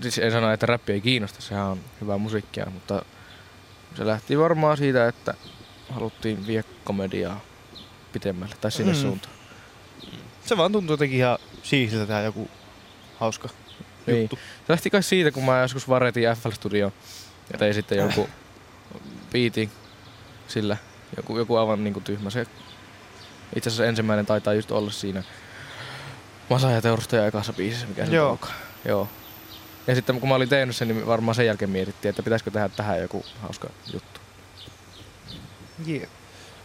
siis 0.00 0.18
en 0.18 0.32
sano, 0.32 0.52
että 0.52 0.66
räppi 0.66 0.92
ei 0.92 1.00
kiinnosta, 1.00 1.42
sehän 1.42 1.64
on 1.64 1.80
hyvää 2.00 2.18
musiikkia, 2.18 2.66
mutta 2.74 3.02
se 3.96 4.06
lähti 4.06 4.38
varmaan 4.38 4.76
siitä, 4.76 5.08
että 5.08 5.34
haluttiin 5.90 6.46
vie 6.46 6.64
komediaa 6.84 7.40
pitemmälle 8.12 8.54
tai 8.60 8.70
sinne 8.72 8.92
Mm. 8.92 8.98
suuntaan. 8.98 9.34
Se 10.46 10.56
vaan 10.56 10.72
tuntuu 10.72 10.94
jotenkin 10.94 11.18
ihan 11.18 11.38
siistiltä 11.62 12.06
tehdä 12.06 12.20
joku 12.22 12.50
hauska 13.20 13.48
Niin. 14.06 14.20
juttu. 14.20 14.36
Se 14.36 14.42
lähti 14.72 14.90
kai 14.90 15.02
siitä, 15.02 15.30
kun 15.30 15.44
mä 15.44 15.60
joskus 15.62 15.88
varetin 15.88 16.22
FL 16.42 16.50
Studio 16.50 16.92
ja 17.52 17.58
tein 17.58 17.74
sitten 17.74 17.98
jonkun 17.98 18.28
biitin 19.32 19.70
sillä. 20.48 20.76
Joku, 21.16 21.38
joku 21.38 21.56
aivan 21.56 21.84
niinku 21.84 22.00
tyhmä. 22.00 22.30
Se 22.30 22.46
itse 23.56 23.68
asiassa 23.68 23.86
ensimmäinen 23.86 24.26
taitaa 24.26 24.54
just 24.54 24.70
olla 24.70 24.90
siinä 24.90 25.22
Masa 26.50 26.70
ja 26.70 26.82
teurastaja 26.82 27.26
ekassa 27.26 27.52
biisissä, 27.52 27.86
mikä 27.86 28.06
se 28.06 28.14
Joo. 28.14 28.30
onkaan. 28.30 28.54
Joo. 28.84 29.08
Ja 29.86 29.94
sitten 29.94 30.20
kun 30.20 30.28
mä 30.28 30.34
olin 30.34 30.48
tehnyt 30.48 30.76
sen, 30.76 30.88
niin 30.88 31.06
varmaan 31.06 31.34
sen 31.34 31.46
jälkeen 31.46 31.70
mietittiin, 31.70 32.10
että 32.10 32.22
pitäisikö 32.22 32.50
tehdä 32.50 32.68
tähän 32.68 33.00
joku 33.00 33.24
hauska 33.42 33.70
juttu. 33.92 34.20
Yeah. 35.88 36.08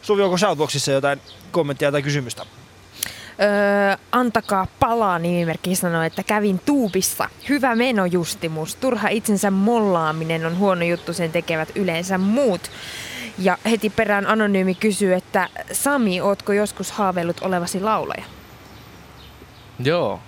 Suvi, 0.01 0.21
onko 0.21 0.37
Shoutboxissa 0.37 0.91
jotain 0.91 1.21
kommenttia 1.51 1.91
tai 1.91 2.01
kysymystä? 2.01 2.45
Öö, 3.41 3.97
antakaa 4.11 4.67
palaa 4.79 5.19
nimimerkki 5.19 5.75
sanoo, 5.75 6.01
että 6.01 6.23
kävin 6.23 6.59
tuubissa. 6.65 7.29
Hyvä 7.49 7.75
meno 7.75 8.05
justimus. 8.05 8.75
Turha 8.75 9.09
itsensä 9.09 9.51
mollaaminen 9.51 10.45
on 10.45 10.57
huono 10.57 10.85
juttu, 10.85 11.13
sen 11.13 11.31
tekevät 11.31 11.69
yleensä 11.75 12.17
muut. 12.17 12.61
Ja 13.39 13.57
heti 13.65 13.89
perään 13.89 14.27
anonyymi 14.27 14.75
kysyy, 14.75 15.13
että 15.13 15.49
Sami, 15.71 16.21
ootko 16.21 16.53
joskus 16.53 16.91
haaveillut 16.91 17.39
olevasi 17.41 17.79
laulaja? 17.81 18.23
Joo. 19.79 20.19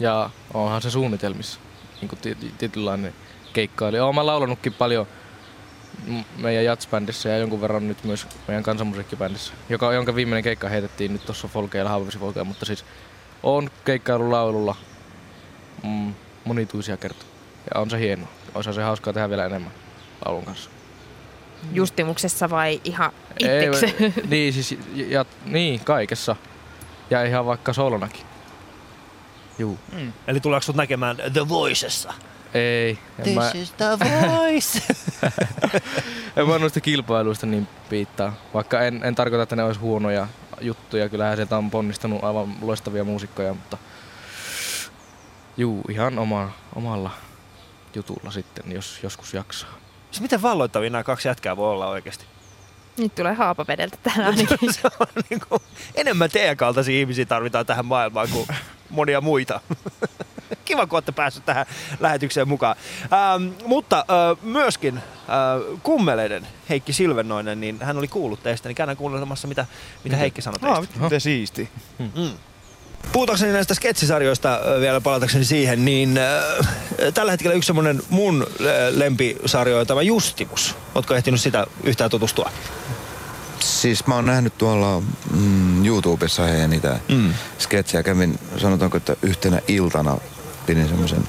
Ja 0.00 0.30
onhan 0.54 0.82
se 0.82 0.90
suunnitelmissa. 0.90 1.60
Niin 2.00 2.08
kuin 2.08 2.18
tietynlainen 2.58 3.14
keikkailija. 3.52 4.04
Oon 4.04 4.14
mä 4.14 4.26
laulanutkin 4.26 4.72
paljon 4.72 5.06
meidän 6.36 6.64
jatsbändissä 6.64 7.28
ja 7.28 7.38
jonkun 7.38 7.60
verran 7.60 7.88
nyt 7.88 8.04
myös 8.04 8.26
meidän 8.48 8.62
kansanmusiikkibändissä, 8.62 9.52
joka, 9.68 9.92
jonka 9.92 10.14
viimeinen 10.14 10.44
keikka 10.44 10.68
heitettiin 10.68 11.12
nyt 11.12 11.26
tuossa 11.26 11.48
Folkeilla, 11.48 11.90
Haavavesi 11.90 12.18
Folkeilla, 12.18 12.44
mutta 12.44 12.66
siis 12.66 12.84
on 13.42 13.70
keikkailu 13.84 14.30
laululla 14.30 14.76
mm, 15.84 16.14
monituisia 16.44 16.96
kertoja. 16.96 17.30
Ja 17.74 17.80
on 17.80 17.90
se 17.90 17.98
hienoa. 17.98 18.28
Olisi 18.54 18.72
se 18.72 18.82
hauskaa 18.82 19.12
tehdä 19.12 19.28
vielä 19.28 19.46
enemmän 19.46 19.72
laulun 20.24 20.44
kanssa. 20.44 20.70
Justimuksessa 21.72 22.50
vai 22.50 22.80
ihan 22.84 23.12
itsekseen? 23.38 23.94
Ei, 24.00 24.12
niin, 24.30 24.52
siis, 24.52 24.78
ja, 24.94 25.24
niin, 25.44 25.80
kaikessa. 25.80 26.36
Ja 27.10 27.24
ihan 27.24 27.46
vaikka 27.46 27.72
solonakin. 27.72 28.26
Juu. 29.58 29.78
Eli 30.26 30.40
tuleeko 30.40 30.62
sut 30.62 30.76
näkemään 30.76 31.16
The 31.32 31.48
Voicessa? 31.48 32.12
Ei. 32.54 32.98
En 33.26 33.34
mä, 33.34 33.50
is 33.54 33.72
the 33.72 33.84
voice. 34.28 34.82
en 36.36 36.48
mä 36.48 36.58
noista 36.58 36.80
kilpailuista 36.80 37.46
niin 37.46 37.68
piittaa. 37.88 38.32
Vaikka 38.54 38.80
en, 38.80 39.04
en 39.04 39.14
tarkoita, 39.14 39.42
että 39.42 39.56
ne 39.56 39.64
olisi 39.64 39.80
huonoja 39.80 40.26
juttuja. 40.60 41.08
Kyllähän 41.08 41.36
sieltä 41.36 41.56
on 41.56 41.70
ponnistanut 41.70 42.24
aivan 42.24 42.54
loistavia 42.62 43.04
muusikkoja, 43.04 43.54
mutta 43.54 43.78
juu, 45.56 45.82
ihan 45.88 46.18
oma, 46.18 46.50
omalla 46.74 47.10
jutulla 47.94 48.30
sitten, 48.30 48.72
jos 48.72 48.98
joskus 49.02 49.34
jaksaa. 49.34 49.70
Siis 50.10 50.20
miten 50.20 50.42
valloittavia 50.42 50.90
nämä 50.90 51.04
kaksi 51.04 51.28
jätkää 51.28 51.56
voi 51.56 51.70
olla 51.70 51.86
oikeasti? 51.86 52.24
Nyt 52.96 53.14
tulee 53.14 53.34
haapavedeltä 53.34 53.96
tähän 54.02 54.26
ainakin. 54.26 54.74
Se 54.74 54.88
on 55.00 55.06
niin 55.30 55.40
kuin, 55.48 55.62
enemmän 55.94 56.30
teidän 56.30 56.56
kaltaisia 56.56 57.00
ihmisiä 57.00 57.24
tarvitaan 57.24 57.66
tähän 57.66 57.86
maailmaan 57.86 58.28
kuin 58.28 58.46
monia 58.90 59.20
muita. 59.20 59.60
Kiva, 60.64 60.86
kun 60.86 60.96
olette 60.96 61.12
päässeet 61.12 61.46
tähän 61.46 61.66
lähetykseen 62.00 62.48
mukaan. 62.48 62.76
Ähm, 63.02 63.52
mutta 63.66 63.98
äh, 63.98 64.38
myöskin 64.42 64.96
äh, 64.96 65.02
kummeleiden 65.82 66.46
Heikki 66.68 66.92
Silvennoinen, 66.92 67.60
niin 67.60 67.78
hän 67.82 67.98
oli 67.98 68.08
kuullut 68.08 68.42
teistä, 68.42 68.68
niin 68.68 68.76
käydään 68.76 68.96
kuuntelemassa, 68.96 69.48
mitä, 69.48 69.66
mitä 70.04 70.16
Heikki 70.16 70.42
sanoi 70.42 70.58
teistä. 70.60 70.76
Ah, 70.76 70.82
vittu, 70.82 70.98
miten 70.98 71.20
siisti. 71.20 71.68
Mm. 71.98 72.30
Puhutakseni 73.12 73.52
näistä 73.52 73.74
sketsisarjoista 73.74 74.60
ö, 74.64 74.80
vielä 74.80 75.00
palatakseni 75.00 75.44
siihen, 75.44 75.84
niin 75.84 76.18
äh, 76.18 77.12
tällä 77.14 77.30
hetkellä 77.32 77.54
yksi 77.56 77.66
semmoinen 77.66 78.02
mun 78.10 78.46
äh, 78.60 78.66
lempisarjo 78.90 79.78
on 79.78 79.86
tämä 79.86 80.02
Justimus. 80.02 80.76
Ootko 80.94 81.14
ehtinyt 81.14 81.40
sitä 81.40 81.66
yhtään 81.84 82.10
tutustua? 82.10 82.50
Siis 83.60 84.06
mä 84.06 84.14
oon 84.14 84.26
nähnyt 84.26 84.58
tuolla 84.58 85.02
mm, 85.30 85.84
YouTubessa 85.86 86.42
heidän 86.42 86.70
niitä 86.70 86.98
Mm. 87.08 87.14
mm. 87.16 87.34
sketsejä. 87.58 88.02
Kävin, 88.02 88.38
sanotaanko, 88.56 88.96
että 88.96 89.16
yhtenä 89.22 89.60
iltana 89.68 90.18
pidin 90.66 90.88
semmoisen 90.88 91.28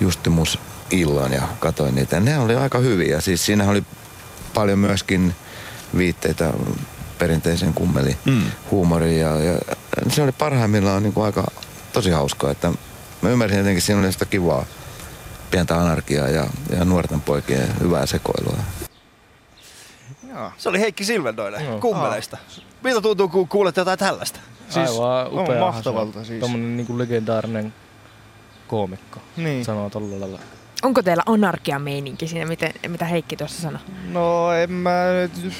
Justimus 0.00 0.58
illan 0.90 1.32
ja 1.32 1.42
katsoin 1.60 1.94
niitä. 1.94 2.20
Ne 2.20 2.38
oli 2.38 2.54
aika 2.56 2.78
hyviä. 2.78 3.20
Siis 3.20 3.46
siinä 3.46 3.70
oli 3.70 3.84
paljon 4.54 4.78
myöskin 4.78 5.34
viitteitä 5.96 6.52
perinteisen 7.18 7.74
kummeli 7.74 8.16
Mm. 8.24 8.42
huumoriin 8.70 9.20
ja, 9.20 9.36
ja, 9.40 9.58
se 10.08 10.22
oli 10.22 10.32
parhaimmillaan 10.32 11.02
niin 11.02 11.12
kuin 11.12 11.24
aika 11.24 11.44
tosi 11.92 12.10
hauskaa, 12.10 12.50
että 12.50 12.72
mä 13.22 13.28
ymmärsin 13.30 13.58
jotenkin, 13.58 13.82
siinä 13.82 14.00
oli 14.00 14.12
sitä 14.12 14.24
kivaa 14.24 14.64
pientä 15.50 15.80
anarkiaa 15.80 16.28
ja, 16.28 16.46
ja 16.78 16.84
nuorten 16.84 17.20
poikien 17.20 17.80
hyvää 17.80 18.06
sekoilua. 18.06 18.56
Joo. 20.28 20.52
Se 20.56 20.68
oli 20.68 20.80
Heikki 20.80 21.04
Silvennoinen 21.04 21.64
Joo. 21.66 21.80
kummeleista. 21.80 22.36
Miltä 22.82 23.00
tuntuu, 23.00 23.28
kun 23.28 23.48
kuulet 23.48 23.76
jotain 23.76 23.98
tällaista? 23.98 24.40
Siis 24.68 24.90
Aivan 24.90 25.26
on 25.26 25.38
upea 25.40 25.60
mahtavalta 25.60 26.24
siis. 26.24 26.40
Tommonen 26.40 26.76
niinku 26.76 26.98
legendaarinen 26.98 27.74
koomikko. 28.74 29.20
Niin. 29.36 29.64
Sanoo 29.64 29.90
tolla 29.90 30.20
lailla. 30.20 30.38
Onko 30.82 31.02
teillä 31.02 31.22
anarkia-meininki 31.26 32.28
siinä, 32.28 32.46
miten, 32.46 32.72
mitä 32.88 33.04
Heikki 33.04 33.36
tuossa 33.36 33.62
sanoi? 33.62 33.80
No 34.12 34.52
en 34.52 34.72
mä, 34.72 34.92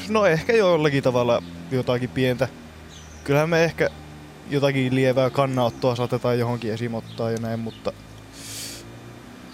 no 0.09 0.27
ehkä 0.27 0.53
jollakin 0.53 1.03
tavalla 1.03 1.43
jotakin 1.71 2.11
pientä. 2.11 2.49
Kyllähän 3.25 3.51
me 3.51 3.65
ehkä 3.65 3.91
jotakin 4.51 4.95
lievää 4.95 5.31
kannanottoa 5.31 5.97
saatetaan 5.97 6.39
johonkin 6.39 6.73
esim. 6.73 6.95
ottaa 6.95 7.31
ja 7.31 7.39
näin, 7.39 7.61
mutta... 7.61 7.93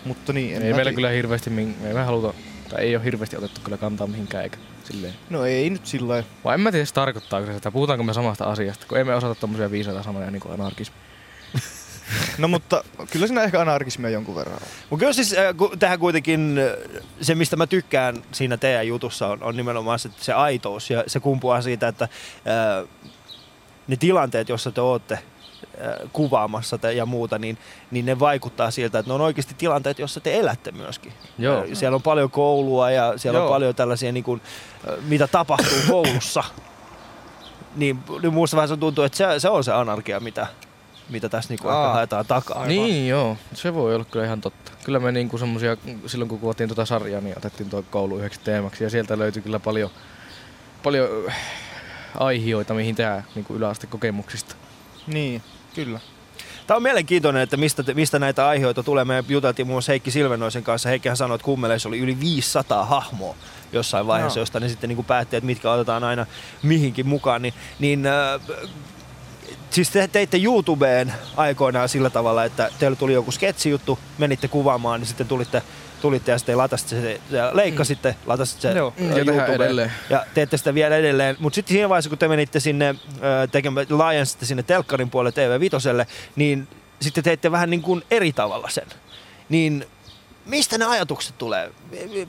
Mutta 0.04 0.32
niin, 0.32 0.56
en 0.56 0.62
ei 0.62 0.70
mä 0.70 0.76
meillä 0.76 0.92
kyllä 0.92 1.10
hirveästi, 1.10 1.50
me 1.50 1.60
ei 1.60 1.94
me 1.94 2.02
haluta, 2.02 2.34
tai 2.68 2.82
ei 2.82 2.96
ole 2.96 3.04
hirveästi 3.04 3.36
otettu 3.36 3.60
kyllä 3.64 3.76
kantaa 3.76 4.06
mihinkään 4.06 4.44
eikä 4.44 4.58
silleen. 4.84 5.14
No 5.30 5.44
ei 5.44 5.70
nyt 5.70 5.86
sillä. 5.86 6.24
Vai 6.44 6.54
en 6.54 6.60
mä 6.60 6.72
tiedä, 6.72 6.84
se 6.84 6.94
sitä, 7.54 7.70
puhutaanko 7.70 8.04
me 8.04 8.14
samasta 8.14 8.44
asiasta, 8.44 8.86
kun 8.88 8.98
emme 8.98 9.14
osata 9.14 9.34
tommosia 9.34 9.70
viisaita 9.70 10.02
sanoja 10.02 10.30
niin 10.30 10.40
kuin 10.40 10.54
anarkismi. 10.54 10.96
No 12.38 12.48
mutta 12.48 12.84
kyllä 13.10 13.26
siinä 13.26 13.42
ehkä 13.42 13.60
anarkismia 13.60 14.10
jonkun 14.10 14.36
verran 14.36 14.56
on. 14.56 14.62
Mutta 14.90 15.00
kyllä 15.00 15.12
siis 15.12 15.32
äh, 15.32 15.56
ku- 15.56 15.76
tähän 15.78 15.98
kuitenkin 15.98 16.56
äh, 16.58 17.02
se, 17.20 17.34
mistä 17.34 17.56
mä 17.56 17.66
tykkään 17.66 18.22
siinä 18.32 18.56
teidän 18.56 18.86
jutussa 18.88 19.26
on, 19.26 19.42
on 19.42 19.56
nimenomaan 19.56 19.98
se, 19.98 20.10
se 20.16 20.32
aitous 20.32 20.90
ja 20.90 21.04
se 21.06 21.20
kumpuaa 21.20 21.62
siitä, 21.62 21.88
että 21.88 22.04
äh, 22.04 22.88
ne 23.88 23.96
tilanteet, 23.96 24.48
joissa 24.48 24.70
te 24.72 24.80
olette 24.80 25.14
äh, 25.14 26.10
kuvaamassa 26.12 26.78
te 26.78 26.92
ja 26.92 27.06
muuta, 27.06 27.38
niin, 27.38 27.58
niin 27.90 28.06
ne 28.06 28.18
vaikuttaa 28.18 28.70
siltä, 28.70 28.98
että 28.98 29.10
ne 29.10 29.14
on 29.14 29.20
oikeasti 29.20 29.54
tilanteet, 29.58 29.98
joissa 29.98 30.20
te 30.20 30.38
elätte 30.38 30.72
myöskin. 30.72 31.12
Joo. 31.38 31.58
Äh, 31.58 31.64
Siellä 31.72 31.94
on 31.96 32.02
paljon 32.02 32.30
koulua 32.30 32.90
ja 32.90 33.18
siellä 33.18 33.38
Joo. 33.38 33.46
on 33.46 33.52
paljon 33.52 33.74
tällaisia, 33.74 34.12
niin 34.12 34.24
kuin, 34.24 34.40
äh, 34.88 34.94
mitä 35.04 35.26
tapahtuu 35.28 35.78
koulussa. 35.88 36.44
Niin, 37.76 37.98
niin 38.22 38.32
muusta 38.32 38.56
vähän 38.56 38.68
se 38.68 38.76
tuntuu, 38.76 39.04
että 39.04 39.18
se, 39.18 39.24
se 39.38 39.48
on 39.48 39.64
se 39.64 39.72
anarkia, 39.72 40.20
mitä, 40.20 40.46
mitä 41.10 41.28
tässä 41.28 41.50
niin 41.52 41.58
kuin 41.58 41.72
ehkä 41.72 41.80
Aa. 41.82 41.92
haetaan 41.92 42.26
takaa. 42.26 42.66
Niin 42.66 43.08
joo, 43.08 43.36
se 43.54 43.74
voi 43.74 43.94
olla 43.94 44.04
kyllä 44.04 44.24
ihan 44.24 44.40
totta. 44.40 44.72
Kyllä 44.84 45.00
me 45.00 45.12
niinku 45.12 45.38
semmosia, 45.38 45.76
silloin 46.06 46.28
kun 46.28 46.38
kuvattiin 46.38 46.68
tuota 46.68 46.86
sarjaa, 46.86 47.20
niin 47.20 47.38
otettiin 47.38 47.70
tuo 47.70 47.84
koulu 47.90 48.18
yhdeksi 48.18 48.40
teemaksi 48.40 48.84
ja 48.84 48.90
sieltä 48.90 49.18
löytyi 49.18 49.42
kyllä 49.42 49.60
paljon, 49.60 49.90
paljon 50.82 51.08
äh, 51.28 51.36
aihioita, 52.18 52.74
mihin 52.74 52.94
tehdään 52.94 53.24
niinku 53.34 53.54
yläastekokemuksista. 53.54 54.54
Niin, 55.06 55.42
kyllä. 55.74 56.00
Tämä 56.66 56.76
on 56.76 56.82
mielenkiintoinen, 56.82 57.42
että 57.42 57.56
mistä, 57.56 57.82
te- 57.82 57.94
mistä 57.94 58.18
näitä 58.18 58.48
aiheita 58.48 58.82
tulee. 58.82 59.04
Me 59.04 59.24
juteltiin 59.28 59.66
muun 59.66 59.74
muassa 59.74 59.92
Heikki 59.92 60.10
Silvenoisen 60.10 60.62
kanssa. 60.62 60.88
Heikkihän 60.88 61.16
sanoi, 61.16 61.34
että 61.34 61.44
kummeleissa 61.44 61.88
oli 61.88 61.98
yli 61.98 62.20
500 62.20 62.84
hahmoa 62.84 63.34
jossain 63.72 64.06
vaiheessa, 64.06 64.38
Joo. 64.38 64.42
josta 64.42 64.60
ne 64.60 64.68
sitten 64.68 64.88
niin 64.88 64.96
kuin 64.96 65.06
päätti, 65.06 65.36
että 65.36 65.46
mitkä 65.46 65.72
otetaan 65.72 66.04
aina 66.04 66.26
mihinkin 66.62 67.08
mukaan. 67.08 67.42
Niin, 67.42 67.54
niin 67.78 68.06
äh, 68.06 68.40
siis 69.70 69.90
te 69.90 70.08
teitte 70.08 70.38
YouTubeen 70.42 71.12
aikoinaan 71.36 71.88
sillä 71.88 72.10
tavalla, 72.10 72.44
että 72.44 72.70
teille 72.78 72.96
tuli 72.96 73.12
joku 73.12 73.30
sketsijuttu, 73.32 73.98
menitte 74.18 74.48
kuvaamaan, 74.48 75.00
niin 75.00 75.08
sitten 75.08 75.26
tulitte, 75.28 75.62
tulitte 76.02 76.32
ja 76.32 76.38
sitten 76.38 76.58
latasitte 76.58 77.00
se, 77.00 77.20
ja 77.36 77.50
leikkasitte, 77.54 78.16
latasitte 78.26 78.72
se 78.72 78.78
Joo. 78.78 78.94
Ja 78.98 79.04
tehdään 79.14 79.28
YouTubeen. 79.36 79.60
edelleen. 79.62 79.92
Ja 80.10 80.26
teette 80.34 80.56
sitä 80.56 80.74
vielä 80.74 80.96
edelleen. 80.96 81.36
Mutta 81.38 81.54
sitten 81.54 81.74
siinä 81.74 81.88
vaiheessa, 81.88 82.08
kun 82.08 82.18
te 82.18 82.28
menitte 82.28 82.60
sinne 82.60 82.88
äh, 82.88 82.96
tekemään, 83.52 83.86
laajensitte 83.90 84.46
sinne 84.46 84.62
telkkarin 84.62 85.10
puolelle 85.10 85.58
TV5, 86.02 86.06
niin 86.36 86.68
sitten 87.00 87.24
teitte 87.24 87.50
vähän 87.52 87.70
niin 87.70 87.82
kuin 87.82 88.02
eri 88.10 88.32
tavalla 88.32 88.68
sen. 88.68 88.86
Niin 89.48 89.86
mistä 90.46 90.78
ne 90.78 90.84
ajatukset 90.84 91.38
tulee? 91.38 91.70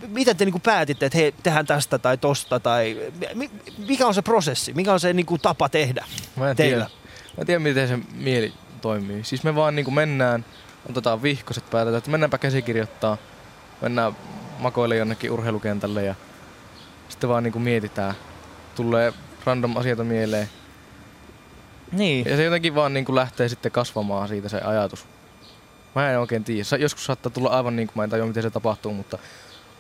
Miten 0.08 0.38
te 0.38 0.46
niin 0.46 0.52
kuin 0.54 0.62
päätitte, 0.62 1.06
että 1.06 1.18
hei, 1.18 1.34
tehdään 1.44 1.66
tästä 1.66 1.98
tai 1.98 2.18
tosta? 2.18 2.60
Tai 2.60 2.98
mi- 3.34 3.52
mikä 3.88 4.08
on 4.08 4.14
se 4.14 4.22
prosessi? 4.22 4.74
Mikä 4.74 4.94
on 4.94 5.00
se 5.00 5.14
niin 5.14 5.26
kuin 5.26 5.42
tapa 5.42 5.70
tehdä 5.70 6.06
Mä 6.36 6.50
en 6.50 6.56
teillä? 6.56 6.86
tiedä. 6.86 7.01
Mä 7.38 7.42
en 7.42 7.46
tiedä, 7.46 7.60
miten 7.60 7.88
se 7.88 8.00
mieli 8.14 8.54
toimii. 8.82 9.24
Siis 9.24 9.44
me 9.44 9.56
vaan 9.56 9.76
niinku 9.76 9.92
mennään, 9.92 10.46
otetaan 10.90 11.24
vihkoset 11.24 11.70
päätetään, 11.70 11.98
että 11.98 12.12
mennäänpä 12.12 12.38
käsikirjoittaa, 12.38 13.18
mennään 13.82 14.16
makoille 14.60 14.96
jonnekin 14.96 15.32
urheilukentälle 15.32 16.04
ja 16.04 16.16
sitten 17.10 17.30
vaan 17.30 17.44
niinku 17.44 17.60
mietitään. 17.60 18.16
Tulee 18.76 19.14
random 19.46 19.78
asioita 19.78 20.04
mieleen. 20.04 20.50
Niin. 21.92 22.26
Ja 22.30 22.36
se 22.36 22.44
jotenkin 22.44 22.76
vaan 22.76 22.94
niinku 22.94 23.16
lähtee 23.16 23.50
sitten 23.50 23.72
kasvamaan 23.72 24.28
siitä 24.28 24.50
se 24.50 24.62
ajatus. 24.62 25.06
Mä 25.96 26.12
en 26.12 26.20
oikein 26.20 26.44
tiedä. 26.44 26.78
Joskus 26.80 27.06
saattaa 27.06 27.32
tulla 27.32 27.50
aivan 27.50 27.76
niin 27.76 27.88
kuin 27.88 27.98
mä 27.98 28.04
en 28.04 28.10
tajua 28.10 28.28
miten 28.28 28.44
se 28.44 28.50
tapahtuu, 28.50 28.94
mutta 28.94 29.18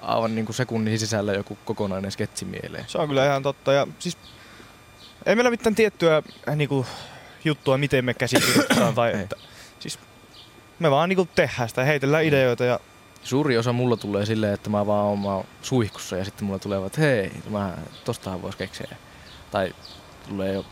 aivan 0.01 0.35
niin 0.35 0.45
kuin 0.45 0.55
sekunnin 0.55 0.99
sisällä 0.99 1.33
joku 1.33 1.57
kokonainen 1.65 2.11
sketsi 2.11 2.45
mieleen. 2.45 2.85
Se 2.87 2.97
on 2.97 3.07
kyllä 3.07 3.25
ihan 3.25 3.43
totta. 3.43 3.73
Ja 3.73 3.87
siis 3.99 4.17
ei 5.25 5.35
meillä 5.35 5.51
mitään 5.51 5.75
tiettyä 5.75 6.23
äh, 6.49 6.55
niinku, 6.55 6.85
juttua, 7.45 7.77
miten 7.77 8.05
me 8.05 8.13
käsikirjoitetaan. 8.13 8.95
tai, 8.95 9.21
että, 9.21 9.35
siis 9.79 9.99
me 10.79 10.91
vaan 10.91 11.09
niinku 11.09 11.27
tehdään 11.35 11.69
sitä, 11.69 11.83
heitellään 11.83 12.25
ideoita 12.25 12.65
ja 12.65 12.79
Suuri 13.23 13.57
osa 13.57 13.73
mulla 13.73 13.97
tulee 13.97 14.25
silleen, 14.25 14.53
että 14.53 14.69
mä 14.69 14.87
vaan 14.87 15.05
oon, 15.05 15.19
mä 15.19 15.43
suihkussa 15.61 16.17
ja 16.17 16.25
sitten 16.25 16.45
mulla 16.45 16.59
tulee, 16.59 16.85
että 16.85 17.01
hei, 17.01 17.31
mä, 17.49 17.77
tostahan 18.05 18.41
vois 18.41 18.55
keksiä. 18.55 18.97
Tai 19.51 19.75
tulee 20.29 20.53
jo 20.53 20.65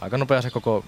aika 0.00 0.18
nopea 0.18 0.42
se 0.42 0.50
koko 0.50 0.84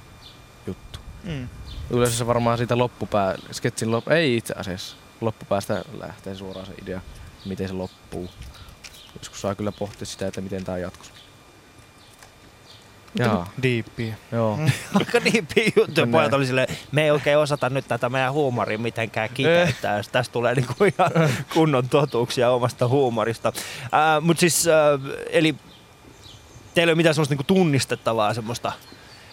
juttu. 0.67 0.99
mm. 1.25 1.49
Yleensä 1.91 2.19
se 2.19 2.27
varmaan 2.27 2.59
siitä 2.59 2.79
loppupää, 2.79 3.35
sketsin 3.53 3.91
loppu, 3.91 4.11
ei 4.11 4.37
itse 4.37 4.55
asiassa, 4.57 4.97
loppupäästä 5.21 5.85
lähtee 5.99 6.35
suoraan 6.35 6.67
se 6.67 6.73
idea, 6.83 7.01
miten 7.45 7.69
se 7.69 7.75
loppuu. 7.75 8.31
Joskus 9.19 9.41
saa 9.41 9.55
kyllä 9.55 9.73
pohtia 9.73 10.07
sitä, 10.07 10.27
että 10.27 10.41
miten 10.41 10.65
tää 10.65 10.79
jatkus. 10.79 11.13
Jaa, 13.19 13.51
diippiä. 13.63 14.15
joo. 14.33 14.59
Aika 14.95 15.21
niin 15.21 15.47
juttuja. 15.77 16.07
Pojat 16.07 16.33
oli 16.33 16.47
silleen, 16.47 16.77
me 16.93 17.05
ei 17.05 17.11
oikein 17.11 17.39
osata 17.39 17.71
nyt 17.71 17.89
tätä 17.89 18.09
meidän 18.09 18.33
huumoria 18.33 18.79
mitenkään 18.79 19.29
kiteyttää. 19.35 19.97
jos 19.97 20.09
Tästä 20.09 20.33
tulee 20.33 20.55
niinku 20.55 20.85
ihan 20.99 21.31
kunnon 21.55 21.89
totuuksia 21.89 22.51
omasta 22.51 22.89
huumorista. 22.89 23.53
Äh, 23.85 24.23
Mutta 24.23 24.41
siis, 24.41 24.69
äh, 24.69 25.01
eli 25.31 25.55
teillä 26.75 26.91
ei 26.91 26.93
ole 26.93 26.97
mitään 26.97 27.15
semmoista 27.15 27.33
niinku 27.33 27.45
tunnistettavaa 27.45 28.35
semmoista. 28.35 28.73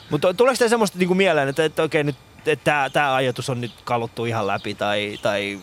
Mutta 0.10 0.34
tuleeko 0.34 0.58
teille 0.58 0.70
semmoista 0.70 0.98
niinku 0.98 1.16
mieleen, 1.16 1.50
että, 1.50 1.66
että 1.66 1.82
oikein 1.82 2.06
nyt 2.06 2.16
että 2.46 2.90
tämä 2.94 3.16
ajatus 3.16 3.50
on 3.50 3.62
nyt 3.62 3.72
kaluttu 3.84 4.26
ihan 4.26 4.48
läpi 4.48 4.76
tai, 4.76 5.20
tai 5.22 5.60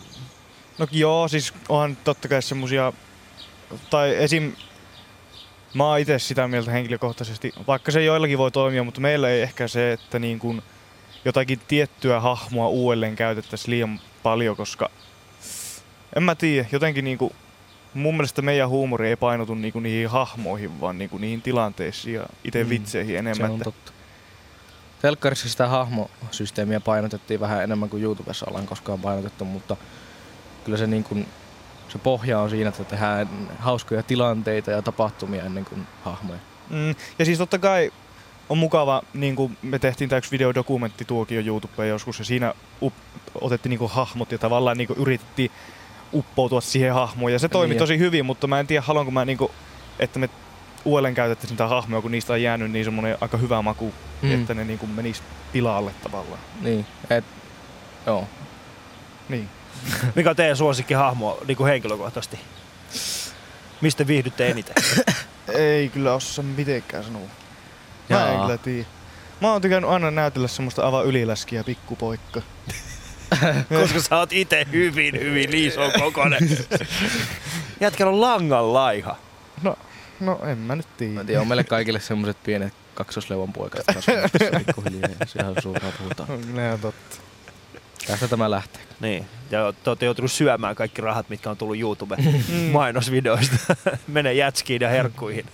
No 0.79 0.87
joo, 0.91 1.27
siis 1.27 1.53
onhan 1.69 1.97
totta 2.03 2.27
kai 2.27 2.41
semmosia, 2.41 2.93
tai 3.89 4.15
esim. 4.15 4.53
Mä 5.73 5.89
oon 5.89 5.99
itse 5.99 6.19
sitä 6.19 6.47
mieltä 6.47 6.71
henkilökohtaisesti, 6.71 7.53
vaikka 7.67 7.91
se 7.91 8.03
joillakin 8.03 8.37
voi 8.37 8.51
toimia, 8.51 8.83
mutta 8.83 9.01
meillä 9.01 9.29
ei 9.29 9.41
ehkä 9.41 9.67
se, 9.67 9.93
että 9.93 10.19
niin 10.19 10.39
kun 10.39 10.63
jotakin 11.25 11.59
tiettyä 11.67 12.19
hahmoa 12.19 12.67
uudelleen 12.67 13.15
käytettäisiin 13.15 13.71
liian 13.71 13.99
paljon, 14.23 14.55
koska 14.55 14.89
en 16.15 16.23
mä 16.23 16.35
tiedä, 16.35 16.67
jotenkin 16.71 17.05
niinku, 17.05 17.31
mun 17.93 18.13
mielestä 18.15 18.41
meidän 18.41 18.69
huumori 18.69 19.07
ei 19.09 19.15
painotu 19.15 19.55
niinku 19.55 19.79
niihin 19.79 20.09
hahmoihin, 20.09 20.81
vaan 20.81 20.97
niinku 20.97 21.17
niihin 21.17 21.41
tilanteisiin 21.41 22.15
ja 22.15 22.25
itse 22.43 22.63
Mm, 22.63 22.69
vitseihin 22.69 23.13
Se 23.15 23.19
enemmän. 23.19 23.51
on 23.51 23.57
että- 23.57 23.63
totta. 23.63 23.91
Telkkarissa 25.01 25.49
sitä 25.49 25.67
hahmosysteemiä 25.67 26.79
painotettiin 26.79 27.39
vähän 27.39 27.63
enemmän 27.63 27.89
kuin 27.89 28.03
YouTubessa 28.03 28.45
ollaan 28.49 28.65
koskaan 28.67 28.99
painotettu, 28.99 29.45
mutta 29.45 29.77
kyllä 30.65 30.77
se, 30.77 30.87
niin 30.87 31.03
kuin, 31.03 31.27
se 31.89 31.97
pohja 31.97 32.39
on 32.39 32.49
siinä, 32.49 32.69
että 32.69 32.83
tehdään 32.83 33.29
hauskoja 33.59 34.03
tilanteita 34.03 34.71
ja 34.71 34.81
tapahtumia 34.81 35.43
ennen 35.43 35.65
kuin 35.65 35.87
hahmoja. 36.03 36.39
Mm, 36.69 36.95
ja 37.19 37.25
siis 37.25 37.37
totta 37.37 37.59
kai 37.59 37.91
on 38.49 38.57
mukava, 38.57 39.01
niin 39.13 39.35
kuin 39.35 39.57
me 39.61 39.79
tehtiin 39.79 40.09
tämä 40.09 40.17
yksi 40.17 40.31
videodokumentti 40.31 41.05
tuokio 41.05 41.41
YouTubeen 41.45 41.89
joskus 41.89 42.19
ja 42.19 42.25
siinä 42.25 42.53
up, 42.81 42.93
otettiin 43.41 43.69
niin 43.69 43.79
kuin 43.79 43.91
hahmot 43.91 44.31
ja 44.31 44.37
tavallaan 44.37 44.77
niin 44.77 44.87
kuin 44.87 44.99
yritettiin 44.99 45.51
uppoutua 46.13 46.61
siihen 46.61 46.93
hahmoon 46.93 47.33
ja 47.33 47.39
se 47.39 47.49
toimi 47.49 47.73
Niin. 47.73 47.79
tosi 47.79 47.97
hyvin, 47.99 48.25
mutta 48.25 48.47
mä 48.47 48.59
en 48.59 48.67
tiedä 48.67 48.81
haluanko 48.81 49.11
mä 49.11 49.25
niin 49.25 49.37
kuin, 49.37 49.51
että 49.99 50.19
me 50.19 50.29
uudelleen 50.85 51.15
käytettäisiin 51.15 51.53
niitä 51.53 51.67
hahmoja, 51.67 52.01
kun 52.01 52.11
niistä 52.11 52.33
on 52.33 52.41
jäänyt 52.41 52.71
niin 52.71 52.85
semmoinen 52.85 53.17
aika 53.21 53.37
hyvä 53.37 53.61
maku, 53.61 53.93
Mm. 54.21 54.31
että 54.41 54.53
ne 54.53 54.65
niin 54.65 54.79
kuin 54.79 54.91
menis 54.91 55.23
pilalle 55.51 55.91
tavallaan. 56.03 56.39
Niin, 56.61 56.85
et, 57.09 57.25
joo. 58.05 58.27
Niin. 59.29 59.49
mikä 60.15 60.29
on 60.29 60.35
teidän 60.35 60.57
suosikkihahmo 60.57 61.37
niin 61.47 61.57
kuin 61.57 61.67
henkilökohtaisesti? 61.67 62.39
Mistä 63.81 64.07
viihdytte 64.07 64.47
eniten? 64.49 64.75
Ei 65.55 65.89
kyllä 65.89 66.13
osaa 66.13 66.45
mitenkään 66.45 67.03
sanoa. 67.03 67.21
Mä 68.09 68.27
en 68.29 68.33
Jaa. 68.33 68.41
kyllä 68.45 68.57
tiedä. 68.57 68.85
Mä 69.41 69.51
oon 69.51 69.61
tykännyt 69.61 69.91
aina 69.91 70.11
näytellä 70.11 70.47
semmoista 70.47 70.85
aivan 70.85 71.05
yliläskiä 71.05 71.63
pikkupoikka. 71.63 72.41
Koska 73.81 74.01
sä 74.01 74.17
oot 74.17 74.33
itse 74.33 74.67
hyvin, 74.71 75.19
hyvin 75.19 75.53
iso 75.55 75.91
kokonen. 75.99 76.39
Jätkällä 77.79 78.13
on 78.13 78.21
langan 78.21 78.73
laiha. 78.73 79.15
No, 79.63 79.75
no 80.19 80.39
en 80.47 80.57
mä 80.57 80.75
nyt 80.75 80.85
Mä 80.85 80.95
tiedä. 80.97 81.19
en 81.21 81.25
tiedä, 81.27 81.41
on 81.41 81.47
meille 81.47 81.63
kaikille 81.63 81.99
semmoset 81.99 82.37
pienet 82.43 82.73
kaksosleuvan 82.93 83.53
poikat 83.53 83.83
kasvanut 83.85 84.31
tässä 84.31 84.59
pikkuhiljaa 84.59 85.09
ja 85.19 85.25
se 85.25 85.39
ihan 85.39 85.55
suoraan 85.63 85.93
puhutaan. 85.97 86.31
On 86.31 86.39
kyllä 86.41 86.67
ihan 86.67 86.79
totta. 86.79 87.17
Tästä 88.09 88.27
tämä 88.27 88.51
lähtee. 88.51 88.81
Niin. 88.99 89.25
Ja 89.51 89.73
te 89.83 89.89
olette 89.89 90.05
joutunut 90.05 90.31
syömään 90.31 90.75
kaikki 90.75 91.01
rahat, 91.01 91.29
mitkä 91.29 91.49
on 91.49 91.57
tullut 91.57 91.79
YouTube 91.79 92.17
mainosvideoista. 92.71 93.75
Menee 94.07 94.33
jätskiin 94.33 94.81
ja 94.81 94.89
herkkuihin. 94.89 95.45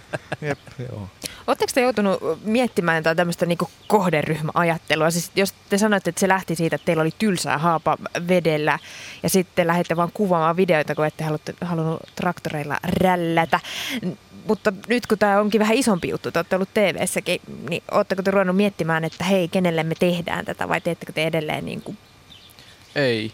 Jep. 0.40 0.58
Joo. 0.78 1.08
Oletteko 1.46 1.72
te 1.74 1.80
joutunut 1.80 2.20
miettimään 2.44 2.96
jotain 2.96 3.16
tämmöistä 3.16 3.46
niinku 3.46 3.70
kohderyhmäajattelua? 3.86 5.10
Siis 5.10 5.30
jos 5.36 5.54
te 5.68 5.78
sanoitte, 5.78 6.10
että 6.10 6.20
se 6.20 6.28
lähti 6.28 6.54
siitä, 6.54 6.76
että 6.76 6.86
teillä 6.86 7.00
oli 7.00 7.10
tylsää 7.18 7.58
haapa 7.58 7.98
vedellä 8.28 8.78
ja 9.22 9.28
sitten 9.28 9.66
lähditte 9.66 9.96
vaan 9.96 10.12
kuvaamaan 10.14 10.56
videoita, 10.56 10.94
kun 10.94 11.06
ette 11.06 11.24
halunnut 11.60 12.00
traktoreilla 12.16 12.78
rällätä. 12.84 13.60
Mutta 14.48 14.72
nyt 14.88 15.06
kun 15.06 15.18
tämä 15.18 15.40
onkin 15.40 15.58
vähän 15.58 15.76
isompi 15.76 16.08
juttu, 16.08 16.30
te 16.30 16.38
olette 16.38 16.56
ollut 16.56 16.74
TV-säkin, 16.74 17.40
niin 17.68 17.82
oletteko 17.90 18.22
te 18.22 18.30
ruvennut 18.30 18.56
miettimään, 18.56 19.04
että 19.04 19.24
hei, 19.24 19.48
kenelle 19.48 19.82
me 19.82 19.94
tehdään 19.94 20.44
tätä 20.44 20.68
vai 20.68 20.80
teettekö 20.80 21.12
te 21.12 21.24
edelleen 21.26 21.64
niin 21.64 21.82
kuin 21.82 21.98
Ei. 22.94 23.32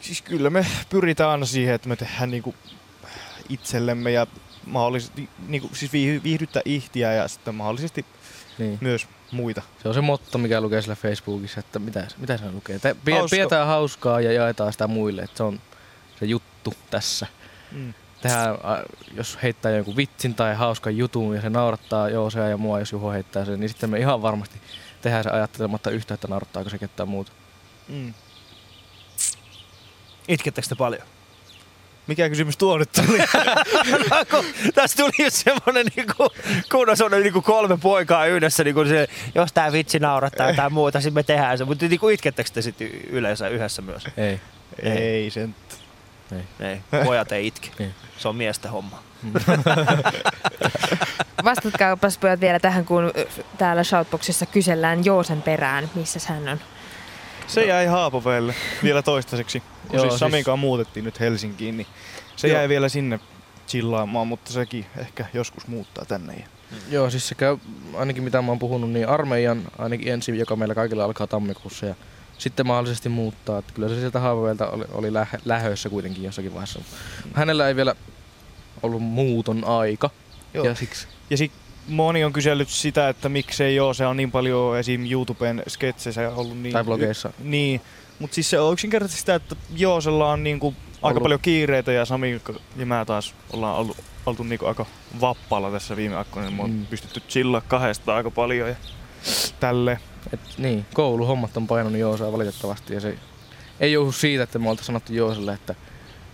Siis 0.00 0.22
kyllä 0.22 0.50
me 0.50 0.66
pyritään 0.90 1.30
aina 1.30 1.46
siihen, 1.46 1.74
että 1.74 1.88
me 1.88 1.96
tehdään 1.96 2.30
niinku 2.30 2.54
itsellemme 3.48 4.10
ja 4.10 4.26
mahdollisesti 4.66 5.28
niinku, 5.48 5.70
siis 5.72 5.92
viih- 5.92 6.22
viihdyttää 6.22 6.62
ihtiä 6.64 7.12
ja 7.12 7.28
sitten 7.28 7.54
mahdollisesti 7.54 8.04
Niin. 8.58 8.78
myös 8.80 9.08
muita. 9.30 9.62
Se 9.82 9.88
on 9.88 9.94
se 9.94 10.00
motto, 10.00 10.38
mikä 10.38 10.60
lukee 10.60 10.82
siellä 10.82 10.96
Facebookissa, 10.96 11.60
että 11.60 11.78
mitä, 11.78 12.06
mitä 12.18 12.36
se 12.36 12.50
lukee. 12.52 12.78
Te, 12.78 12.96
pidetään 13.30 13.66
hauskaa 13.66 14.20
ja 14.20 14.32
jaetaan 14.32 14.72
sitä 14.72 14.86
muille, 14.86 15.22
että 15.22 15.36
se 15.36 15.42
on 15.42 15.60
se 16.18 16.26
juttu 16.26 16.74
tässä. 16.90 17.26
Mm. 17.72 17.94
Tehdään, 18.22 18.54
a, 18.62 18.76
jos 19.14 19.38
heittää 19.42 19.72
jonkun 19.72 19.96
vitsin 19.96 20.34
tai 20.34 20.54
hauskan 20.54 20.96
jutun 20.96 21.34
ja 21.34 21.40
se 21.40 21.50
naurattaa 21.50 22.08
Joosea 22.08 22.48
ja 22.48 22.56
mua, 22.56 22.78
jos 22.78 22.92
Juho 22.92 23.10
heittää 23.10 23.44
sen, 23.44 23.60
niin 23.60 23.68
sitten 23.68 23.90
me 23.90 23.98
ihan 23.98 24.22
varmasti 24.22 24.60
tehdään 25.02 25.24
se 25.24 25.30
ajattelematta 25.30 25.90
yhtä, 25.90 26.14
että 26.14 26.28
naurattaako 26.28 26.70
se 26.70 26.78
ketään 26.78 27.08
muuta. 27.08 27.32
Mm. 27.88 28.14
Itkettekö 30.28 30.68
te 30.68 30.74
paljon? 30.74 31.02
Mikä 32.06 32.28
kysymys 32.28 32.56
tuo 32.56 32.78
nyt 32.78 32.92
tuli? 32.92 33.18
No, 34.32 34.44
Tässä 34.74 34.96
tuli 34.96 35.24
just 35.24 35.36
semmonen 35.36 35.86
niinku, 35.96 36.30
kun 36.70 36.88
on 37.04 37.22
niinku 37.22 37.42
kolme 37.42 37.76
poikaa 37.76 38.26
yhdessä, 38.26 38.64
niinku 38.64 38.84
se, 38.84 39.08
jos 39.34 39.52
tää 39.52 39.72
vitsi 39.72 39.98
naurattaa 39.98 40.50
jotain 40.50 40.72
muuta, 40.72 41.00
sitten 41.00 41.14
me 41.14 41.22
tehdään 41.22 41.58
se. 41.58 41.64
Mutta 41.64 41.86
niinku 41.86 42.08
itkettekö 42.08 42.50
te 42.52 42.62
sitten 42.62 42.88
yleensä 42.88 43.48
yhdessä 43.48 43.82
myös? 43.82 44.06
Ei. 44.16 44.40
Ei 44.82 45.30
sen. 45.30 45.54
Ei, 46.60 46.80
pojat 47.04 47.32
ei 47.32 47.46
itke. 47.46 47.68
Niin. 47.78 47.94
Se 48.18 48.28
on 48.28 48.36
miesten 48.36 48.70
homma. 48.70 49.02
Vastatkaapas 51.44 52.18
pojat 52.18 52.40
vielä 52.40 52.58
tähän, 52.60 52.84
kun 52.84 53.12
täällä 53.58 53.84
Shoutboxissa 53.84 54.46
kysellään 54.46 55.04
Joosen 55.04 55.42
perään, 55.42 55.90
missä 55.94 56.20
hän 56.32 56.48
on. 56.48 56.60
Se 57.46 57.64
jäi 57.64 57.86
Haapoveelle 57.86 58.54
vielä 58.82 59.02
toistaiseksi. 59.02 59.60
Kun 59.60 59.96
Joo, 59.96 60.00
siis 60.02 60.12
siis- 60.12 60.18
Samin 60.20 60.44
kanssa 60.44 60.56
muutettiin 60.56 61.04
nyt 61.04 61.20
Helsinkiin, 61.20 61.76
niin 61.76 61.86
se 62.36 62.48
Joo. 62.48 62.56
jäi 62.58 62.68
vielä 62.68 62.88
sinne 62.88 63.20
chillaamaan, 63.68 64.26
mutta 64.26 64.52
sekin 64.52 64.86
ehkä 64.98 65.24
joskus 65.34 65.66
muuttaa 65.66 66.04
tänne. 66.04 66.34
Ja... 66.34 66.46
Joo, 66.90 67.10
siis 67.10 67.28
se 67.28 67.34
käy, 67.34 67.56
ainakin 67.96 68.22
mitä 68.22 68.42
mä 68.42 68.48
oon 68.48 68.58
puhunut, 68.58 68.90
niin 68.90 69.08
armeijan 69.08 69.62
ainakin 69.78 70.12
ensin, 70.12 70.38
joka 70.38 70.56
meillä 70.56 70.74
kaikilla 70.74 71.04
alkaa 71.04 71.26
tammikuussa 71.26 71.86
ja 71.86 71.94
sitten 72.40 72.66
mahdollisesti 72.66 73.08
muuttaa. 73.08 73.58
Että 73.58 73.72
kyllä 73.74 73.88
se 73.88 73.94
sieltä 73.94 74.20
Haapaveelta 74.20 74.70
oli, 74.70 74.84
oli 74.92 75.12
lähe, 75.12 75.38
lähössä 75.44 75.88
kuitenkin 75.88 76.24
jossakin 76.24 76.54
vaiheessa. 76.54 76.80
Hänellä 77.34 77.68
ei 77.68 77.76
vielä 77.76 77.94
ollut 78.82 79.02
muuton 79.02 79.64
aika 79.64 80.10
Joo. 80.54 80.64
ja 80.64 80.74
siksi 80.74 81.06
Ja 81.30 81.36
sit 81.36 81.52
moni 81.88 82.24
on 82.24 82.32
kysellyt 82.32 82.68
sitä, 82.68 83.08
että 83.08 83.28
miksei 83.28 83.76
joo, 83.76 83.94
se 83.94 84.06
on 84.06 84.16
niin 84.16 84.30
paljon 84.30 84.78
esim. 84.78 85.06
YouTuben 85.10 85.62
sketseissä 85.68 86.30
ollut 86.30 86.58
niin... 86.58 86.72
Tai 86.72 86.84
blogeissa. 86.84 87.32
Niin, 87.38 87.80
mutta 88.18 88.34
siis 88.34 88.50
se 88.50 88.60
on 88.60 88.72
yksinkertaisesti 88.72 89.20
sitä, 89.20 89.34
että 89.34 89.56
Joosella 89.76 90.30
on 90.30 90.44
niinku 90.44 90.74
aika 90.96 91.08
Ollut. 91.08 91.22
paljon 91.22 91.40
kiireitä 91.40 91.92
ja 91.92 92.04
Sami 92.04 92.40
ja 92.76 92.86
mä 92.86 93.04
taas 93.04 93.34
ollaan 93.52 93.76
ollut, 93.76 93.96
oltu 94.26 94.42
niinku 94.42 94.66
aika 94.66 94.86
vappalla 95.20 95.70
tässä 95.70 95.96
viime 95.96 96.16
aikoina. 96.16 96.48
Niin 96.48 96.56
me 96.56 96.62
on 96.62 96.70
Mm. 96.70 96.86
pystytty 96.86 97.20
chillaa 97.20 97.60
kahdesta 97.68 98.14
aika 98.16 98.30
paljon 98.30 98.68
ja 98.68 98.74
tälle. 99.60 99.98
Et, 100.32 100.40
niin, 100.58 100.86
kouluhommat 100.94 101.56
on 101.56 101.66
painanut 101.66 102.00
Joosaa 102.00 102.32
valitettavasti 102.32 102.94
ja 102.94 103.00
se 103.00 103.18
ei 103.80 103.92
johdu 103.92 104.12
siitä, 104.12 104.42
että 104.42 104.58
me 104.58 104.68
oltaisiin 104.70 104.86
sanottu 104.86 105.12
Jooselle, 105.12 105.52
että 105.52 105.74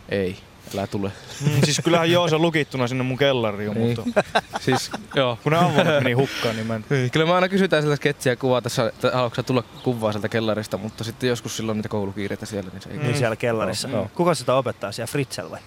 ei, 0.08 0.36
älä 0.74 0.86
tule. 0.86 1.12
Mm, 1.44 1.50
siis 1.64 1.80
kyllähän 1.84 2.10
Joosa 2.10 2.38
lukittuna 2.38 2.88
sinne 2.88 3.04
mun 3.04 3.18
kellariin, 3.18 3.74
Niin. 3.74 3.96
mutta 3.98 4.22
siis, 4.64 4.90
joo. 5.14 5.38
kun 5.42 5.52
ne 5.52 5.58
ammonnut 5.58 5.94
meni 6.02 6.12
hukkaan, 6.12 6.56
niin 6.56 6.66
mä 6.66 6.74
en... 6.74 6.84
Niin, 6.90 7.10
Kyllä 7.10 7.26
me 7.26 7.32
aina 7.32 7.48
kysytään 7.48 7.82
sieltä 7.82 7.96
sketsiä 7.96 8.36
kuvaa 8.36 8.62
tässä, 8.62 8.86
että 8.88 9.10
haluatko 9.14 9.42
tulla 9.42 9.62
kuvaa 9.62 10.12
sieltä 10.12 10.28
kellarista, 10.28 10.78
mutta 10.78 11.04
sitten 11.04 11.28
joskus 11.28 11.56
silloin 11.56 11.78
niitä 11.78 11.88
koulukiireitä 11.88 12.46
siellä, 12.46 12.70
niin 12.72 12.82
se 12.82 12.90
ei 12.90 12.98
Niin 12.98 13.16
siellä 13.16 13.36
kellarissa. 13.36 13.88
Joo. 13.88 14.10
Kuka 14.14 14.34
sitä 14.34 14.54
opettaa 14.54 14.92
siellä? 14.92 15.10
Fritzl 15.12 15.50
vai? 15.50 15.60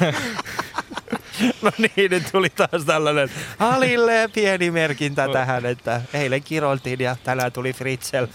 no 1.62 1.70
niin, 1.78 2.10
nyt 2.10 2.22
tuli 2.32 2.50
taas 2.50 2.84
tällainen 2.86 3.30
Alille 3.58 4.28
pieni 4.34 4.70
merkintä 4.70 5.28
tähän, 5.32 5.66
että 5.66 6.00
eilen 6.14 6.42
kiroltiin 6.42 7.00
ja 7.00 7.16
tänään 7.24 7.52
tuli 7.52 7.72
Fritzl 7.72 8.26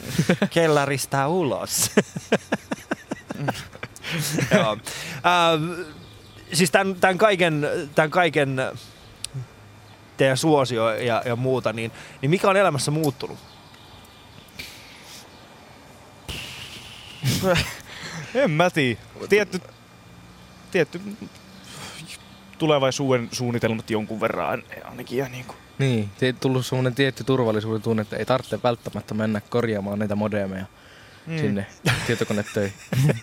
kellarista 0.49 1.27
ulos. 1.27 1.91
Joo. 4.53 4.71
Ähm, 4.71 4.79
siis 6.53 6.71
tämän, 6.71 6.95
tämän, 6.95 7.17
kaiken, 7.17 7.67
tämän 7.95 8.11
kaiken 8.11 8.61
teidän 10.17 10.37
suosio 10.37 10.89
ja, 10.89 11.21
ja 11.25 11.35
muuta, 11.35 11.73
niin, 11.73 11.91
niin 12.21 12.29
mikä 12.29 12.49
on 12.49 12.57
elämässä 12.57 12.91
muuttunut? 12.91 13.39
En 18.35 18.51
mä 18.51 18.69
tiedä. 18.69 18.99
Tietty, 19.29 19.61
tietty 20.71 21.01
tulevaisuuden 22.63 23.29
suunnitelmat 23.31 23.89
jonkun 23.89 24.21
verran 24.21 24.63
ainakin. 24.85 25.17
Ja 25.17 25.29
niin 25.29 25.45
kuin. 25.45 25.57
Niin, 25.79 26.09
siitä 26.17 26.39
tullut 26.39 26.65
semmoinen 26.65 26.95
tietty 26.95 27.23
turvallisuuden 27.23 27.81
tunne, 27.81 28.01
että 28.01 28.17
ei 28.17 28.25
tarvitse 28.25 28.59
välttämättä 28.63 29.13
mennä 29.13 29.41
korjaamaan 29.41 29.99
niitä 29.99 30.15
modemeja 30.15 30.65
mm. 31.27 31.37
sinne 31.37 31.65
tietokonetöihin. 32.07 32.73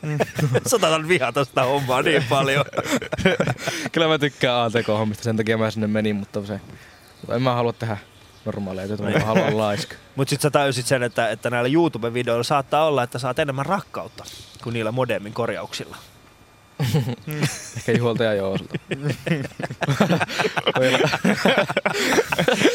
Satanan 0.67 1.09
vihata 1.09 1.45
sitä 1.45 1.65
hommaa 1.65 2.03
niin 2.03 2.25
paljon. 2.29 2.65
Kyllä 3.93 4.09
mä 4.09 4.19
tykkään 4.19 4.57
ATK-hommista, 4.57 5.25
sen 5.25 5.37
takia 5.37 5.59
mä 5.59 5.71
sinne 5.71 5.87
menin, 5.87 6.17
mutta 6.17 6.47
se, 6.47 6.61
mutta 7.21 7.35
en 7.35 7.43
mä 7.43 7.55
halua 7.55 7.73
tehdä 7.73 7.97
normaaleja 8.45 8.89
töitä, 8.89 9.19
mä 9.19 9.25
haluan 9.25 9.59
laiska. 9.59 9.95
Mutta 10.17 10.31
sitten 10.31 10.43
sä 10.43 10.51
tajusit 10.51 10.87
sen, 10.87 11.03
että, 11.03 11.31
että 11.31 11.51
näillä 11.51 11.69
YouTube-videoilla 11.69 12.43
saattaa 12.43 12.87
olla, 12.87 13.03
että 13.03 13.19
saat 13.19 13.39
enemmän 13.39 13.67
rakkautta 13.67 14.25
kuin 14.63 14.75
niillä 14.75 14.93
modemin 14.93 15.33
korjauksilla. 15.33 15.97
Ehkä 17.77 17.93
Juholta 17.93 18.25
ja 18.25 18.35
Jooselta. 18.35 18.75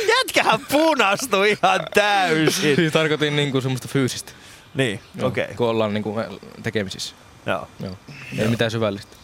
Jätkähän 0.07 0.59
punastui 0.71 1.51
ihan 1.51 1.79
täysin. 1.93 2.75
siis 2.75 2.93
tarkoitin 2.93 3.35
niinku 3.35 3.61
semmoista 3.61 3.87
fyysistä. 3.87 4.31
Niin, 4.75 4.99
Joo, 5.15 5.27
okei. 5.27 5.43
Okay. 5.43 5.55
Kun 5.55 5.67
ollaan 5.67 5.93
niinku 5.93 6.21
tekemisissä. 6.63 7.15
Joo. 7.45 7.67
Joo. 7.79 7.97
Ei 8.37 8.47
mitään 8.47 8.71
syvällistä. 8.71 9.15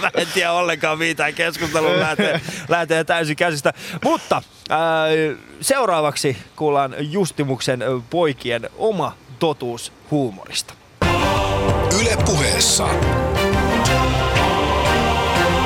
Mä 0.00 0.10
en 0.14 0.26
tiedä 0.34 0.52
ollenkaan 0.52 0.98
mitään 0.98 1.34
keskustelun 1.34 2.00
lähtee, 2.00 2.40
lähtee 2.68 3.04
täysin 3.04 3.36
käsistä. 3.36 3.72
Mutta 4.04 4.42
ää, 4.70 5.06
seuraavaksi 5.60 6.36
kuullaan 6.56 6.94
Justimuksen 6.98 7.80
poikien 8.10 8.70
oma 8.76 9.16
totuus 9.38 9.92
huumorista. 10.10 10.74
Yle 12.14 12.24
puheessa. 12.24 12.84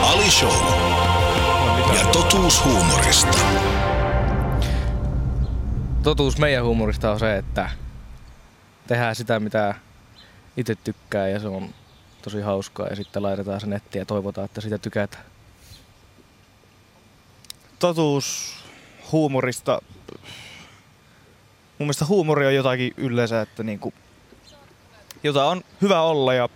Ali 0.03 0.31
Show. 0.31 0.53
Ja 1.95 2.07
totuus 2.13 2.65
huumorista. 2.65 3.39
Totuus 6.03 6.39
meidän 6.39 6.65
huumorista 6.65 7.13
on 7.13 7.19
se, 7.19 7.37
että 7.37 7.71
tehdään 8.87 9.17
sitä, 9.17 9.41
mitä 9.41 9.75
itse 10.57 10.75
tykkää 10.75 11.29
ja 11.29 11.41
se 11.41 11.49
on 11.49 11.75
tosi 12.23 12.41
hauskaa 12.41 12.87
ja 12.87 12.97
sitten 12.97 13.23
laitetaan 13.23 13.61
se 13.61 13.67
nettiin 13.67 14.01
ja 14.01 14.07
toivotaan, 14.07 14.45
että 14.45 14.61
sitä 14.61 14.79
tykätään. 14.79 15.25
Totuus 17.79 18.57
huumorista. 19.13 19.83
Mun 21.79 21.87
mielestä 21.87 22.05
huumori 22.05 22.47
on 22.47 22.55
jotakin 22.55 22.95
yleensä, 22.97 23.41
että 23.41 23.63
niinku, 23.63 23.93
jota 25.23 25.45
on 25.45 25.63
hyvä 25.83 26.01
olla 26.01 26.35
ja 26.35 26.49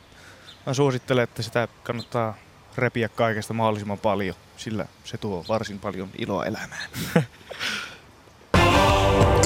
mä 0.66 0.74
suosittelen, 0.74 1.24
että 1.24 1.42
sitä 1.42 1.68
kannattaa 1.82 2.34
repiä 2.76 3.08
kaikesta 3.08 3.54
mahdollisimman 3.54 3.98
paljon, 3.98 4.36
sillä 4.56 4.86
se 5.04 5.18
tuo 5.18 5.44
varsin 5.48 5.78
paljon 5.78 6.08
iloa 6.18 6.44
elämään. 6.44 6.88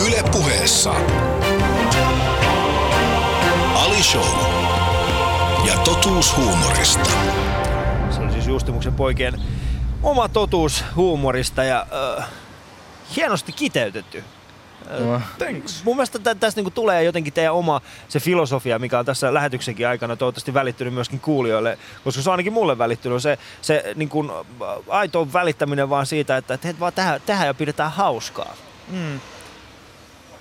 Yle 0.06 0.22
puheessa. 0.32 0.94
Ali 3.74 4.02
Show. 4.02 4.26
Ja 5.66 5.74
totuus 5.84 6.36
huumorista. 6.36 7.10
Se 8.10 8.20
on 8.20 8.32
siis 8.32 8.46
Justimuksen 8.46 8.94
poikien 8.94 9.40
oma 10.02 10.28
totuus 10.28 10.84
huumorista 10.96 11.64
ja 11.64 11.86
äh, 12.18 12.28
hienosti 13.16 13.52
kiteytetty. 13.52 14.24
No, 14.90 15.20
Thanks. 15.38 15.84
Mun 15.84 15.96
mielestä 15.96 16.18
tä- 16.18 16.34
tässä 16.34 16.58
niinku 16.58 16.70
tulee 16.70 17.02
jotenkin 17.02 17.32
teidän 17.32 17.54
oma 17.54 17.80
se 18.08 18.20
filosofia, 18.20 18.78
mikä 18.78 18.98
on 18.98 19.04
tässä 19.06 19.34
lähetyksenkin 19.34 19.88
aikana 19.88 20.16
toivottavasti 20.16 20.54
välittynyt 20.54 20.94
myöskin 20.94 21.20
kuulijoille, 21.20 21.78
koska 22.04 22.22
se 22.22 22.30
on 22.30 22.32
ainakin 22.32 22.52
mulle 22.52 22.78
välittynyt. 22.78 23.22
Se, 23.22 23.38
se 23.62 23.92
niinku, 23.94 24.44
aito 24.88 25.32
välittäminen 25.32 25.90
vaan 25.90 26.06
siitä, 26.06 26.36
että, 26.36 26.54
että 26.54 26.68
hei, 26.68 26.80
vaan 26.80 26.92
tehdään, 26.92 27.20
tehdään 27.26 27.46
ja 27.46 27.54
pidetään 27.54 27.92
hauskaa. 27.92 28.54
Mm. 28.88 29.20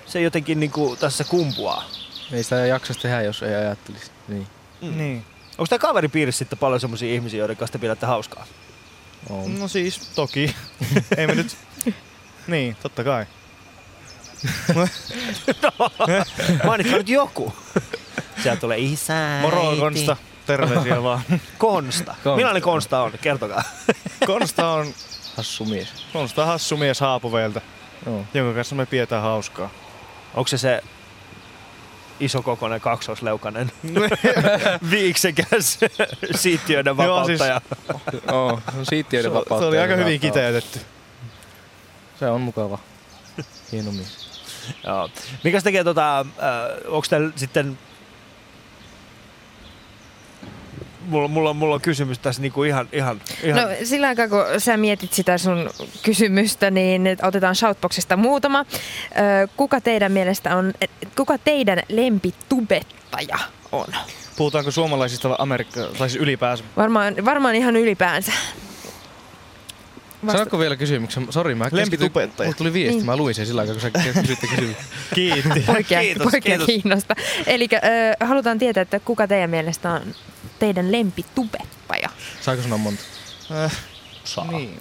Se 0.06 0.22
jotenkin 0.22 0.60
niinku 0.60 0.96
tässä 1.00 1.24
kumpuaa. 1.24 1.84
ei 2.32 2.44
sitä 2.44 2.56
jaksaisi 2.56 3.02
tehdä, 3.02 3.22
jos 3.22 3.44
ei 3.44 3.56
ajattelisi. 3.56 4.12
Niin. 4.28 4.48
Mm. 4.82 4.98
Niin. 4.98 5.26
Onko 5.58 5.68
tämä 5.68 5.80
kaveripiirissä 5.80 6.40
sitten 6.40 6.60
paljon 6.60 6.80
semmoisia 6.80 7.14
ihmisiä, 7.14 7.40
joiden 7.40 7.58
kanssa 7.58 7.72
te 7.72 7.78
pidätte 7.78 8.06
hauskaa? 8.06 8.46
On. 9.30 9.60
No 9.60 9.68
siis, 9.68 10.10
toki. 10.16 10.56
Ei 11.18 11.28
me 11.28 11.36
nyt... 11.36 11.58
Niin, 12.48 12.76
totta 12.84 13.04
kai. 13.04 13.26
Mainitkaa 16.66 16.98
nyt 16.98 17.10
joku. 17.10 17.54
Sieltä 18.44 18.62
tulee 18.62 18.78
isä, 18.80 19.14
Moro 19.42 19.68
äiti. 19.70 19.80
Konsta, 19.80 20.18
terveisiä 20.46 21.04
vaan. 21.04 21.22
Konsta. 21.58 22.06
Konsta. 22.24 22.36
Millainen 22.36 22.62
Konsta 22.62 23.02
on? 23.02 23.12
Kertokaa. 23.22 23.64
Konsta 24.26 24.70
on, 24.70 24.88
Hassu 25.38 25.66
mies. 25.66 25.88
Konsta 26.14 26.42
on 26.42 26.48
hassu 26.48 26.78
mies 26.78 27.00
Haapoveeltä, 27.00 27.62
Joo. 28.06 28.26
jonka 28.34 28.54
kanssa 28.56 28.76
me 28.76 28.86
pidetään 28.86 29.22
hauskaa. 29.22 29.70
Onko 30.34 30.48
se 30.48 30.58
se 30.58 30.84
isokokoinen 32.20 32.82
kaksoisleukainen 32.82 33.72
viiksekäs 34.92 35.80
siittiöiden 36.36 36.96
Joo, 36.98 37.26
siis- 37.26 37.40
vapauttaja? 37.40 37.62
Oo, 38.32 38.62
on 38.78 38.86
siittiöiden 38.86 39.32
Se, 39.32 39.34
vapautta. 39.34 39.60
se 39.64 39.66
oli 39.66 39.78
aika 39.80 39.96
hyvin 39.96 40.20
kiteytetty. 40.20 40.80
Se 42.20 42.28
on 42.30 42.42
mukava. 42.42 42.80
Hieno 43.72 43.92
mies. 43.92 44.25
Joo. 44.88 45.10
Mikäs 45.44 45.64
tekee 45.64 45.84
tota, 45.84 46.20
äh, 46.20 46.26
onko 46.88 47.06
sitten 47.36 47.78
Mulla, 51.08 51.28
mulla, 51.28 51.54
mulla 51.54 51.76
on 51.76 51.82
kysymys 51.82 52.20
tässä 52.20 52.42
niinku 52.42 52.64
ihan, 52.64 52.90
ihan, 52.92 53.22
ihan 53.44 53.62
No 53.62 53.70
sillä 53.84 54.08
aikaa, 54.08 54.28
kun 54.28 54.46
sä 54.58 54.78
mietit 54.78 55.14
sitä 55.14 55.38
sun 55.38 55.70
kysymystä, 56.04 56.72
niin 56.72 57.18
otetaan 57.22 57.56
Shoutboxista 57.56 58.18
muutama. 58.18 58.60
Ö, 58.60 59.48
Kuka 59.58 59.82
teidän 59.82 60.12
mielestä 60.12 60.56
on, 60.56 60.74
kuka 61.18 61.38
teidän 61.38 61.82
lempitubettaja 61.90 63.38
on? 63.72 63.88
Puhutaanko 64.38 64.72
suomalaisista 64.72 65.30
vai 65.30 65.38
Amerikka, 65.40 65.82
tai 65.82 66.10
siis 66.10 66.22
ylipäänsä? 66.22 66.64
Varmaan, 66.78 67.16
varmaan 67.26 67.56
ihan 67.56 67.76
ylipäänsä. 67.76 68.32
Vasta- 70.26 70.38
Saanko 70.38 70.60
vielä 70.60 70.76
kysymyksen? 70.76 71.28
Sori, 71.30 71.56
mä 71.56 71.70
keskityin. 71.70 72.12
Mulla 72.38 72.54
tuli 72.58 72.74
viesti, 72.74 72.96
Niin. 72.96 73.06
mä 73.06 73.16
luin 73.18 73.36
sen 73.36 73.46
sillä 73.46 73.62
aikaa, 73.62 73.76
kun 73.76 73.82
sä 73.82 73.90
kysytte 74.22 74.48
kysymyksen. 74.48 74.86
Kiitti. 75.16 75.60
poikia, 75.66 76.00
Kiitos, 76.00 76.24
poikia 76.32 76.42
kiitos. 76.42 76.66
kiinnosta. 76.66 77.16
Eli 77.48 77.68
halutaan 78.24 78.60
tietää, 78.60 78.82
että 78.82 79.00
kuka 79.00 79.28
teidän 79.28 79.50
mielestä 79.50 79.92
on 79.92 80.02
teidän 80.60 80.92
lempitubettaja? 80.92 82.10
Saako 82.42 82.62
sanoa 82.62 82.78
monta? 82.78 83.02
Äh, 83.64 83.72
niin. 84.52 84.80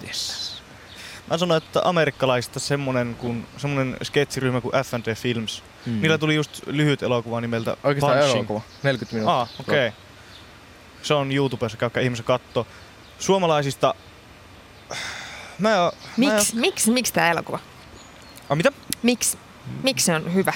Mä 1.29 1.37
sanoin, 1.37 1.63
että 1.63 1.81
amerikkalaisista 1.83 2.59
semmonen, 2.59 3.15
kun, 3.15 3.45
semmonen 3.57 3.97
sketsiryhmä 4.03 4.61
kuin 4.61 4.71
F&D 4.85 5.15
Films. 5.15 5.63
Mm. 5.85 5.93
Mm. 5.93 6.01
Niillä 6.01 6.17
tuli 6.17 6.35
just 6.35 6.61
lyhyt 6.67 7.03
elokuva 7.03 7.41
nimeltä 7.41 7.77
Oikeastaan 7.83 8.17
Punching. 8.17 8.35
elokuva. 8.37 8.61
40 8.83 9.15
minuuttia. 9.15 9.41
Ah, 9.41 9.49
okei. 9.59 9.87
Okay. 9.87 9.99
Se 11.01 11.13
on 11.13 11.31
YouTubessa, 11.31 11.77
käykää 11.77 12.03
ihmisen 12.03 12.25
katto. 12.25 12.67
Suomalaisista... 13.19 13.93
Mä 15.59 15.73
en 15.73 15.79
oo- 15.79 15.91
mä 16.17 16.25
oo- 16.33 16.43
Miksi 16.53 16.91
miksi, 16.91 17.13
tämä 17.13 17.31
elokuva? 17.31 17.59
Ah, 18.49 18.57
mitä? 18.57 18.71
Miksi 19.03 19.37
miksi 19.83 20.05
se 20.05 20.15
on 20.15 20.33
hyvä? 20.33 20.53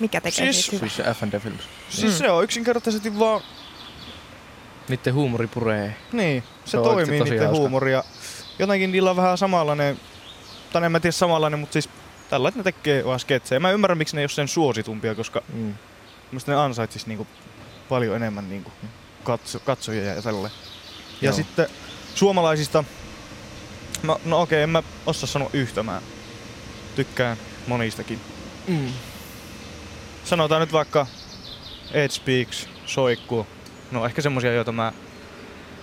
Mikä 0.00 0.20
tekee 0.20 0.52
Siis- 0.52 0.66
siitä 0.66 0.76
hyvä? 0.76 0.88
Siis 0.88 0.96
se 0.96 1.14
F&D 1.26 1.40
Films. 1.40 1.62
Siis 1.88 2.12
Mm. 2.12 2.18
se 2.18 2.30
on 2.30 2.44
yksinkertaisesti 2.44 3.18
vaan... 3.18 3.40
Niitten 4.88 5.14
huumori 5.14 5.46
puree. 5.46 5.96
Niin, 6.12 6.42
se, 6.64 6.70
Se 6.70 6.76
toimii 6.76 7.20
niiden 7.20 7.38
hauska. 7.40 7.58
huumoria. 7.58 8.04
Jotenkin 8.58 8.92
niillä 8.92 9.10
on 9.10 9.16
vähän 9.16 9.38
samanlainen 9.38 10.00
tai 10.72 10.84
en 10.84 10.92
mä 10.92 11.00
tiedä 11.00 11.12
samanlainen, 11.12 11.58
mutta 11.60 11.72
siis 11.72 11.88
tällä 12.30 12.52
ne 12.54 12.62
tekee 12.62 13.04
vaan 13.04 13.20
sketsejä. 13.20 13.60
Mä 13.60 13.70
ymmärrän, 13.70 13.98
miksi 13.98 14.16
ne 14.16 14.20
ei 14.20 14.24
ole 14.24 14.28
sen 14.28 14.48
suositumpia, 14.48 15.14
koska 15.14 15.42
Mm. 15.52 15.74
Mielestäni 16.30 16.56
ne 16.56 16.62
ansaitsis 16.62 17.06
niinku 17.06 17.26
paljon 17.88 18.16
enemmän 18.16 18.48
niinku 18.48 18.72
katso, 19.24 19.60
katsojia 19.60 20.04
ja 20.14 20.22
tälle. 20.22 20.48
Ja 21.20 21.26
Joo. 21.26 21.32
sitten 21.32 21.66
suomalaisista, 22.14 22.84
mä, 24.02 24.16
no 24.24 24.40
okei, 24.42 24.62
en 24.62 24.70
mä 24.70 24.82
osaa 25.06 25.26
sanoa 25.26 25.50
yhtä, 25.52 25.82
mä 25.82 26.02
tykkään 26.96 27.36
monistakin. 27.66 28.20
Mm. 28.68 28.88
Sanotaan 30.24 30.60
nyt 30.60 30.72
vaikka 30.72 31.06
Ed 31.92 32.10
Speaks, 32.10 32.68
Soikku, 32.86 33.46
no 33.90 34.06
ehkä 34.06 34.22
semmosia, 34.22 34.52
joita 34.52 34.72
mä 34.72 34.92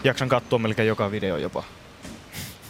jaksan 0.03 0.29
katsoa 0.29 0.59
melkein 0.59 0.87
joka 0.87 1.11
video 1.11 1.37
jopa. 1.37 1.63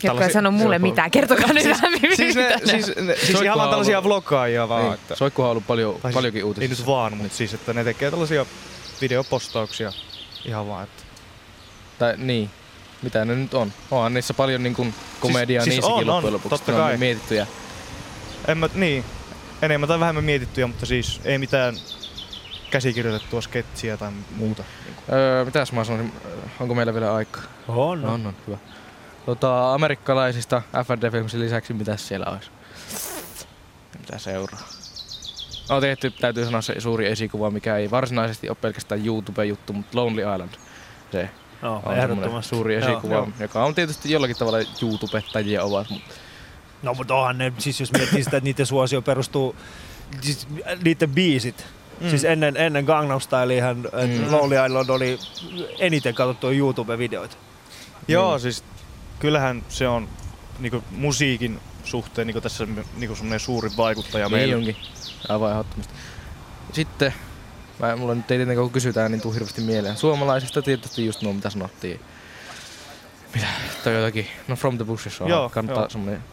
Jotka 0.03 0.25
ei 0.25 0.31
sano 0.33 0.51
mulle 0.51 0.79
mitään. 0.79 1.11
Kertokaa 1.11 1.53
nyt 1.53 1.65
vähän, 1.65 1.91
Siis, 2.15 2.35
ne, 2.35 2.43
mitä 2.43 2.57
ne- 2.65 2.71
siis, 2.71 2.95
ne, 2.95 3.15
siis 3.15 3.41
ihan 3.41 3.57
vaan 3.57 3.67
on 3.67 3.71
tällaisia 3.71 4.03
vloggaajia 4.03 4.69
vaan. 4.69 4.83
Niin. 4.83 4.93
Että, 4.93 5.15
Soikkuhan 5.15 5.47
on 5.47 5.51
ollut 5.51 5.67
paljon, 5.67 5.99
siis 6.01 6.13
paljonkin 6.13 6.39
Ei 6.39 6.43
uutisissa. 6.43 6.81
nyt 6.81 6.87
vaan, 6.87 7.17
mutta 7.17 7.37
siis, 7.37 7.53
että 7.53 7.73
ne 7.73 7.83
tekee 7.83 8.11
tällaisia 8.11 8.45
videopostauksia 9.01 9.91
ihan 10.45 10.67
vaan, 10.67 10.83
että 10.83 11.03
Tai 11.99 12.13
niin, 12.17 12.49
mitä 13.05 13.25
ne 13.25 13.35
nyt 13.35 13.53
on. 13.53 13.73
Onhan 13.91 14.13
niissä 14.13 14.33
paljon 14.33 14.63
niin 14.63 14.75
kuin 14.75 14.93
komediaa 15.19 15.63
siis 15.63 15.75
niissäkin 15.75 15.95
on, 15.95 16.01
on, 16.01 16.07
loppujen 16.07 16.33
lopuksi. 16.33 16.49
totta 16.49 16.71
Ne 16.71 16.77
on 16.77 16.83
kai. 16.83 16.97
mietittyjä. 16.97 17.47
En 18.47 18.57
mä, 18.57 18.69
niin, 18.73 19.05
enemmän 19.61 19.89
tai 19.89 19.99
vähemmän 19.99 20.23
mietittyjä, 20.23 20.67
mutta 20.67 20.85
siis 20.85 21.21
ei 21.25 21.37
mitään 21.37 21.75
käsikirjoitettua 22.71 23.41
sketsiä 23.41 23.97
tai 23.97 24.11
muuta. 24.35 24.63
Niin 24.85 24.95
kuin. 24.95 25.15
Öö, 25.15 25.45
mitäs 25.45 25.71
mä 25.71 25.83
sanoisin, 25.83 26.13
onko 26.59 26.75
meillä 26.75 26.93
vielä 26.93 27.15
aikaa? 27.15 27.43
On, 27.67 28.01
No, 28.01 28.13
on, 28.13 28.25
on, 28.27 28.35
hyvä. 28.47 28.57
Tota, 29.25 29.73
amerikkalaisista 29.73 30.61
FND 30.87 31.11
Filmsin 31.11 31.39
lisäksi, 31.39 31.73
mitä 31.73 31.97
siellä 31.97 32.25
olisi? 32.25 32.49
Mitä 33.99 34.17
seuraa? 34.17 34.67
No 35.69 35.81
tehty, 35.81 36.11
täytyy 36.11 36.45
sanoa 36.45 36.61
se 36.61 36.75
suuri 36.79 37.07
esikuva, 37.07 37.51
mikä 37.51 37.77
ei 37.77 37.91
varsinaisesti 37.91 38.49
ole 38.49 38.57
pelkästään 38.61 39.05
YouTube-juttu, 39.05 39.73
mutta 39.73 39.97
Lonely 39.97 40.21
Island. 40.21 40.51
Se 41.11 41.29
No, 41.61 41.81
on 41.85 41.97
ehdottomasti. 41.97 42.49
suuri 42.49 42.75
Joo, 42.75 42.89
esikuva, 42.89 43.13
joo. 43.13 43.27
joka 43.39 43.63
on 43.65 43.75
tietysti 43.75 44.11
jollakin 44.11 44.37
tavalla 44.37 44.57
YouTubettajia 44.81 45.63
ovat, 45.63 45.89
mutta 45.89 46.15
No 46.83 46.93
mutta 46.93 47.15
onhan 47.15 47.37
ne, 47.37 47.53
siis 47.57 47.79
jos 47.79 47.91
miettii 47.91 48.23
sitä, 48.23 48.37
että 48.37 48.45
niiden 48.45 48.65
suosio 48.65 49.01
perustuu, 49.01 49.55
siis 50.21 50.47
niiden 50.83 51.09
biisit. 51.09 51.65
Mm. 51.99 52.09
Siis 52.09 52.23
ennen, 52.23 52.57
ennen 52.57 52.85
Gangnam 52.85 53.21
Styleahan 53.21 53.77
mm. 53.77 54.25
Mm. 54.25 54.31
Lonely 54.31 54.65
Island 54.65 54.89
oli 54.89 55.19
eniten 55.79 56.15
katsottuja 56.15 56.57
YouTube-videoita. 56.57 57.37
Joo, 58.07 58.39
siis 58.39 58.63
kyllähän 59.19 59.63
se 59.69 59.87
on 59.87 60.09
niinku 60.59 60.83
musiikin 60.91 61.59
suhteen 61.83 62.27
niinku 62.27 62.41
tässä 62.41 62.67
niinku 62.97 63.17
suuri 63.37 63.69
vaikuttaja 63.77 64.25
niin 64.25 64.37
meillä. 64.37 64.55
onkin. 64.55 64.75
Aivan 65.29 65.51
ehdottomasti. 65.51 65.93
Sitten, 66.73 67.13
mä, 67.79 67.95
mulla 67.95 68.15
nyt 68.15 68.31
ei 68.31 68.37
tietenkään 68.37 68.65
kun 68.65 68.73
kysytään, 68.73 69.11
niin 69.11 69.21
tuu 69.21 69.31
hirveästi 69.31 69.61
mieleen. 69.61 69.97
Suomalaisista 69.97 70.61
tietysti 70.61 71.05
just 71.05 71.21
nuo, 71.21 71.33
mitä 71.33 71.49
sanottiin. 71.49 71.99
Mitä? 73.33 73.47
Tai 73.83 73.95
jotakin. 73.95 74.27
No 74.47 74.55
From 74.55 74.77
the 74.77 74.85
Bushes 74.85 75.21
on. 75.21 75.29
Joo, 75.29 75.49
kannattaa 75.49 75.83
joo. 75.83 75.89
semmonen 75.89 76.23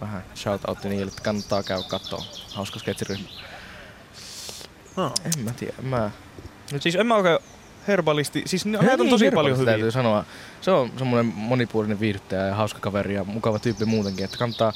vähän 0.00 0.24
shoutoutti 0.34 0.88
niille, 0.88 1.08
että 1.08 1.22
kannattaa 1.22 1.62
käydä 1.62 1.82
kattoo. 1.88 2.24
Hauska 2.54 2.78
sketsiryhmä. 2.78 3.28
No. 4.96 5.12
En 5.24 5.44
mä 5.44 5.50
tiedä, 5.50 5.74
mä... 5.82 6.10
Siis 6.80 6.96
en 6.96 7.06
mä 7.06 7.14
oikein 7.14 7.38
herbalisti, 7.88 8.42
siis 8.46 8.66
ne, 8.66 8.78
näitä 8.78 9.02
on 9.02 9.08
tosi 9.08 9.30
paljon 9.30 9.58
hyviä. 9.58 9.72
Täytyy 9.72 9.90
sanoa. 9.90 10.24
Se 10.60 10.70
on 10.70 10.92
semmoinen 10.98 11.32
monipuolinen 11.36 12.00
viihdyttäjä 12.00 12.46
ja 12.46 12.54
hauska 12.54 12.80
kaveri 12.80 13.14
ja 13.14 13.24
mukava 13.24 13.58
tyyppi 13.58 13.84
muutenkin, 13.84 14.24
että 14.24 14.36
kannattaa, 14.36 14.72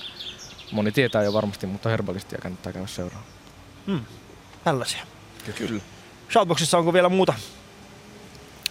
moni 0.73 0.93
tietää 0.93 1.23
jo 1.23 1.33
varmasti, 1.33 1.67
mutta 1.67 1.89
herbalistia 1.89 2.39
kannattaa 2.43 2.73
käydä 2.73 2.87
seuraamaan. 2.87 3.31
Tällaisia. 4.65 5.07
Kyllä. 5.59 5.83
Shoutboxissa 6.33 6.79
onko 6.79 6.93
vielä 6.93 7.09
muuta? 7.09 7.35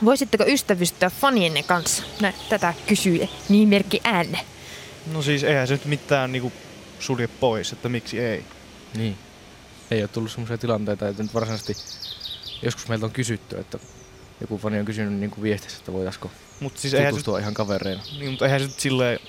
Voisitteko 0.05 0.43
ystävystyä 0.47 1.09
fanienne 1.09 1.63
kanssa? 1.63 2.03
Nä, 2.21 2.33
tätä 2.49 2.73
kysyy 2.87 3.27
nimimerkki 3.49 4.01
N. 4.23 4.37
No 5.13 5.21
siis 5.21 5.43
eihän 5.43 5.67
se 5.67 5.73
nyt 5.73 5.85
mitään 5.85 6.31
niinku 6.31 6.51
sulje 6.99 7.27
pois, 7.27 7.71
että 7.73 7.89
miksi 7.89 8.19
ei. 8.19 8.45
Niin. 8.97 9.17
Ei 9.91 10.01
ole 10.01 10.07
tullut 10.07 10.31
semmoisia 10.31 10.57
tilanteita, 10.57 11.07
että 11.07 11.23
nyt 11.23 11.33
varsinaisesti 11.33 11.75
joskus 12.61 12.87
meiltä 12.87 13.05
on 13.05 13.11
kysytty, 13.11 13.57
että 13.57 13.79
joku 14.41 14.57
fani 14.57 14.79
on 14.79 14.85
kysynyt 14.85 15.13
niin 15.13 15.31
kuin 15.31 15.43
viestissä, 15.43 15.77
että 15.77 15.93
voitaisiko 15.93 16.31
Mutta 16.59 16.81
siis 16.81 16.93
eihän 16.93 17.07
se, 17.07 17.09
tutustua 17.11 17.39
ihan 17.39 17.53
kavereina. 17.53 18.01
niin, 18.19 18.29
mutta 18.31 18.45
eihän 18.45 18.59
se 18.61 18.65
nyt 18.67 18.79
silleen 18.79 19.19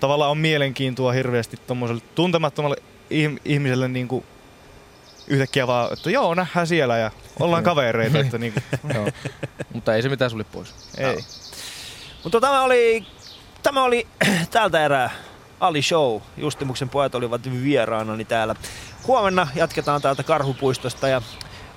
tavallaan 0.00 0.30
on 0.30 0.38
mielenkiintoa 0.38 1.12
hirveästi 1.12 1.56
tommoselle 1.66 2.02
tuntemattomalle 2.14 2.76
ihm- 3.10 3.40
ihmiselle 3.44 3.88
niinku 3.88 4.24
yhtäkkiä 5.28 5.66
vaan, 5.66 5.92
että 5.92 6.10
joo, 6.10 6.34
nähdään 6.34 6.66
siellä 6.66 6.98
ja 6.98 7.10
ollaan 7.40 7.64
kavereita, 7.64 8.18
että 8.18 8.38
niinku, 8.38 8.60
Joo. 8.94 9.08
Mutta 9.72 9.94
ei 9.94 10.02
se 10.02 10.08
mitään 10.08 10.30
sulle 10.30 10.44
pois. 10.44 10.74
ei. 10.98 11.24
Mutta 12.24 12.40
tämä 12.40 12.62
oli, 12.62 13.06
tämä 13.62 13.84
oli 13.84 14.06
tältä 14.50 14.84
erää 14.84 15.10
Ali 15.60 15.82
Show. 15.82 16.20
Justimuksen 16.36 16.88
pojat 16.88 17.14
olivat 17.14 17.40
vieraanani 17.62 18.24
täällä. 18.24 18.54
Huomenna 19.06 19.48
jatketaan 19.54 20.02
täältä 20.02 20.22
Karhupuistosta 20.22 21.08
ja 21.08 21.22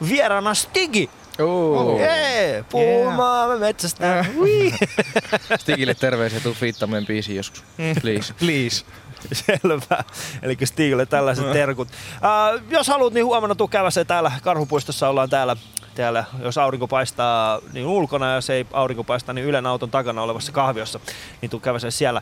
vieraana 0.09 0.53
Stigi. 0.53 1.09
Oh. 1.39 1.99
Jee, 1.99 2.65
puhumaan 2.69 3.49
me 3.49 3.57
metsästä. 3.57 4.25
Ui. 4.39 4.73
Stigille 5.59 5.93
terveisiä, 5.93 6.39
tuu 6.39 6.53
fiittaamaan 6.53 6.93
meidän 6.95 7.07
biisiin 7.07 7.37
joskus. 7.37 7.63
Please. 8.01 8.33
Please. 8.39 8.85
Selvä. 9.31 10.03
Eli 10.41 10.57
Stigille 10.63 11.05
tällaiset 11.05 11.51
terkut. 11.51 11.87
Uh, 11.87 12.61
jos 12.69 12.87
haluat, 12.87 13.13
niin 13.13 13.25
huomenna 13.25 13.55
tuu 13.55 13.67
käydä 13.67 13.89
täällä 14.07 14.31
Karhupuistossa. 14.43 15.09
Ollaan 15.09 15.29
täällä, 15.29 15.55
täällä, 15.95 16.25
jos 16.41 16.57
aurinko 16.57 16.87
paistaa 16.87 17.59
niin 17.73 17.85
ulkona 17.85 18.29
ja 18.29 18.35
jos 18.35 18.49
ei 18.49 18.65
aurinko 18.73 19.03
paista, 19.03 19.33
niin 19.33 19.47
Ylen 19.47 19.65
auton 19.65 19.91
takana 19.91 20.21
olevassa 20.21 20.51
kahviossa. 20.51 20.99
Niin 21.41 21.49
tuu 21.49 21.59
käydä 21.59 21.79
siellä. 21.89 22.21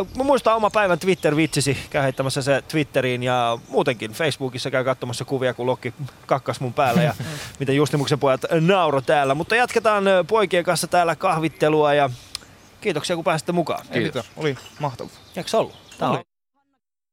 Uh, 0.00 0.08
mä 0.16 0.24
muistan 0.24 0.56
oma 0.56 0.70
päivän 0.70 0.98
Twitter-vitsisi. 0.98 1.78
Käy 1.90 2.02
heittämässä 2.02 2.42
se 2.42 2.62
Twitteriin 2.68 3.22
ja 3.22 3.58
muutenkin 3.68 4.12
Facebookissa 4.12 4.70
käy 4.70 4.84
katsomassa 4.84 5.24
kuvia, 5.24 5.54
kun 5.54 5.66
Lokki 5.66 5.94
kakkas 6.26 6.60
mun 6.60 6.72
päälle 6.72 7.04
ja 7.04 7.14
miten 7.60 7.76
Justimuksen 7.76 8.18
pojat 8.18 8.40
nauro 8.60 9.00
täällä. 9.00 9.34
Mutta 9.34 9.56
jatketaan 9.56 10.04
poikien 10.26 10.64
kanssa 10.64 10.86
täällä 10.86 11.16
kahvittelua 11.16 11.94
ja 11.94 12.10
kiitoksia 12.80 13.16
kun 13.16 13.24
pääsitte 13.24 13.52
mukaan. 13.52 13.86
Ei 13.90 14.04
mitään, 14.04 14.24
oli 14.36 14.56
mahtavaa. 14.78 15.12
Eikö 15.36 15.50
se 15.50 15.56
ollut? 15.56 15.74
Tää 15.98 16.10
oli. 16.10 16.29